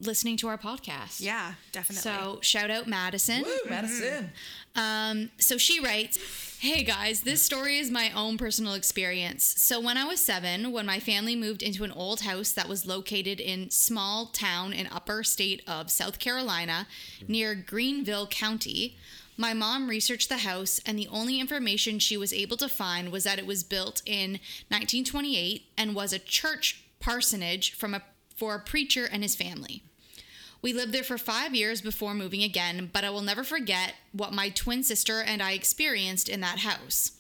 listening 0.01 0.37
to 0.39 0.49
our 0.49 0.59
podcast. 0.59 1.21
Yeah. 1.21 1.55
Definitely. 1.73 2.03
So 2.03 2.39
shout 2.43 2.71
out 2.71 2.87
Madison. 2.89 3.43
Woo, 3.45 3.59
Madison. 3.71 4.33
Um, 4.75 5.31
so 5.39 5.59
she 5.59 5.81
writes, 5.81 6.19
Hey 6.61 6.85
guys, 6.85 7.23
this 7.23 7.43
story 7.43 7.79
is 7.79 7.91
my 7.91 8.13
own 8.13 8.39
personal 8.39 8.75
experience. 8.75 9.55
So 9.59 9.81
when 9.81 9.97
I 9.97 10.05
was 10.05 10.21
seven, 10.21 10.71
when 10.71 10.87
my 10.87 11.01
family 11.01 11.35
moved 11.35 11.61
into 11.61 11.83
an 11.83 11.91
old 11.91 12.21
house 12.21 12.53
that 12.53 12.69
was 12.69 12.87
located 12.87 13.41
in 13.41 13.71
small 13.71 14.27
town 14.27 14.73
in 14.73 14.87
upper 14.87 15.25
state 15.25 15.61
of 15.67 15.91
South 15.91 16.21
Carolina 16.21 16.87
near 17.27 17.57
Greenville 17.57 18.29
County, 18.29 18.97
my 19.37 19.53
mom 19.53 19.89
researched 19.89 20.29
the 20.29 20.39
house 20.39 20.81
and 20.87 20.97
the 20.97 21.09
only 21.09 21.41
information 21.41 21.99
she 21.99 22.17
was 22.17 22.33
able 22.33 22.57
to 22.59 22.69
find 22.69 23.11
was 23.11 23.25
that 23.25 23.41
it 23.41 23.47
was 23.47 23.65
built 23.65 24.01
in 24.07 24.33
1928 24.69 25.65
and 25.77 25.97
was 25.97 26.13
a 26.13 26.19
church 26.21 26.85
parsonage 27.01 27.73
from 27.73 27.93
a 27.93 28.03
for 28.37 28.55
a 28.55 28.61
preacher 28.61 29.05
and 29.11 29.23
his 29.23 29.35
family. 29.35 29.83
We 30.63 30.73
lived 30.73 30.93
there 30.93 31.03
for 31.03 31.19
five 31.19 31.57
years 31.57 31.81
before 31.81 32.15
moving 32.15 32.45
again, 32.45 32.89
but 32.93 33.03
I 33.03 33.11
will 33.11 33.21
never 33.21 33.43
forget 33.43 33.95
what 34.13 34.33
my 34.33 34.49
twin 34.49 34.85
sister 34.85 35.21
and 35.21 35.43
I 35.43 35.53
experienced 35.53 36.29
in 36.29 36.41
that 36.41 36.61
house. 36.61 37.13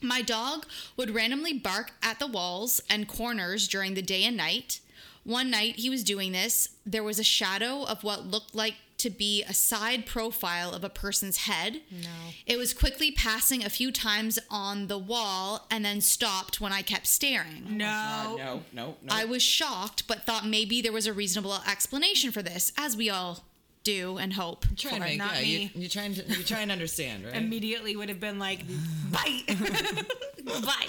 My 0.00 0.22
dog 0.22 0.66
would 0.96 1.14
randomly 1.14 1.52
bark 1.52 1.90
at 2.00 2.20
the 2.20 2.28
walls 2.28 2.80
and 2.88 3.08
corners 3.08 3.66
during 3.66 3.94
the 3.94 4.02
day 4.02 4.24
and 4.24 4.36
night. 4.36 4.80
One 5.24 5.50
night 5.50 5.76
he 5.76 5.90
was 5.90 6.04
doing 6.04 6.30
this, 6.30 6.70
there 6.86 7.02
was 7.02 7.18
a 7.18 7.24
shadow 7.24 7.82
of 7.82 8.04
what 8.04 8.26
looked 8.26 8.54
like 8.54 8.76
to 9.00 9.10
be 9.10 9.42
a 9.44 9.54
side 9.54 10.06
profile 10.06 10.72
of 10.72 10.84
a 10.84 10.88
person's 10.88 11.38
head. 11.38 11.80
No. 11.90 12.08
It 12.46 12.56
was 12.56 12.74
quickly 12.74 13.10
passing 13.10 13.64
a 13.64 13.70
few 13.70 13.90
times 13.90 14.38
on 14.50 14.86
the 14.86 14.98
wall 14.98 15.66
and 15.70 15.84
then 15.84 16.00
stopped 16.00 16.60
when 16.60 16.72
I 16.72 16.82
kept 16.82 17.06
staring. 17.06 17.76
no. 17.76 17.86
Uh, 17.86 18.36
no, 18.36 18.62
no, 18.72 18.96
no. 19.02 19.08
I 19.10 19.24
was 19.24 19.42
shocked, 19.42 20.06
but 20.06 20.24
thought 20.24 20.46
maybe 20.46 20.82
there 20.82 20.92
was 20.92 21.06
a 21.06 21.12
reasonable 21.12 21.56
explanation 21.68 22.30
for 22.30 22.42
this, 22.42 22.72
as 22.76 22.96
we 22.96 23.08
all 23.10 23.44
do 23.82 24.18
and 24.18 24.34
hope. 24.34 24.66
trying 24.76 24.94
to 24.94 25.00
make, 25.00 25.18
not 25.18 25.36
yeah, 25.36 25.40
me. 25.42 25.72
You, 25.74 25.80
you're 25.82 25.90
trying 25.90 26.14
to 26.14 26.22
you're 26.26 26.42
trying 26.42 26.68
to 26.68 26.72
understand, 26.72 27.24
right? 27.24 27.34
Immediately 27.34 27.96
would 27.96 28.08
have 28.08 28.20
been 28.20 28.38
like, 28.38 28.64
bite. 29.10 29.44
Bye. 30.44 30.88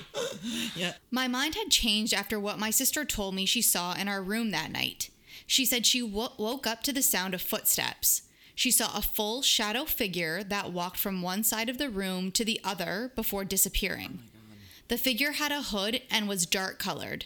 yeah. 0.75 0.93
My 1.11 1.27
mind 1.27 1.55
had 1.55 1.69
changed 1.69 2.13
after 2.13 2.39
what 2.39 2.59
my 2.59 2.69
sister 2.69 3.05
told 3.05 3.35
me 3.35 3.45
she 3.45 3.61
saw 3.61 3.93
in 3.93 4.07
our 4.07 4.21
room 4.21 4.51
that 4.51 4.71
night. 4.71 5.09
She 5.51 5.65
said 5.65 5.85
she 5.85 6.01
wo- 6.01 6.31
woke 6.37 6.65
up 6.65 6.81
to 6.83 6.93
the 6.93 7.01
sound 7.01 7.33
of 7.33 7.41
footsteps. 7.41 8.21
She 8.55 8.71
saw 8.71 8.97
a 8.97 9.01
full 9.01 9.41
shadow 9.41 9.83
figure 9.83 10.45
that 10.45 10.71
walked 10.71 10.95
from 10.95 11.21
one 11.21 11.43
side 11.43 11.67
of 11.67 11.77
the 11.77 11.89
room 11.89 12.31
to 12.31 12.45
the 12.45 12.61
other 12.63 13.11
before 13.17 13.43
disappearing. 13.43 14.19
Oh 14.23 14.55
the 14.87 14.97
figure 14.97 15.33
had 15.33 15.51
a 15.51 15.61
hood 15.61 16.03
and 16.09 16.29
was 16.29 16.45
dark 16.45 16.79
colored. 16.79 17.25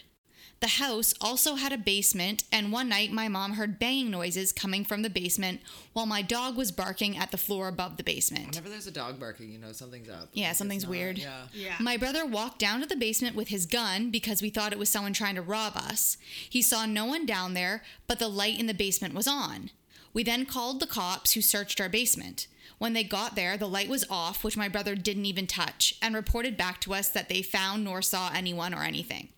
The 0.60 0.68
house 0.68 1.12
also 1.20 1.56
had 1.56 1.72
a 1.74 1.78
basement, 1.78 2.44
and 2.50 2.72
one 2.72 2.88
night 2.88 3.12
my 3.12 3.28
mom 3.28 3.52
heard 3.52 3.78
banging 3.78 4.10
noises 4.10 4.52
coming 4.52 4.84
from 4.86 5.02
the 5.02 5.10
basement 5.10 5.60
while 5.92 6.06
my 6.06 6.22
dog 6.22 6.56
was 6.56 6.72
barking 6.72 7.14
at 7.16 7.30
the 7.30 7.36
floor 7.36 7.68
above 7.68 7.98
the 7.98 8.02
basement. 8.02 8.48
Whenever 8.48 8.70
there's 8.70 8.86
a 8.86 8.90
dog 8.90 9.20
barking, 9.20 9.52
you 9.52 9.58
know 9.58 9.72
something's 9.72 10.08
up. 10.08 10.30
Yeah, 10.32 10.48
Like, 10.48 10.56
something's 10.56 10.84
not- 10.84 10.90
weird. 10.90 11.18
Yeah. 11.18 11.48
Yeah. 11.52 11.76
My 11.78 11.98
brother 11.98 12.24
walked 12.24 12.58
down 12.58 12.80
to 12.80 12.86
the 12.86 12.96
basement 12.96 13.36
with 13.36 13.48
his 13.48 13.66
gun 13.66 14.10
because 14.10 14.40
we 14.40 14.48
thought 14.48 14.72
it 14.72 14.78
was 14.78 14.88
someone 14.88 15.12
trying 15.12 15.34
to 15.34 15.42
rob 15.42 15.76
us. 15.76 16.16
He 16.48 16.62
saw 16.62 16.86
no 16.86 17.04
one 17.04 17.26
down 17.26 17.52
there, 17.52 17.82
but 18.06 18.18
the 18.18 18.28
light 18.28 18.58
in 18.58 18.66
the 18.66 18.72
basement 18.74 19.12
was 19.12 19.28
on. 19.28 19.70
We 20.14 20.22
then 20.22 20.46
called 20.46 20.80
the 20.80 20.86
cops 20.86 21.32
who 21.32 21.42
searched 21.42 21.82
our 21.82 21.90
basement. 21.90 22.46
When 22.78 22.94
they 22.94 23.04
got 23.04 23.34
there, 23.36 23.58
the 23.58 23.68
light 23.68 23.90
was 23.90 24.06
off, 24.08 24.42
which 24.42 24.56
my 24.56 24.68
brother 24.68 24.94
didn't 24.94 25.26
even 25.26 25.46
touch, 25.46 25.94
and 26.00 26.14
reported 26.14 26.56
back 26.56 26.80
to 26.82 26.94
us 26.94 27.10
that 27.10 27.28
they 27.28 27.42
found 27.42 27.84
nor 27.84 28.00
saw 28.00 28.30
anyone 28.34 28.72
or 28.72 28.82
anything. 28.82 29.28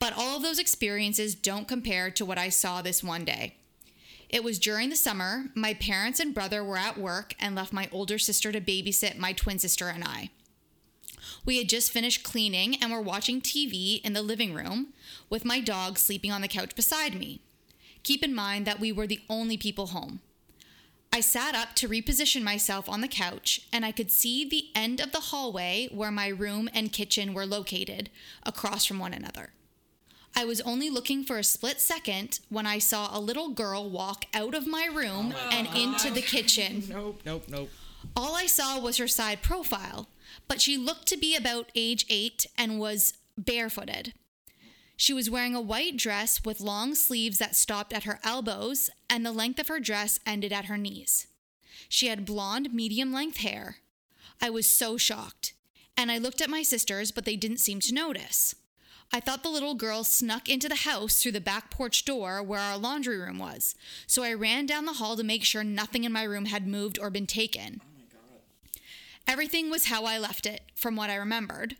But 0.00 0.14
all 0.16 0.38
of 0.38 0.42
those 0.42 0.58
experiences 0.58 1.34
don't 1.36 1.68
compare 1.68 2.10
to 2.10 2.24
what 2.24 2.38
I 2.38 2.48
saw 2.48 2.82
this 2.82 3.04
one 3.04 3.24
day. 3.24 3.54
It 4.30 4.42
was 4.42 4.58
during 4.58 4.88
the 4.88 4.96
summer. 4.96 5.46
My 5.54 5.74
parents 5.74 6.18
and 6.18 6.32
brother 6.32 6.64
were 6.64 6.78
at 6.78 6.98
work 6.98 7.34
and 7.38 7.54
left 7.54 7.72
my 7.72 7.88
older 7.92 8.18
sister 8.18 8.50
to 8.50 8.60
babysit 8.60 9.18
my 9.18 9.32
twin 9.32 9.58
sister 9.58 9.88
and 9.88 10.02
I. 10.02 10.30
We 11.44 11.58
had 11.58 11.68
just 11.68 11.92
finished 11.92 12.24
cleaning 12.24 12.76
and 12.82 12.90
were 12.90 13.00
watching 13.00 13.40
TV 13.40 14.00
in 14.02 14.14
the 14.14 14.22
living 14.22 14.54
room 14.54 14.94
with 15.28 15.44
my 15.44 15.60
dog 15.60 15.98
sleeping 15.98 16.32
on 16.32 16.40
the 16.40 16.48
couch 16.48 16.74
beside 16.74 17.14
me. 17.14 17.40
Keep 18.02 18.24
in 18.24 18.34
mind 18.34 18.66
that 18.66 18.80
we 18.80 18.92
were 18.92 19.06
the 19.06 19.20
only 19.28 19.56
people 19.56 19.88
home. 19.88 20.20
I 21.12 21.20
sat 21.20 21.54
up 21.54 21.74
to 21.74 21.88
reposition 21.88 22.42
myself 22.42 22.88
on 22.88 23.00
the 23.00 23.08
couch 23.08 23.66
and 23.72 23.84
I 23.84 23.92
could 23.92 24.10
see 24.10 24.48
the 24.48 24.68
end 24.74 25.00
of 25.00 25.12
the 25.12 25.20
hallway 25.20 25.88
where 25.92 26.12
my 26.12 26.28
room 26.28 26.70
and 26.72 26.92
kitchen 26.92 27.34
were 27.34 27.46
located 27.46 28.10
across 28.44 28.86
from 28.86 28.98
one 29.00 29.12
another. 29.12 29.50
I 30.34 30.44
was 30.44 30.60
only 30.62 30.90
looking 30.90 31.24
for 31.24 31.38
a 31.38 31.44
split 31.44 31.80
second 31.80 32.40
when 32.48 32.66
I 32.66 32.78
saw 32.78 33.16
a 33.16 33.20
little 33.20 33.50
girl 33.50 33.90
walk 33.90 34.24
out 34.32 34.54
of 34.54 34.66
my 34.66 34.86
room 34.86 35.34
oh 35.36 35.48
and 35.52 35.66
into 35.76 36.10
the 36.10 36.22
kitchen. 36.22 36.84
Nope, 36.88 37.20
nope, 37.24 37.44
nope. 37.48 37.70
All 38.16 38.34
I 38.34 38.46
saw 38.46 38.78
was 38.80 38.96
her 38.96 39.08
side 39.08 39.42
profile, 39.42 40.08
but 40.48 40.60
she 40.60 40.76
looked 40.76 41.06
to 41.08 41.16
be 41.16 41.36
about 41.36 41.70
age 41.74 42.06
eight 42.08 42.46
and 42.56 42.78
was 42.80 43.14
barefooted. 43.36 44.14
She 44.96 45.12
was 45.12 45.30
wearing 45.30 45.54
a 45.54 45.60
white 45.60 45.96
dress 45.96 46.44
with 46.44 46.60
long 46.60 46.94
sleeves 46.94 47.38
that 47.38 47.56
stopped 47.56 47.92
at 47.92 48.04
her 48.04 48.20
elbows, 48.22 48.90
and 49.08 49.24
the 49.24 49.32
length 49.32 49.58
of 49.58 49.68
her 49.68 49.80
dress 49.80 50.20
ended 50.26 50.52
at 50.52 50.66
her 50.66 50.76
knees. 50.76 51.26
She 51.88 52.08
had 52.08 52.26
blonde, 52.26 52.74
medium 52.74 53.12
length 53.12 53.38
hair. 53.38 53.76
I 54.42 54.50
was 54.50 54.70
so 54.70 54.96
shocked, 54.96 55.54
and 55.96 56.10
I 56.12 56.18
looked 56.18 56.40
at 56.40 56.50
my 56.50 56.62
sisters, 56.62 57.12
but 57.12 57.24
they 57.24 57.36
didn't 57.36 57.58
seem 57.58 57.80
to 57.80 57.94
notice. 57.94 58.54
I 59.12 59.18
thought 59.18 59.42
the 59.42 59.50
little 59.50 59.74
girl 59.74 60.04
snuck 60.04 60.48
into 60.48 60.68
the 60.68 60.76
house 60.76 61.20
through 61.20 61.32
the 61.32 61.40
back 61.40 61.70
porch 61.70 62.04
door 62.04 62.42
where 62.42 62.60
our 62.60 62.78
laundry 62.78 63.18
room 63.18 63.38
was, 63.38 63.74
so 64.06 64.22
I 64.22 64.32
ran 64.34 64.66
down 64.66 64.84
the 64.84 64.94
hall 64.94 65.16
to 65.16 65.24
make 65.24 65.44
sure 65.44 65.64
nothing 65.64 66.04
in 66.04 66.12
my 66.12 66.22
room 66.22 66.44
had 66.44 66.66
moved 66.66 66.98
or 66.98 67.10
been 67.10 67.26
taken. 67.26 67.80
Oh 67.82 68.78
Everything 69.26 69.68
was 69.68 69.86
how 69.86 70.04
I 70.04 70.18
left 70.18 70.46
it, 70.46 70.62
from 70.76 70.94
what 70.94 71.10
I 71.10 71.16
remembered. 71.16 71.76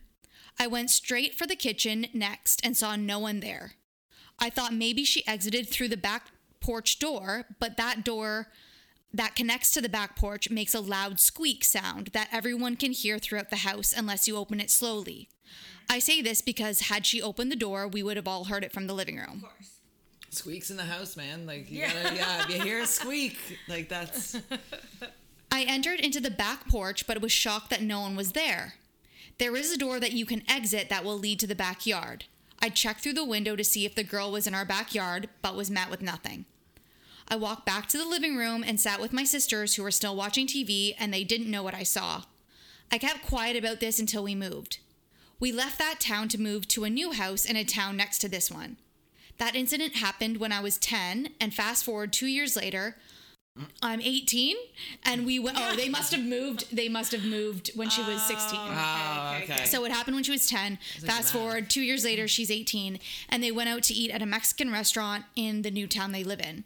I 0.59 0.67
went 0.67 0.91
straight 0.91 1.37
for 1.37 1.47
the 1.47 1.55
kitchen 1.55 2.07
next 2.13 2.61
and 2.65 2.77
saw 2.77 2.97
no 2.97 3.21
one 3.21 3.41
there. 3.41 3.75
I 4.41 4.51
thought 4.51 4.75
maybe 4.75 5.05
she 5.05 5.27
exited 5.27 5.69
through 5.69 5.89
the 5.89 5.97
back 5.97 6.33
porch 6.61 6.99
door, 6.99 7.47
but 7.61 7.77
that 7.77 8.05
door 8.05 8.49
that 9.13 9.37
connects 9.37 9.71
to 9.73 9.81
the 9.81 9.89
back 9.89 10.17
porch 10.17 10.51
makes 10.51 10.75
a 10.75 10.81
loud 10.81 11.21
squeak 11.21 11.65
sound 11.65 12.09
that 12.09 12.29
everyone 12.33 12.77
can 12.77 12.93
hear 12.93 13.19
throughout 13.19 13.51
the 13.51 13.57
house 13.57 13.93
unless 13.97 14.27
you 14.27 14.37
open 14.37 14.61
it 14.61 14.71
slowly. 14.71 15.29
I 15.89 15.99
say 15.99 16.23
this 16.23 16.41
because 16.41 16.83
had 16.83 17.05
she 17.05 17.21
opened 17.21 17.51
the 17.51 17.57
door, 17.57 17.89
we 17.89 18.03
would 18.03 18.17
have 18.17 18.29
all 18.29 18.45
heard 18.45 18.65
it 18.65 18.73
from 18.73 18.87
the 18.87 18.95
living 18.95 19.17
room. 19.17 19.45
Squeaks 20.31 20.71
in 20.71 20.77
the 20.77 20.85
house, 20.85 21.17
man. 21.17 21.47
Like 21.47 21.71
you 21.71 21.83
gotta, 21.83 22.15
yeah. 22.15 22.43
If 22.43 22.51
you 22.51 22.63
hear 22.63 22.81
a 22.81 22.87
squeak, 22.87 23.39
like 23.69 23.89
that's 23.89 24.37
I 25.53 25.63
entered 25.63 25.99
into 25.99 26.21
the 26.21 26.31
back 26.31 26.69
porch, 26.69 27.07
but 27.07 27.21
was 27.21 27.33
shocked 27.33 27.71
that 27.71 27.83
no 27.83 28.01
one 28.01 28.15
was 28.15 28.33
there. 28.33 28.75
There 29.39 29.57
is 29.57 29.73
a 29.73 29.79
door 29.79 29.99
that 29.99 30.13
you 30.13 30.25
can 30.27 30.43
exit 30.49 30.89
that 30.91 31.05
will 31.05 31.19
lead 31.19 31.41
to 31.41 31.47
the 31.47 31.57
backyard. 31.57 32.27
I 32.63 32.69
checked 32.69 33.01
through 33.03 33.15
the 33.15 33.25
window 33.25 33.57
to 33.57 33.65
see 33.65 33.85
if 33.85 33.95
the 33.95 34.05
girl 34.05 34.31
was 34.31 34.47
in 34.47 34.55
our 34.55 34.65
backyard, 34.65 35.29
but 35.43 35.57
was 35.57 35.71
met 35.71 35.91
with 35.91 36.03
nothing. 36.03 36.45
I 37.27 37.37
walked 37.37 37.65
back 37.65 37.89
to 37.89 37.99
the 37.99 38.07
living 38.07 38.37
room 38.37 38.63
and 38.65 38.79
sat 38.79 39.01
with 39.01 39.13
my 39.13 39.25
sisters 39.25 39.75
who 39.75 39.83
were 39.83 39.91
still 39.91 40.15
watching 40.15 40.47
TV 40.47 40.95
and 40.99 41.13
they 41.13 41.25
didn't 41.25 41.51
know 41.51 41.63
what 41.63 41.75
I 41.75 41.85
saw. 41.85 42.23
I 42.93 42.99
kept 42.99 43.27
quiet 43.27 43.57
about 43.57 43.81
this 43.81 43.99
until 43.99 44.25
we 44.25 44.35
moved. 44.35 44.79
We 45.41 45.53
left 45.53 45.79
that 45.79 46.01
town 46.01 46.29
to 46.29 46.41
move 46.41 46.69
to 46.69 46.85
a 46.85 46.91
new 46.91 47.13
house 47.13 47.47
in 47.47 47.57
a 47.57 47.65
town 47.65 47.97
next 47.97 48.19
to 48.19 48.29
this 48.29 48.51
one. 48.51 48.77
That 49.39 49.57
incident 49.57 49.97
happened 49.97 50.37
when 50.37 50.53
I 50.53 50.61
was 50.61 50.77
10, 50.77 51.31
and 51.41 51.55
fast 51.55 51.83
forward 51.83 52.13
two 52.13 52.27
years 52.27 52.57
later, 52.57 52.97
I'm 53.83 54.03
18, 54.03 54.55
and 55.03 55.25
we 55.25 55.39
went. 55.39 55.57
Oh, 55.59 55.75
they 55.75 55.89
must 55.99 56.13
have 56.13 56.23
moved. 56.23 56.77
They 56.77 56.91
must 56.91 57.13
have 57.13 57.25
moved 57.25 57.71
when 57.75 57.89
she 57.89 58.03
was 58.03 58.23
16. 58.23 58.61
oh, 58.61 59.39
okay. 59.43 59.65
So 59.65 59.85
it 59.87 59.93
happened 59.93 60.15
when 60.15 60.25
she 60.25 60.31
was 60.31 60.47
10. 60.47 60.79
Fast 61.01 61.33
forward 61.33 61.71
two 61.71 61.81
years 61.81 62.05
later, 62.05 62.29
she's 62.29 62.51
18, 62.51 62.99
and 63.31 63.43
they 63.43 63.51
went 63.51 63.71
out 63.71 63.83
to 63.85 63.95
eat 63.95 64.11
at 64.11 64.21
a 64.23 64.27
Mexican 64.27 64.71
restaurant 64.71 65.25
in 65.37 65.63
the 65.63 65.71
new 65.71 65.87
town 65.87 66.13
they 66.13 66.23
live 66.23 66.41
in. 66.41 66.65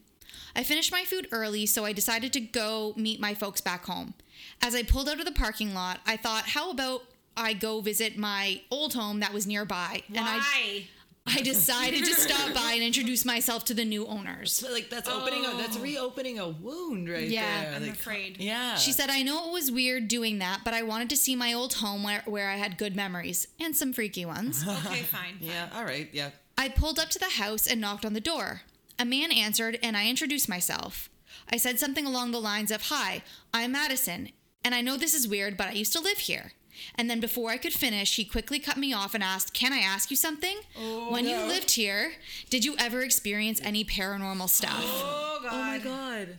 I 0.56 0.64
finished 0.64 0.92
my 0.92 1.04
food 1.04 1.28
early, 1.30 1.66
so 1.66 1.84
I 1.84 1.92
decided 1.92 2.32
to 2.32 2.40
go 2.40 2.92
meet 2.96 3.20
my 3.20 3.34
folks 3.34 3.60
back 3.60 3.86
home. 3.86 4.14
As 4.60 4.74
I 4.74 4.82
pulled 4.82 5.08
out 5.08 5.20
of 5.20 5.24
the 5.24 5.32
parking 5.32 5.74
lot, 5.74 6.00
I 6.06 6.16
thought, 6.16 6.48
how 6.50 6.70
about 6.70 7.02
I 7.37 7.53
go 7.53 7.80
visit 7.80 8.16
my 8.16 8.61
old 8.70 8.95
home 8.95 9.20
that 9.20 9.32
was 9.32 9.47
nearby? 9.47 10.03
And 10.09 10.18
I, 10.20 10.87
I 11.26 11.41
decided 11.41 12.05
to 12.05 12.12
stop 12.14 12.55
by 12.55 12.72
and 12.74 12.82
introduce 12.82 13.24
myself 13.24 13.64
to 13.66 13.74
the 13.74 13.85
new 13.85 14.07
owners. 14.07 14.53
So, 14.53 14.70
like 14.72 14.91
that's 14.91 15.09
opening, 15.09 15.45
a, 15.45 15.57
that's 15.57 15.76
oh. 15.76 15.80
reopening 15.80 16.39
a 16.39 16.49
wound 16.49 17.09
right 17.09 17.26
Yeah, 17.28 17.62
there. 17.64 17.74
I'm 17.74 17.82
Like, 17.82 17.93
afraid. 17.93 18.37
Yeah. 18.39 18.76
She 18.76 18.93
said, 18.93 19.11
I 19.11 19.22
know 19.22 19.49
it 19.49 19.53
was 19.53 19.70
weird 19.70 20.09
doing 20.09 20.39
that, 20.41 20.61
but 20.64 20.74
I 20.74 20.82
wanted 20.82 21.11
to 21.11 21.16
see 21.16 21.35
my 21.35 21.53
old 21.53 21.74
home 21.74 22.03
where, 22.03 22.22
where 22.26 22.51
I 22.51 22.57
had 22.57 22.76
good 22.76 22.95
memories 22.95 23.49
and 23.59 23.74
some 23.74 23.93
freaky 23.93 24.24
ones. 24.24 24.64
Okay, 24.87 25.03
fine. 25.03 25.37
Yeah. 25.41 25.68
All 25.74 25.85
right. 25.85 26.09
Yeah. 26.12 26.30
I 26.59 26.68
pulled 26.68 26.99
up 26.99 27.09
to 27.11 27.18
the 27.18 27.30
house 27.30 27.66
and 27.66 27.80
knocked 27.80 28.05
on 28.05 28.12
the 28.12 28.20
door. 28.20 28.62
A 28.99 29.05
man 29.05 29.32
answered, 29.32 29.78
and 29.82 29.97
I 29.97 30.09
introduced 30.09 30.49
myself. 30.49 31.09
I 31.51 31.57
said 31.57 31.80
something 31.80 32.07
along 32.07 32.30
the 32.30 32.41
lines 32.41 32.70
of, 32.70 32.82
Hi, 32.82 33.22
I'm 33.53 33.72
Madison, 33.72 34.28
and 34.62 34.74
I 34.74 34.80
know 34.82 34.97
this 34.97 35.14
is 35.14 35.26
weird, 35.26 35.57
but 35.57 35.68
I 35.68 35.72
used 35.72 35.93
to 35.95 36.01
live 36.01 36.18
here. 36.18 36.53
And 36.94 37.08
then 37.08 37.20
before 37.20 37.50
I 37.50 37.56
could 37.56 37.72
finish, 37.72 38.16
he 38.16 38.24
quickly 38.24 38.58
cut 38.58 38.76
me 38.76 38.92
off 38.92 39.14
and 39.14 39.22
asked, 39.22 39.54
Can 39.54 39.72
I 39.72 39.78
ask 39.78 40.10
you 40.10 40.16
something? 40.16 40.58
Oh, 40.78 41.10
when 41.12 41.26
you 41.26 41.36
lived 41.36 41.72
here, 41.72 42.12
did 42.50 42.64
you 42.64 42.76
ever 42.78 43.02
experience 43.02 43.60
any 43.62 43.84
paranormal 43.84 44.48
stuff? 44.48 44.84
Oh 45.26 45.40
god. 45.42 45.52
Oh 45.52 45.58
my 45.58 45.78
god. 45.78 46.38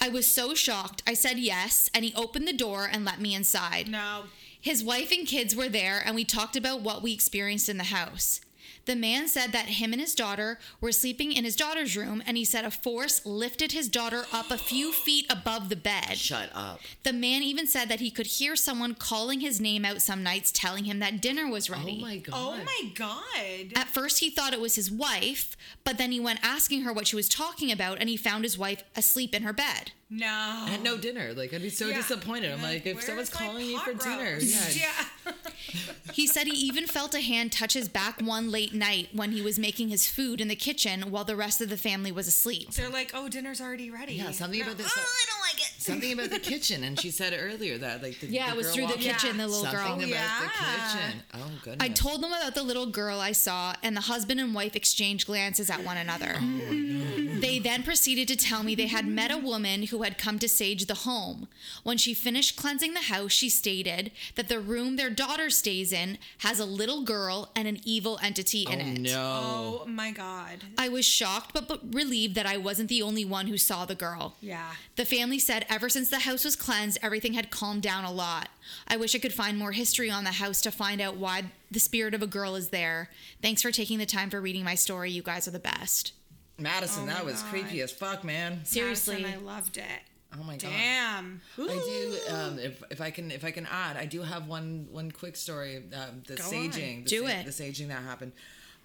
I 0.00 0.08
was 0.08 0.26
so 0.26 0.54
shocked. 0.54 1.02
I 1.06 1.14
said 1.14 1.38
yes, 1.38 1.90
and 1.92 2.04
he 2.04 2.14
opened 2.14 2.46
the 2.48 2.52
door 2.52 2.88
and 2.90 3.04
let 3.04 3.20
me 3.20 3.34
inside. 3.34 3.88
No. 3.88 4.24
His 4.60 4.82
wife 4.82 5.12
and 5.12 5.26
kids 5.26 5.54
were 5.54 5.68
there, 5.68 6.02
and 6.04 6.14
we 6.14 6.24
talked 6.24 6.56
about 6.56 6.80
what 6.80 7.02
we 7.02 7.12
experienced 7.12 7.68
in 7.68 7.76
the 7.76 7.84
house. 7.84 8.40
The 8.86 8.96
man 8.96 9.28
said 9.28 9.52
that 9.52 9.66
him 9.66 9.92
and 9.92 10.00
his 10.00 10.14
daughter 10.14 10.58
were 10.80 10.92
sleeping 10.92 11.32
in 11.32 11.44
his 11.44 11.56
daughter's 11.56 11.96
room, 11.96 12.22
and 12.26 12.36
he 12.36 12.44
said 12.44 12.64
a 12.64 12.70
force 12.70 13.24
lifted 13.26 13.72
his 13.72 13.88
daughter 13.88 14.24
up 14.32 14.50
a 14.50 14.56
few 14.58 14.92
feet 14.92 15.26
above 15.28 15.68
the 15.68 15.76
bed. 15.76 16.16
Shut 16.16 16.50
up. 16.54 16.80
The 17.02 17.12
man 17.12 17.42
even 17.42 17.66
said 17.66 17.88
that 17.88 18.00
he 18.00 18.10
could 18.10 18.26
hear 18.26 18.56
someone 18.56 18.94
calling 18.94 19.40
his 19.40 19.60
name 19.60 19.84
out 19.84 20.02
some 20.02 20.22
nights, 20.22 20.52
telling 20.52 20.84
him 20.84 21.00
that 21.00 21.20
dinner 21.20 21.48
was 21.50 21.68
ready. 21.68 21.98
Oh 21.98 22.06
my 22.06 22.16
god. 22.18 22.34
Oh 22.36 22.64
my 22.64 22.90
god. 22.94 23.72
At 23.76 23.88
first, 23.88 24.20
he 24.20 24.30
thought 24.30 24.52
it 24.52 24.60
was 24.60 24.76
his 24.76 24.90
wife, 24.90 25.56
but 25.84 25.98
then 25.98 26.12
he 26.12 26.20
went 26.20 26.38
asking 26.42 26.82
her 26.82 26.92
what 26.92 27.06
she 27.08 27.16
was 27.16 27.28
talking 27.28 27.72
about, 27.72 27.98
and 27.98 28.08
he 28.08 28.16
found 28.16 28.44
his 28.44 28.56
wife 28.56 28.82
asleep 28.96 29.34
in 29.34 29.42
her 29.42 29.52
bed. 29.52 29.90
No. 30.08 30.66
And 30.68 30.84
no 30.84 30.96
dinner. 30.96 31.32
Like 31.34 31.52
I'd 31.52 31.62
be 31.62 31.68
so 31.70 31.88
Yeah. 31.88 31.96
disappointed. 31.96 32.52
I'm 32.52 32.60
Yeah, 32.60 32.66
like, 32.68 32.86
if 32.86 32.94
where's 32.94 33.06
someone's 33.06 33.28
calling 33.28 33.66
you 33.66 33.76
pot 33.76 33.86
for 33.86 33.94
dinner, 33.94 34.38
yeah. 34.40 34.68
Yeah. 35.26 35.32
He 36.12 36.28
said 36.28 36.46
he 36.46 36.52
even 36.66 36.86
felt 36.86 37.12
a 37.14 37.20
hand 37.20 37.50
touch 37.50 37.72
his 37.74 37.88
back 37.88 38.20
one 38.22 38.50
late 38.52 38.72
night 38.78 39.08
when 39.12 39.32
he 39.32 39.42
was 39.42 39.58
making 39.58 39.88
his 39.88 40.06
food 40.08 40.40
in 40.40 40.48
the 40.48 40.56
kitchen 40.56 41.10
while 41.10 41.24
the 41.24 41.36
rest 41.36 41.60
of 41.60 41.68
the 41.68 41.76
family 41.76 42.12
was 42.12 42.26
asleep. 42.28 42.70
They're 42.72 42.88
like, 42.88 43.12
oh, 43.14 43.28
dinner's 43.28 43.60
already 43.60 43.90
ready. 43.90 44.14
Yeah, 44.14 44.30
something 44.30 44.60
No. 44.60 44.66
about 44.66 44.78
this- 44.78 44.92
Oh, 44.96 45.00
I 45.00 45.24
don't 45.30 45.40
like 45.40 45.60
it. 45.68 45.74
Something 45.82 46.12
about 46.12 46.30
the 46.30 46.38
kitchen, 46.50 46.84
and 46.84 46.98
she 47.00 47.10
said 47.10 47.34
earlier 47.38 47.78
that 47.78 48.02
like 48.02 48.20
the, 48.20 48.26
Yeah, 48.28 48.46
the 48.46 48.52
it 48.52 48.56
was 48.56 48.66
girl 48.66 48.74
through 48.74 48.86
the 48.86 48.92
walked- 49.08 49.20
kitchen, 49.20 49.36
the 49.38 49.46
little 49.46 49.62
Something 49.64 49.80
girl. 49.80 49.94
about 49.94 50.08
Yeah. 50.08 50.40
the 50.40 50.48
kitchen. 50.98 51.22
Oh 51.34 51.50
goodness. 51.62 51.76
I 51.80 51.88
told 51.92 52.22
them 52.22 52.32
about 52.32 52.54
the 52.54 52.62
little 52.62 52.86
girl 52.86 53.20
I 53.20 53.32
saw, 53.32 53.74
and 53.82 53.96
the 53.96 54.02
husband 54.02 54.40
and 54.40 54.54
wife 54.54 54.74
exchanged 54.76 55.26
glances 55.26 55.70
at 55.70 55.84
one 55.84 55.96
another. 55.96 56.36
Oh, 56.40 57.40
they 57.40 57.58
then 57.58 57.82
proceeded 57.82 58.28
to 58.28 58.36
tell 58.36 58.62
me 58.62 58.74
they 58.74 58.86
had 58.86 59.06
met 59.06 59.30
a 59.30 59.36
woman 59.38 59.84
who 59.84 60.02
had 60.02 60.16
come 60.18 60.38
to 60.38 60.48
sage 60.48 60.86
the 60.86 60.94
home. 60.94 61.48
When 61.82 61.98
she 61.98 62.14
finished 62.14 62.56
cleansing 62.56 62.94
the 62.94 63.02
house, 63.02 63.32
she 63.32 63.48
stated 63.48 64.10
that 64.34 64.48
the 64.48 64.58
room 64.60 64.96
their 64.96 65.10
daughter 65.10 65.50
stays 65.50 65.92
in 65.92 66.18
has 66.38 66.58
a 66.58 66.64
little 66.64 67.02
girl 67.02 67.50
and 67.54 67.68
an 67.68 67.80
evil 67.84 68.18
entity 68.22 68.65
in 68.70 68.80
Oh 68.80 68.84
it. 68.92 69.00
no. 69.00 69.80
Oh 69.82 69.86
my 69.86 70.10
god. 70.10 70.64
I 70.78 70.88
was 70.88 71.04
shocked 71.04 71.52
but, 71.54 71.68
but 71.68 71.80
relieved 71.94 72.34
that 72.34 72.46
I 72.46 72.56
wasn't 72.56 72.88
the 72.88 73.02
only 73.02 73.24
one 73.24 73.46
who 73.46 73.56
saw 73.58 73.84
the 73.84 73.94
girl. 73.94 74.34
Yeah. 74.40 74.70
The 74.96 75.04
family 75.04 75.38
said 75.38 75.64
Ever 75.68 75.88
since 75.88 76.08
the 76.10 76.20
house 76.20 76.44
was 76.44 76.56
cleansed, 76.56 76.98
everything 77.02 77.32
had 77.34 77.50
calmed 77.50 77.82
down 77.82 78.04
a 78.04 78.12
lot. 78.12 78.48
I 78.88 78.96
wish 78.96 79.14
I 79.14 79.18
could 79.18 79.32
find 79.34 79.58
more 79.58 79.72
history 79.72 80.10
on 80.10 80.24
the 80.24 80.32
house 80.32 80.60
to 80.62 80.70
find 80.70 81.00
out 81.00 81.16
why 81.16 81.44
the 81.70 81.80
spirit 81.80 82.14
of 82.14 82.22
a 82.22 82.26
girl 82.26 82.54
is 82.56 82.68
there. 82.70 83.10
Thanks 83.42 83.62
for 83.62 83.70
taking 83.72 83.98
the 83.98 84.06
time 84.06 84.30
for 84.30 84.40
reading 84.40 84.64
my 84.64 84.74
story. 84.74 85.10
You 85.10 85.22
guys 85.22 85.46
are 85.48 85.52
the 85.52 85.58
best. 85.58 86.12
Madison, 86.58 87.06
that 87.06 87.24
was 87.24 87.42
creepy 87.44 87.80
as 87.82 87.92
fuck, 87.92 88.24
man. 88.24 88.64
Seriously. 88.64 89.22
Madison, 89.22 89.40
I 89.40 89.44
loved 89.44 89.76
it. 89.76 89.84
Oh 90.38 90.42
my 90.42 90.56
god. 90.56 90.70
Damn. 90.70 91.40
I 91.58 91.66
do. 91.66 92.18
Um, 92.34 92.58
if, 92.58 92.82
if 92.90 93.00
I 93.00 93.10
can, 93.10 93.30
if 93.30 93.44
I 93.44 93.50
can 93.50 93.66
add, 93.70 93.96
I 93.96 94.06
do 94.06 94.22
have 94.22 94.46
one 94.48 94.86
one 94.90 95.10
quick 95.10 95.36
story. 95.36 95.76
Um, 95.76 96.22
the 96.26 96.36
Go 96.36 96.44
on. 96.44 96.50
saging. 96.50 97.04
The 97.04 97.08
Do 97.10 97.22
sa- 97.22 97.28
it. 97.28 97.44
The 97.44 97.50
saging 97.52 97.88
that 97.88 98.02
happened. 98.02 98.32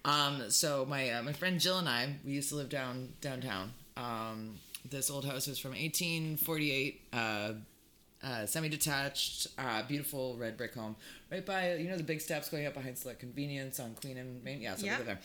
Um, 0.04 0.50
so 0.50 0.86
my 0.90 1.10
uh, 1.12 1.24
my 1.24 1.34
friend 1.34 1.60
Jill 1.60 1.78
and 1.78 1.88
I, 1.90 2.16
we 2.26 2.32
used 2.32 2.50
to 2.50 2.56
live 2.56 2.70
down 2.70 3.10
downtown. 3.22 3.72
Um, 3.98 4.56
this 4.90 5.12
old 5.12 5.26
house 5.26 5.48
was 5.48 5.60
from 5.60 5.72
1848. 5.72 7.02
Uh, 7.14 7.52
uh, 8.24 8.46
semi-detached, 8.46 9.48
uh, 9.58 9.82
beautiful 9.88 10.38
red 10.38 10.56
brick 10.56 10.76
home, 10.76 10.96
right 11.32 11.44
by 11.44 11.74
you 11.76 11.90
know 11.90 11.98
the 11.98 12.04
big 12.04 12.22
steps 12.22 12.50
going 12.50 12.68
up 12.68 12.74
behind 12.76 12.96
Select 12.98 13.20
Convenience 13.20 13.80
on 13.80 13.96
Queen 13.96 14.18
and 14.18 14.44
Main. 14.44 14.62
Yeah, 14.62 14.76
so 14.76 14.86
Yeah. 14.86 14.92
we 14.94 14.98
live 15.00 15.06
there. 15.08 15.20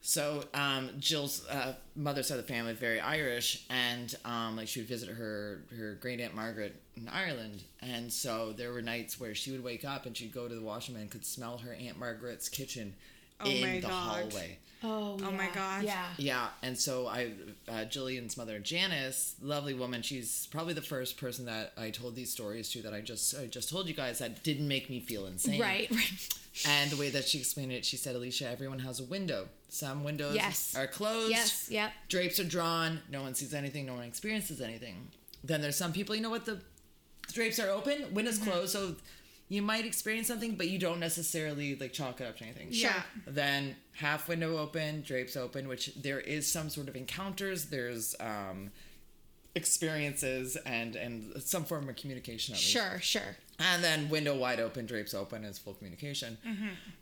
So 0.00 0.44
um, 0.54 0.90
Jill's 0.98 1.46
uh, 1.48 1.74
mother's 1.96 2.26
side 2.28 2.38
of 2.38 2.46
the 2.46 2.52
family 2.52 2.72
very 2.72 2.98
Irish, 3.00 3.64
and 3.70 4.12
um, 4.24 4.56
like 4.56 4.66
she 4.68 4.80
would 4.80 4.88
visit 4.88 5.10
her 5.10 5.62
her 5.76 5.94
great 6.00 6.20
aunt 6.20 6.34
Margaret 6.34 6.80
in 6.96 7.08
Ireland, 7.08 7.62
and 7.82 8.12
so 8.12 8.52
there 8.52 8.72
were 8.72 8.82
nights 8.82 9.20
where 9.20 9.34
she 9.34 9.50
would 9.52 9.62
wake 9.62 9.84
up 9.84 10.04
and 10.06 10.16
she'd 10.16 10.32
go 10.32 10.48
to 10.48 10.54
the 10.54 10.60
washroom 10.62 10.98
and 10.98 11.08
could 11.10 11.24
smell 11.24 11.58
her 11.58 11.72
aunt 11.72 11.98
Margaret's 12.00 12.48
kitchen 12.48 12.94
Oh 13.40 13.48
in 13.50 13.60
my 13.60 13.74
the 13.80 13.80
God. 13.88 13.90
hallway. 14.32 14.58
Oh, 14.84 15.18
Oh 15.24 15.32
my 15.32 15.48
God. 15.52 15.82
Yeah. 15.82 16.06
Yeah, 16.18 16.46
and 16.62 16.78
so 16.78 17.08
I, 17.08 17.32
uh, 17.68 17.84
Jillian's 17.84 18.36
mother, 18.36 18.60
Janice, 18.60 19.34
lovely 19.42 19.74
woman. 19.74 20.02
She's 20.02 20.46
probably 20.52 20.72
the 20.74 20.82
first 20.82 21.16
person 21.18 21.46
that 21.46 21.72
I 21.76 21.90
told 21.90 22.14
these 22.14 22.30
stories 22.30 22.70
to 22.70 22.82
that 22.82 22.94
I 22.94 23.00
just 23.00 23.36
I 23.36 23.46
just 23.46 23.70
told 23.70 23.88
you 23.88 23.94
guys 23.94 24.20
that 24.20 24.44
didn't 24.44 24.68
make 24.68 24.88
me 24.88 25.00
feel 25.00 25.26
insane. 25.26 25.60
Right, 25.60 25.90
right. 25.90 26.28
And 26.66 26.90
the 26.90 26.96
way 26.96 27.10
that 27.10 27.24
she 27.26 27.38
explained 27.38 27.72
it, 27.72 27.84
she 27.84 27.96
said, 27.96 28.14
Alicia, 28.16 28.48
everyone 28.48 28.80
has 28.80 28.98
a 29.00 29.04
window. 29.04 29.48
Some 29.68 30.02
windows 30.04 30.34
Yes. 30.36 30.74
are 30.76 30.86
closed. 30.88 31.30
Yes, 31.30 31.68
yep. 31.70 31.92
Drapes 32.08 32.38
are 32.40 32.44
drawn. 32.44 33.00
No 33.10 33.22
one 33.22 33.34
sees 33.34 33.54
anything. 33.54 33.86
No 33.86 33.94
one 33.94 34.04
experiences 34.04 34.60
anything. 34.60 35.08
Then 35.44 35.60
there's 35.60 35.76
some 35.76 35.92
people, 35.92 36.14
you 36.16 36.20
know 36.22 36.30
what? 36.30 36.46
The, 36.46 36.60
the 37.26 37.32
drapes 37.32 37.58
are 37.60 37.68
open, 37.70 38.12
windows 38.14 38.38
Mm-hmm. 38.40 38.50
closed. 38.50 38.72
So 38.72 38.96
you 39.48 39.62
might 39.62 39.86
experience 39.86 40.28
something, 40.28 40.56
but 40.56 40.68
you 40.68 40.78
don't 40.78 41.00
necessarily 41.00 41.74
like 41.76 41.92
chalk 41.92 42.20
it 42.20 42.26
up 42.26 42.36
to 42.38 42.44
anything. 42.44 42.68
Yeah. 42.70 43.02
Then 43.26 43.76
half 43.96 44.28
window 44.28 44.58
open, 44.58 45.02
drapes 45.02 45.36
open, 45.36 45.68
which 45.68 45.94
there 45.94 46.20
is 46.20 46.50
some 46.50 46.68
sort 46.68 46.88
of 46.88 46.96
encounters. 46.96 47.66
There's 47.66 48.14
um, 48.20 48.70
experiences 49.54 50.56
and 50.66 50.96
and 50.96 51.42
some 51.42 51.64
form 51.64 51.88
of 51.88 51.96
communication. 51.96 52.54
At 52.54 52.58
least. 52.58 52.70
Sure, 52.70 52.98
sure. 53.00 53.36
And 53.58 53.82
then 53.82 54.08
window 54.08 54.36
wide 54.36 54.60
open, 54.60 54.86
drapes 54.86 55.14
open 55.14 55.44
is 55.44 55.58
full 55.58 55.74
communication. 55.74 56.38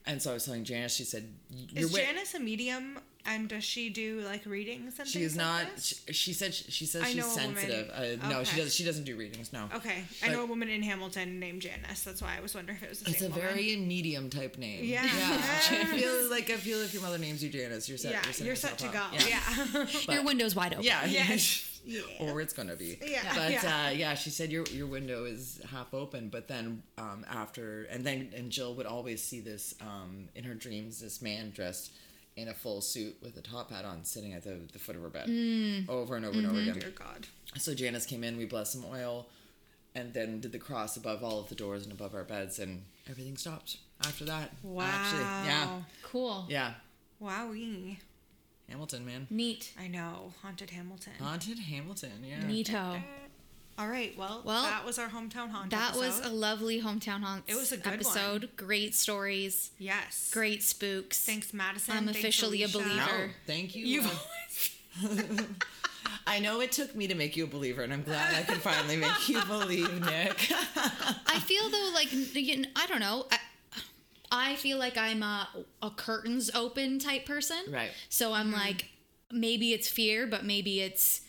And 0.07 0.23
so 0.23 0.31
I 0.31 0.35
was 0.35 0.45
telling 0.45 0.65
Janice, 0.65 0.95
she 0.95 1.05
said, 1.05 1.29
Is 1.75 1.91
wi- 1.91 2.07
Janice 2.11 2.35
a 2.35 2.41
medium? 2.41 2.99
And 3.29 3.49
does 3.49 3.65
she 3.65 3.91
do 3.91 4.21
like 4.25 4.47
readings 4.47 5.01
and 5.01 5.09
She 5.09 5.19
things 5.19 5.33
is 5.33 5.37
like 5.37 5.45
not. 5.67 5.75
this? 5.75 6.01
She, 6.07 6.13
she 6.13 6.33
said 6.33 6.55
she 6.55 6.87
says 6.87 7.03
I 7.03 7.07
she's 7.09 7.17
know 7.17 7.25
a 7.25 7.35
woman- 7.47 7.57
sensitive. 7.57 8.21
Uh, 8.23 8.29
No, 8.29 8.45
she 8.45 8.57
does. 8.57 8.73
She 8.73 8.85
doesn't 8.85 9.03
do 9.03 9.17
readings. 9.17 9.53
No. 9.53 9.69
Okay, 9.75 10.05
I 10.23 10.29
know 10.29 10.45
a 10.45 10.47
woman 10.47 10.69
in 10.69 10.81
Hamilton 10.85 11.41
named 11.41 11.61
Janice. 11.63 12.05
That's 12.05 12.23
why 12.23 12.37
I 12.39 12.41
was 12.41 12.55
wondering 12.55 12.77
if 12.79 12.85
it 12.85 12.89
was 12.91 13.01
the 13.01 13.11
It's 13.11 13.23
a 13.23 13.29
woman. 13.29 13.41
very 13.41 13.75
medium 13.77 14.31
type 14.31 14.59
name. 14.59 14.85
Yeah. 14.85 15.03
I 15.05 15.85
feel 15.87 16.31
like 16.31 16.51
I 16.51 16.55
feel 16.57 16.79
if 16.83 16.95
your 16.95 17.03
mother 17.03 17.19
names 17.19 17.43
you 17.43 17.51
Janice, 17.51 17.89
you're 17.89 17.99
set. 17.99 18.13
yeah, 18.13 18.21
you're, 18.23 18.33
setting 18.33 18.47
you're 18.47 18.55
set 18.57 18.79
to 18.79 18.87
yourself 18.87 19.13
go. 19.13 19.17
up. 19.19 19.29
Yeah, 19.29 19.87
But- 20.07 20.15
Your 20.15 20.23
window's 20.25 20.55
wide 20.55 20.75
open. 20.75 20.85
Yeah. 20.85 21.05
Yes. 21.05 21.66
Or 22.21 22.41
it's 22.41 22.53
gonna 22.53 22.77
be. 22.77 22.99
Yeah, 23.05 23.33
But 23.35 23.53
yeah. 23.53 23.87
Uh, 23.87 23.91
yeah, 23.91 24.15
she 24.15 24.31
said 24.31 24.51
your 24.51 24.65
your 24.73 24.87
window 24.87 25.25
is 25.25 25.61
half 25.71 25.93
open, 25.95 26.29
but 26.29 26.49
then 26.49 26.83
um, 26.99 27.25
after 27.31 27.85
and 27.85 28.05
then 28.05 28.31
and 28.35 28.51
Jill 28.51 28.75
would 28.75 28.87
always 28.87 29.23
see 29.23 29.41
this 29.41 29.75
um, 29.81 30.29
in 30.35 30.45
her 30.45 30.55
dreams. 30.55 31.01
This 31.01 31.21
man 31.23 31.51
dressed 31.51 31.93
in 32.37 32.49
a 32.49 32.55
full 32.55 32.81
suit 32.83 33.17
with 33.23 33.37
a 33.39 33.41
top 33.41 33.71
hat 33.71 33.85
on, 33.87 34.05
sitting 34.05 34.35
at 34.35 34.43
the, 34.45 34.59
the 34.73 34.79
foot 34.79 34.95
of 34.95 35.01
her 35.03 35.09
bed, 35.09 35.25
over 35.89 36.17
and 36.17 36.27
over 36.27 36.37
and 36.39 36.47
over 36.47 36.61
again. 36.61 36.79
Dear 36.79 36.91
God. 36.91 37.27
So 37.57 37.73
Janice 37.75 38.05
came 38.05 38.23
in, 38.23 38.37
we 38.37 38.45
blessed 38.45 38.73
some 38.73 38.85
oil, 38.85 39.27
and 39.95 40.13
then 40.13 40.41
did 40.41 40.53
the 40.53 40.59
cross 40.59 40.99
above 40.99 41.25
all 41.25 41.41
of 41.41 41.49
the 41.49 41.55
doors 41.55 41.85
and 41.85 41.93
above 41.93 42.15
our 42.15 42.25
beds, 42.25 42.59
and 42.59 42.83
everything 43.09 43.39
stopped 43.39 43.79
after 44.07 44.27
that. 44.27 44.53
Wow. 44.63 44.85
Actually, 44.87 45.21
yeah, 45.49 45.81
Cool. 46.03 46.45
yeah. 46.51 46.75
Wowee. 47.23 47.97
Hamilton, 48.69 49.05
man. 49.05 49.27
Neat. 49.31 49.73
I 49.79 49.89
know. 49.89 50.33
Haunted 50.43 50.71
Hamilton. 50.71 51.13
Haunted 51.21 51.59
Hamilton, 51.59 52.25
yeah. 52.25 52.41
Neato. 52.41 53.03
All 53.79 53.89
right. 53.89 54.17
Well, 54.17 54.43
Well, 54.45 54.63
that 54.63 54.87
was 54.87 54.99
our 54.99 55.09
hometown 55.09 55.51
haunt. 55.51 55.71
That 55.71 55.97
was 55.97 56.21
a 56.25 56.31
lovely 56.31 56.81
hometown 56.81 57.21
haunts. 57.21 57.53
It 57.53 57.57
was 57.57 57.73
a 57.73 57.77
good 57.77 57.93
episode. 57.93 58.49
Great 58.57 58.95
stories. 58.95 59.71
yes. 59.79 60.31
Great 60.33 60.63
spooks. 60.63 61.23
Thanks, 61.25 61.53
Madison. 61.53 61.95
I'm 61.97 62.05
Thanks, 62.05 62.21
officially 62.21 62.63
a 62.63 62.69
believer. 62.69 62.95
No, 62.97 63.29
thank 63.47 63.77
you. 63.77 63.85
You've 63.85 64.07
uh, 65.05 65.43
I 66.27 66.41
know 66.41 66.61
it 66.61 66.73
took 66.73 66.95
me 66.95 67.07
to 67.07 67.15
make 67.15 67.37
you 67.37 67.45
a 67.45 67.47
believer, 67.47 67.83
and 67.83 67.93
I'm 67.93 68.03
glad 68.03 68.35
I 68.35 68.43
can 68.43 68.59
finally 68.59 68.97
make 68.97 69.29
you 69.29 69.43
believe, 69.45 69.93
Nick. 70.01 70.51
I 71.27 71.39
feel 71.41 71.69
though, 71.69 71.91
like 71.95 72.09
I 72.13 72.87
don't 72.89 73.01
know. 73.01 73.27
I, 73.31 73.39
I 74.31 74.57
feel 74.57 74.79
like 74.79 74.97
I'm 74.97 75.23
a, 75.23 75.49
a 75.83 75.91
curtains 75.91 76.51
open 76.55 76.99
type 76.99 77.27
person. 77.27 77.59
Right. 77.71 77.91
So 78.09 78.33
I'm 78.33 78.53
like, 78.53 78.87
maybe 79.31 79.73
it's 79.73 79.89
fear, 79.89 80.27
but 80.27 80.45
maybe 80.45 80.81
it's 80.81 81.23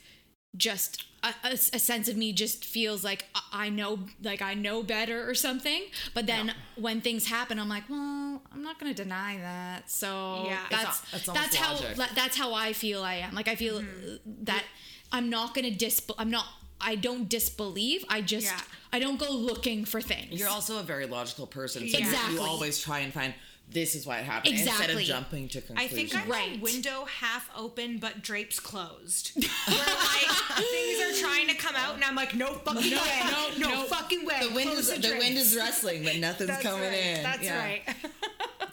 just 0.56 1.04
a, 1.24 1.34
a, 1.44 1.52
a 1.54 1.58
sense 1.80 2.08
of 2.08 2.16
me 2.18 2.34
just 2.34 2.66
feels 2.66 3.04
like 3.04 3.26
I- 3.36 3.42
I 3.66 3.70
know, 3.70 4.00
like 4.24 4.42
I 4.42 4.54
know 4.54 4.82
better 4.84 5.30
or 5.30 5.36
something. 5.36 5.84
But 6.14 6.26
then 6.28 6.54
when 6.76 7.02
things 7.02 7.28
happen, 7.28 7.60
I'm 7.60 7.70
like, 7.70 7.90
well, 7.90 8.42
I'm 8.52 8.64
not 8.64 8.80
going 8.80 8.94
to 8.94 9.04
deny 9.04 9.38
that. 9.38 9.90
So 9.92 10.46
Yeah. 10.48 10.60
That's 10.72 10.86
al- 11.14 11.20
it's 11.20 11.26
that's 11.28 11.56
how 11.56 11.74
logic. 11.76 11.98
that's 12.16 12.38
how 12.38 12.54
I 12.54 12.74
feel. 12.74 13.04
I 13.04 13.16
am 13.16 13.34
like 13.36 13.48
I 13.48 13.56
feel 13.56 13.82
Mm-hmm. 13.82 14.44
that 14.46 14.64
I'm 15.12 15.30
not 15.30 15.54
going 15.54 15.66
to 15.66 15.76
dis. 15.76 16.02
I'm 16.18 16.30
not. 16.30 16.46
I 16.80 16.96
don't 16.96 17.28
disbelieve. 17.28 18.06
I 18.10 18.22
just 18.22 18.46
Yeah. 18.48 18.60
I 18.94 19.00
don't 19.00 19.20
go 19.20 19.32
looking 19.32 19.84
for 19.86 20.00
things. 20.02 20.40
You're 20.40 20.50
also 20.50 20.80
a 20.80 20.84
very 20.84 21.06
logical 21.06 21.48
person, 21.48 21.88
so 21.90 21.98
Exactly. 21.98 22.36
you 22.36 22.42
always 22.42 22.80
try 22.80 23.00
and 23.00 23.14
find 23.14 23.34
this 23.70 23.96
is 23.96 24.06
why 24.06 24.20
it 24.20 24.24
happened 24.24 24.54
instead 24.54 24.74
Exactly. 24.76 25.02
of 25.04 25.08
jumping 25.10 25.50
to 25.50 25.60
conclusions. 25.62 25.92
I 25.92 25.94
think 25.96 26.16
I'm 26.16 26.30
Right. 26.30 26.58
a 26.58 26.62
window 26.62 27.04
half 27.06 27.50
open 27.54 27.98
but 27.98 28.22
drapes 28.22 28.62
closed. 28.62 29.32
Where 29.36 29.78
like 29.78 30.58
things 30.72 31.00
are 31.02 31.22
trying 31.22 31.48
to 31.50 31.54
come 31.56 31.76
out 31.76 31.96
and 31.96 32.04
I'm 32.06 32.16
like, 32.16 32.34
no 32.34 32.54
fucking 32.54 32.92
way. 32.92 33.22
No, 33.60 33.70
no, 33.70 33.84
fucking 33.84 34.26
way. 34.26 34.48
the 34.48 34.56
wind 34.56 34.72
Close 34.72 34.90
is 34.90 35.02
the 35.02 35.18
wind 35.18 35.38
is 35.38 35.54
wrestling, 35.58 36.04
but 36.06 36.16
nothing's 36.16 36.48
That's 36.50 36.64
coming 36.64 36.82
right. 36.84 36.94
in. 36.94 37.24
That's 37.24 37.44
Yeah. 37.44 37.60
right. 37.62 37.84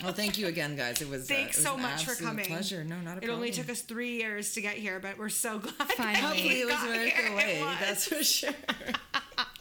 Well, 0.04 0.12
thank 0.12 0.36
you 0.38 0.46
again, 0.48 0.76
guys. 0.76 1.00
It 1.00 1.08
was 1.08 1.22
uh, 1.22 1.34
Thanks 1.34 1.56
it 1.56 1.60
was 1.60 1.66
so 1.66 1.74
an 1.76 1.82
much 1.82 2.04
for 2.04 2.14
coming. 2.22 2.44
Pleasure. 2.44 2.84
No, 2.84 2.96
not 2.96 3.00
a 3.00 3.04
pleasure. 3.04 3.16
It 3.16 3.20
problem. 3.20 3.36
only 3.36 3.50
took 3.50 3.70
us 3.70 3.80
three 3.80 4.16
years 4.16 4.52
to 4.54 4.60
get 4.60 4.74
here, 4.74 5.00
but 5.00 5.16
we're 5.18 5.28
so 5.30 5.58
glad. 5.60 5.72
Finally. 5.92 6.14
we 6.14 6.20
Hopefully, 6.20 6.60
it 6.60 6.66
was 6.66 6.74
got 6.74 6.86
worth 6.88 7.12
here. 7.12 7.30
the 7.30 7.36
wait. 7.36 7.76
That's 7.80 8.06
for 8.06 8.22
sure. 8.22 8.50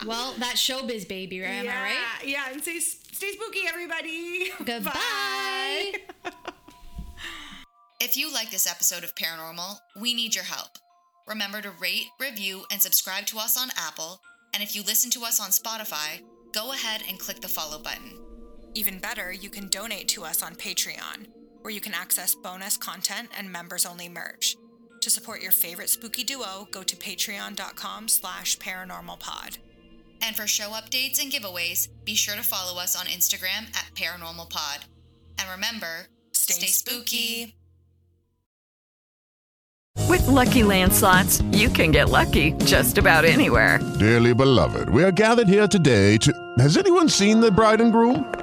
Well, 0.05 0.33
that 0.39 0.55
showbiz 0.55 1.07
baby, 1.07 1.39
right? 1.39 1.47
Am 1.49 1.63
yeah, 1.65 1.79
I 1.79 1.83
right? 1.83 2.27
yeah, 2.27 2.51
and 2.51 2.61
stay 2.61 2.79
stay 2.79 3.31
spooky, 3.31 3.61
everybody. 3.69 4.51
Goodbye. 4.65 5.93
If 8.01 8.17
you 8.17 8.31
like 8.33 8.51
this 8.51 8.67
episode 8.69 9.05
of 9.05 9.15
Paranormal, 9.15 9.77
we 10.01 10.13
need 10.13 10.35
your 10.35 10.43
help. 10.43 10.71
Remember 11.25 11.61
to 11.61 11.71
rate, 11.79 12.07
review, 12.19 12.65
and 12.69 12.81
subscribe 12.81 13.25
to 13.27 13.37
us 13.37 13.57
on 13.57 13.69
Apple. 13.77 14.19
And 14.53 14.61
if 14.61 14.75
you 14.75 14.83
listen 14.83 15.09
to 15.11 15.23
us 15.23 15.39
on 15.39 15.51
Spotify, 15.51 16.21
go 16.53 16.73
ahead 16.73 17.03
and 17.07 17.17
click 17.17 17.39
the 17.39 17.47
follow 17.47 17.79
button. 17.81 18.19
Even 18.75 18.99
better, 18.99 19.31
you 19.31 19.49
can 19.49 19.67
donate 19.67 20.07
to 20.09 20.23
us 20.23 20.41
on 20.41 20.55
Patreon, 20.55 21.27
where 21.61 21.73
you 21.73 21.81
can 21.81 21.93
access 21.93 22.35
bonus 22.35 22.77
content 22.77 23.29
and 23.37 23.51
members-only 23.51 24.09
merch. 24.09 24.55
To 25.01 25.09
support 25.09 25.41
your 25.41 25.51
favorite 25.51 25.89
spooky 25.89 26.23
duo, 26.23 26.67
go 26.71 26.81
to 26.83 26.95
patreon.com 26.95 28.07
slash 28.07 28.57
paranormalpod. 28.57 29.57
And 30.21 30.35
for 30.35 30.47
show 30.47 30.69
updates 30.69 31.21
and 31.21 31.31
giveaways, 31.31 31.89
be 32.05 32.15
sure 32.15 32.35
to 32.35 32.43
follow 32.43 32.79
us 32.79 32.95
on 32.95 33.07
Instagram 33.07 33.67
at 33.75 33.91
paranormalpod. 33.95 34.85
And 35.39 35.49
remember, 35.49 36.07
Stay 36.33 36.67
spooky. 36.67 37.55
With 40.09 40.27
Lucky 40.27 40.63
Land 40.63 40.93
slots, 40.93 41.41
you 41.51 41.69
can 41.69 41.91
get 41.91 42.09
lucky 42.09 42.51
just 42.65 42.97
about 42.97 43.25
anywhere. 43.25 43.79
Dearly 43.99 44.33
beloved, 44.33 44.89
we 44.89 45.03
are 45.03 45.11
gathered 45.11 45.47
here 45.47 45.67
today 45.67 46.17
to. 46.17 46.33
Has 46.57 46.77
anyone 46.77 47.09
seen 47.09 47.39
the 47.39 47.51
bride 47.51 47.81
and 47.81 47.91
groom? 47.91 48.42